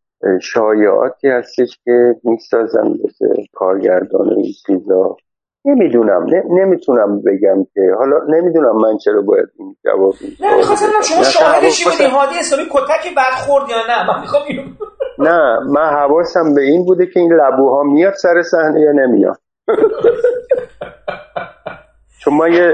[0.43, 5.17] شایعاتی هستش که می‌سازن مثل کارگردان این چیزا.
[5.65, 6.27] نمی‌دونم.
[6.51, 12.05] نمی‌تونم بگم که حالا نمی‌دونم من چرا باید این جواب نه می‌خواستم شما شاهدشی بودی؟
[12.05, 14.43] هادی اسلامی کتک بد خورد یا نه؟ من می‌خوام
[15.19, 19.39] نه من حواسم به این بوده که این لبوها میاد سر صحنه یا نمیاد.
[22.21, 22.73] چون ما یه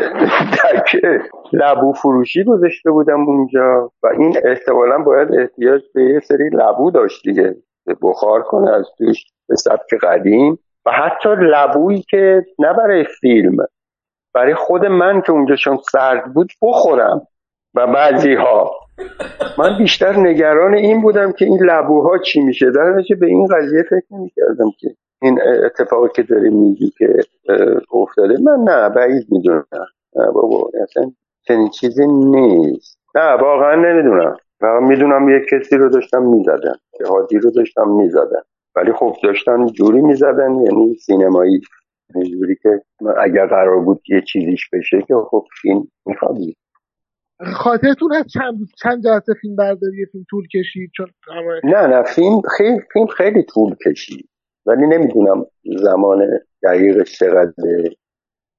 [0.52, 1.20] تکه
[1.52, 7.23] لبو فروشی گذاشته بودم اونجا و این احتمالا باید احتیاج به یه سری لبو داشت
[7.24, 7.56] دیگه.
[8.02, 10.59] بخار کنه از توش به سبک قدیم.
[10.90, 13.56] حتی لبویی که نه برای فیلم
[14.35, 17.27] برای خود من که اونجا چون سرد بود بخورم
[17.74, 18.70] و بعضی ها
[19.59, 22.70] من بیشتر نگران این بودم که این لبوها چی میشه.
[22.70, 24.89] در به این قضیه فکر نمی‌کردم که
[25.23, 27.15] این اتفاقی که داری میگی که
[27.93, 28.35] افتاده.
[28.43, 29.66] من نه بعید می‌دونم.
[30.16, 31.10] نه بابا اصلا
[31.43, 32.98] چنین چیزی نیست.
[33.15, 34.36] نه واقعا نمی‌دونم.
[34.60, 38.43] و می‌دونم یک کسی رو داشتم می‌زدن جهادی رو داشتم می‌زدن
[38.78, 41.60] ولی خب داشتن جوری می‌زدن یعنی سینمایی
[42.14, 42.82] جوری که
[43.20, 46.56] اگر قرار بود یه چیزیش بشه که خب فیلم میخوادی
[47.40, 51.06] خاطرتون هست چند چند جلسه فیلم برداری فیلم طول کشید؟ چون
[51.64, 54.28] نه نه فیلم خیلی فیلم خیلی طول کشید.
[54.66, 56.28] ولی نمی‌دونم زمان
[56.62, 57.96] دقیقش چقدره.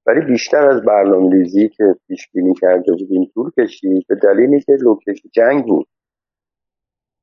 [0.06, 4.06] ولی بیشتر از برنامه ریزی که پیش بینی کرده بودیم طول کشید.
[4.10, 5.88] به دلیلی که لوکیشن جنگ بود.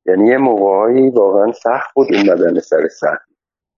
[0.09, 3.29] یعنی یه موقعهایی واقعا سخت بود اومدن سر سخت.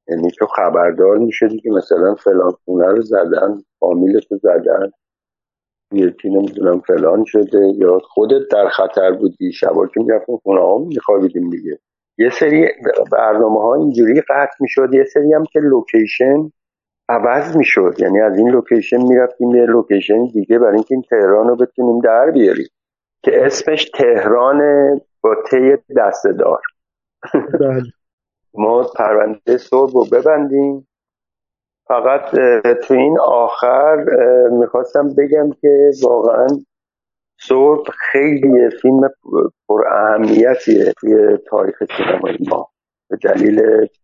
[0.09, 4.91] یعنی تو خبردار می‌شدی که مثلا فلان خونه رو زدن فامیلتو زدن
[5.93, 11.51] یکی نمی‌دونم فلان شده یا خودت در خطر بودی شبا که می‌رفتیم خونه ها میخوابیدیم
[11.51, 11.79] دیگه.
[12.19, 12.69] یه سری
[13.13, 16.51] برنامه ها اینجوری قطع می‌شد یه سری هم که لوکیشن
[17.09, 17.95] عوض می‌شد.
[17.99, 22.31] یعنی از این لوکیشن می‌رفتیم یه لوکیشن دیگه برای اینکه این تهران رو بتونیم در
[22.31, 22.69] بیاریم.
[23.23, 24.61] که اسمش تهران
[25.21, 26.61] با تی دسته دار
[27.61, 27.83] بله.
[28.55, 30.89] ما پرونده صبح رو ببندیم.
[31.89, 32.31] فقط
[32.87, 34.05] تو این آخر
[34.51, 36.47] می‌خواستم بگم که واقعا
[37.41, 39.01] صبح خیلی فیلم
[39.69, 42.69] پر اهمیتیه توی تاریخ سینمای ما.
[43.11, 43.61] به دلیل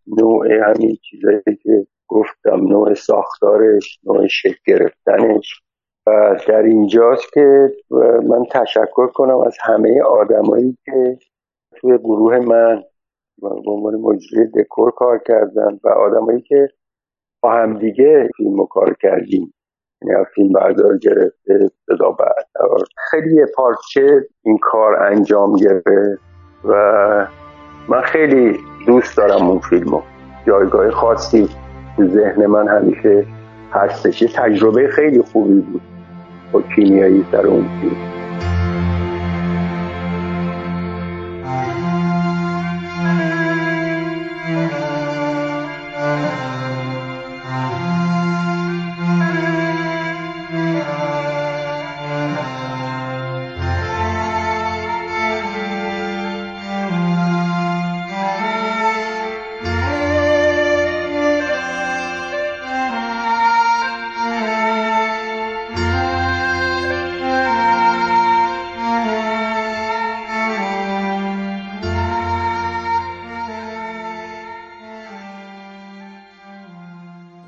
[0.07, 5.61] نوع همین چیزایی که گفتم نوع ساختارش نوع شکل گرفتنش.
[6.47, 7.73] در اینجاست که
[8.29, 11.17] من تشکر کنم از همه آدمایی که
[11.75, 12.83] توی گروه من
[13.41, 16.67] به عنوان مجری دکور کار کردن و آدمایی که
[17.41, 19.53] با همدیگه فیلم کار کردیم.
[20.01, 22.45] یعنی فیلم بردار گرفته صدا بعد
[23.11, 26.21] خیلی یه پارچه این کار انجام گرفت
[26.63, 27.27] و
[27.89, 30.01] من خیلی دوست دارم اون فیلمو.
[30.47, 31.49] جایگاه خاصی
[31.95, 33.25] تو ذهن من همیشه
[33.71, 34.19] هستش.
[34.19, 35.94] تجربه خیلی خوبی بود.
[36.55, 37.25] با کیمیایی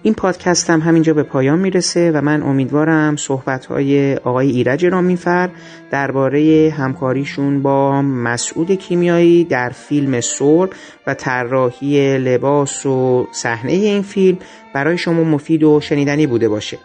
[0.08, 5.50] این پادکست هم همینجا به پایان می‌رسه و من امیدوارم صحبت های آقای ایرج رامیفر
[5.92, 10.70] درباره همکاریشون با مسعود کیمیایی در فیلم سرب
[11.08, 14.38] و طراحی لباس و صحنه این فیلم
[14.74, 16.78] برای شما مفید و شنیدنی بوده باشه.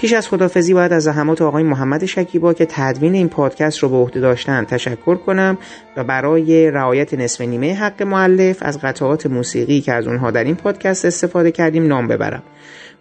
[0.00, 3.96] پیش از خدافزی باید از زحمات آقای محمد شکیبا که تدوین این پادکست رو به
[3.96, 5.58] عهده داشتن تشکر کنم
[5.96, 10.54] و برای رعایت نصف نیمه حق معلف از قطعات موسیقی که از اونها در این
[10.54, 12.42] پادکست استفاده کردیم نام ببرم.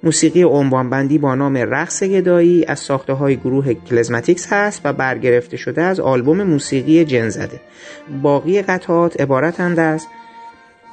[0.04, 5.82] موسیقی عنوانبندی با نام رقص گدایی از ساخته های گروه کلزماتیکس هست و برگرفته شده
[5.82, 7.60] از آلبوم موسیقی جنزده.
[8.22, 10.08] باقی قطعات عبارتند از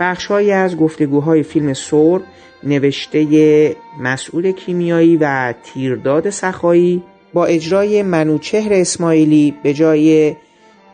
[0.00, 2.22] بخشهایی از گفتگوهای فیلم سور
[2.64, 7.02] نوشته مسئول کیمیایی و تیرداد سخایی
[7.32, 10.36] با اجرای منوچهر اسماعیلی به جای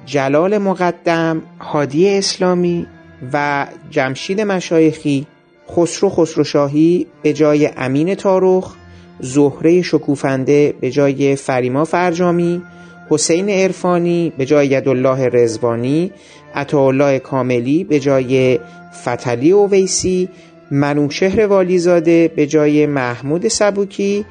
[0.06, 2.86] جلال مقدم هادی اسلامی
[3.32, 5.26] و جمشید مشایخی
[5.70, 8.74] خسرو خسروشاهی به جای امین تاروخ
[9.20, 12.62] زهره شکوفنده به جای فریما فرجامی
[13.10, 16.12] حسین عرفانی به جای یدالله رزوانی
[16.54, 18.60] عطاالله کاملی به جای
[19.02, 20.28] فتلی اویسی
[20.72, 24.24] منوشهر والیزاده به جای محمود سبوکی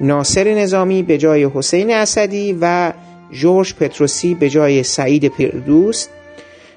[0.00, 2.92] ناصر نظامی به جای حسین اسدی و
[3.32, 6.10] جورج پتروسی به جای سعید پیردوست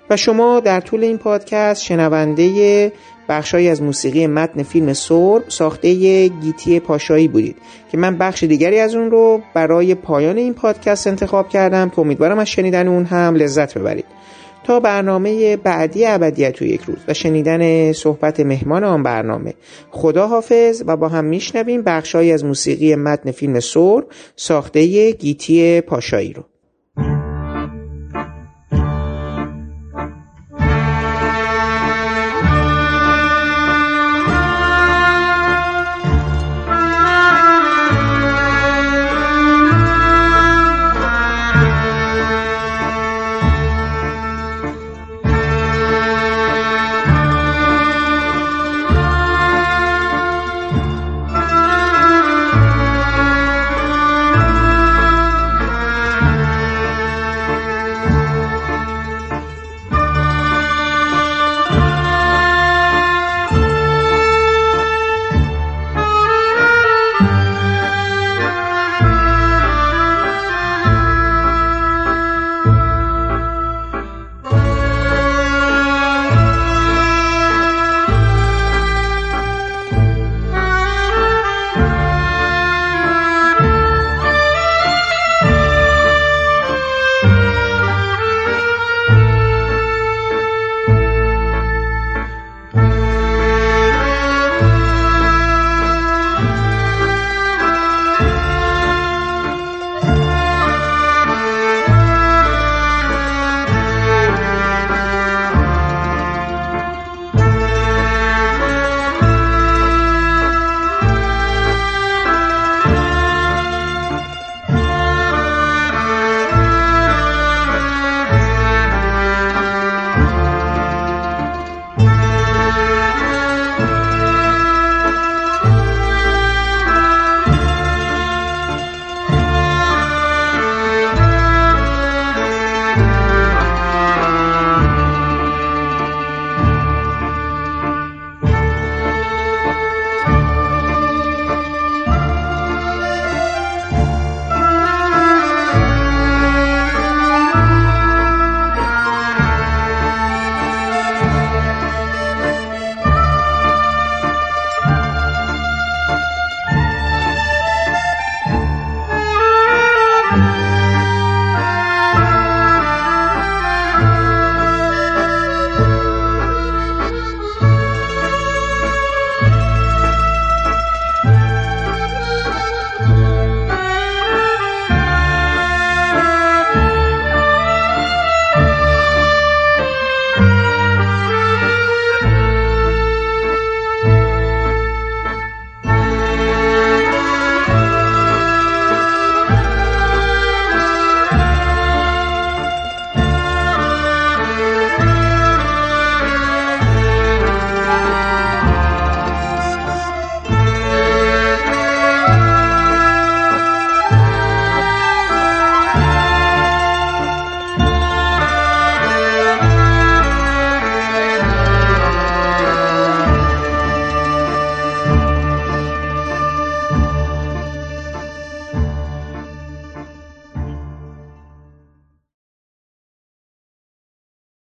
[0.09, 2.91] و شما در طول این پادکست شنونده
[3.29, 7.55] بخشهایی از موسیقی متن فیلم سور ساخته گیتی پاشایی بودید
[7.91, 12.39] که من بخش دیگری از اون رو برای پایان این پادکست انتخاب کردم که امیدوارم
[12.39, 14.05] از شنیدن اون هم لذت ببرید.
[14.63, 19.53] تا برنامه بعدی ابدیت و یک روز و شنیدن صحبت مهمان آن برنامه.
[19.89, 24.05] خدا حافظ و با هم میشنویم بخشهایی از موسیقی متن فیلم سور
[24.35, 26.43] ساخته گیتی پاشایی رو.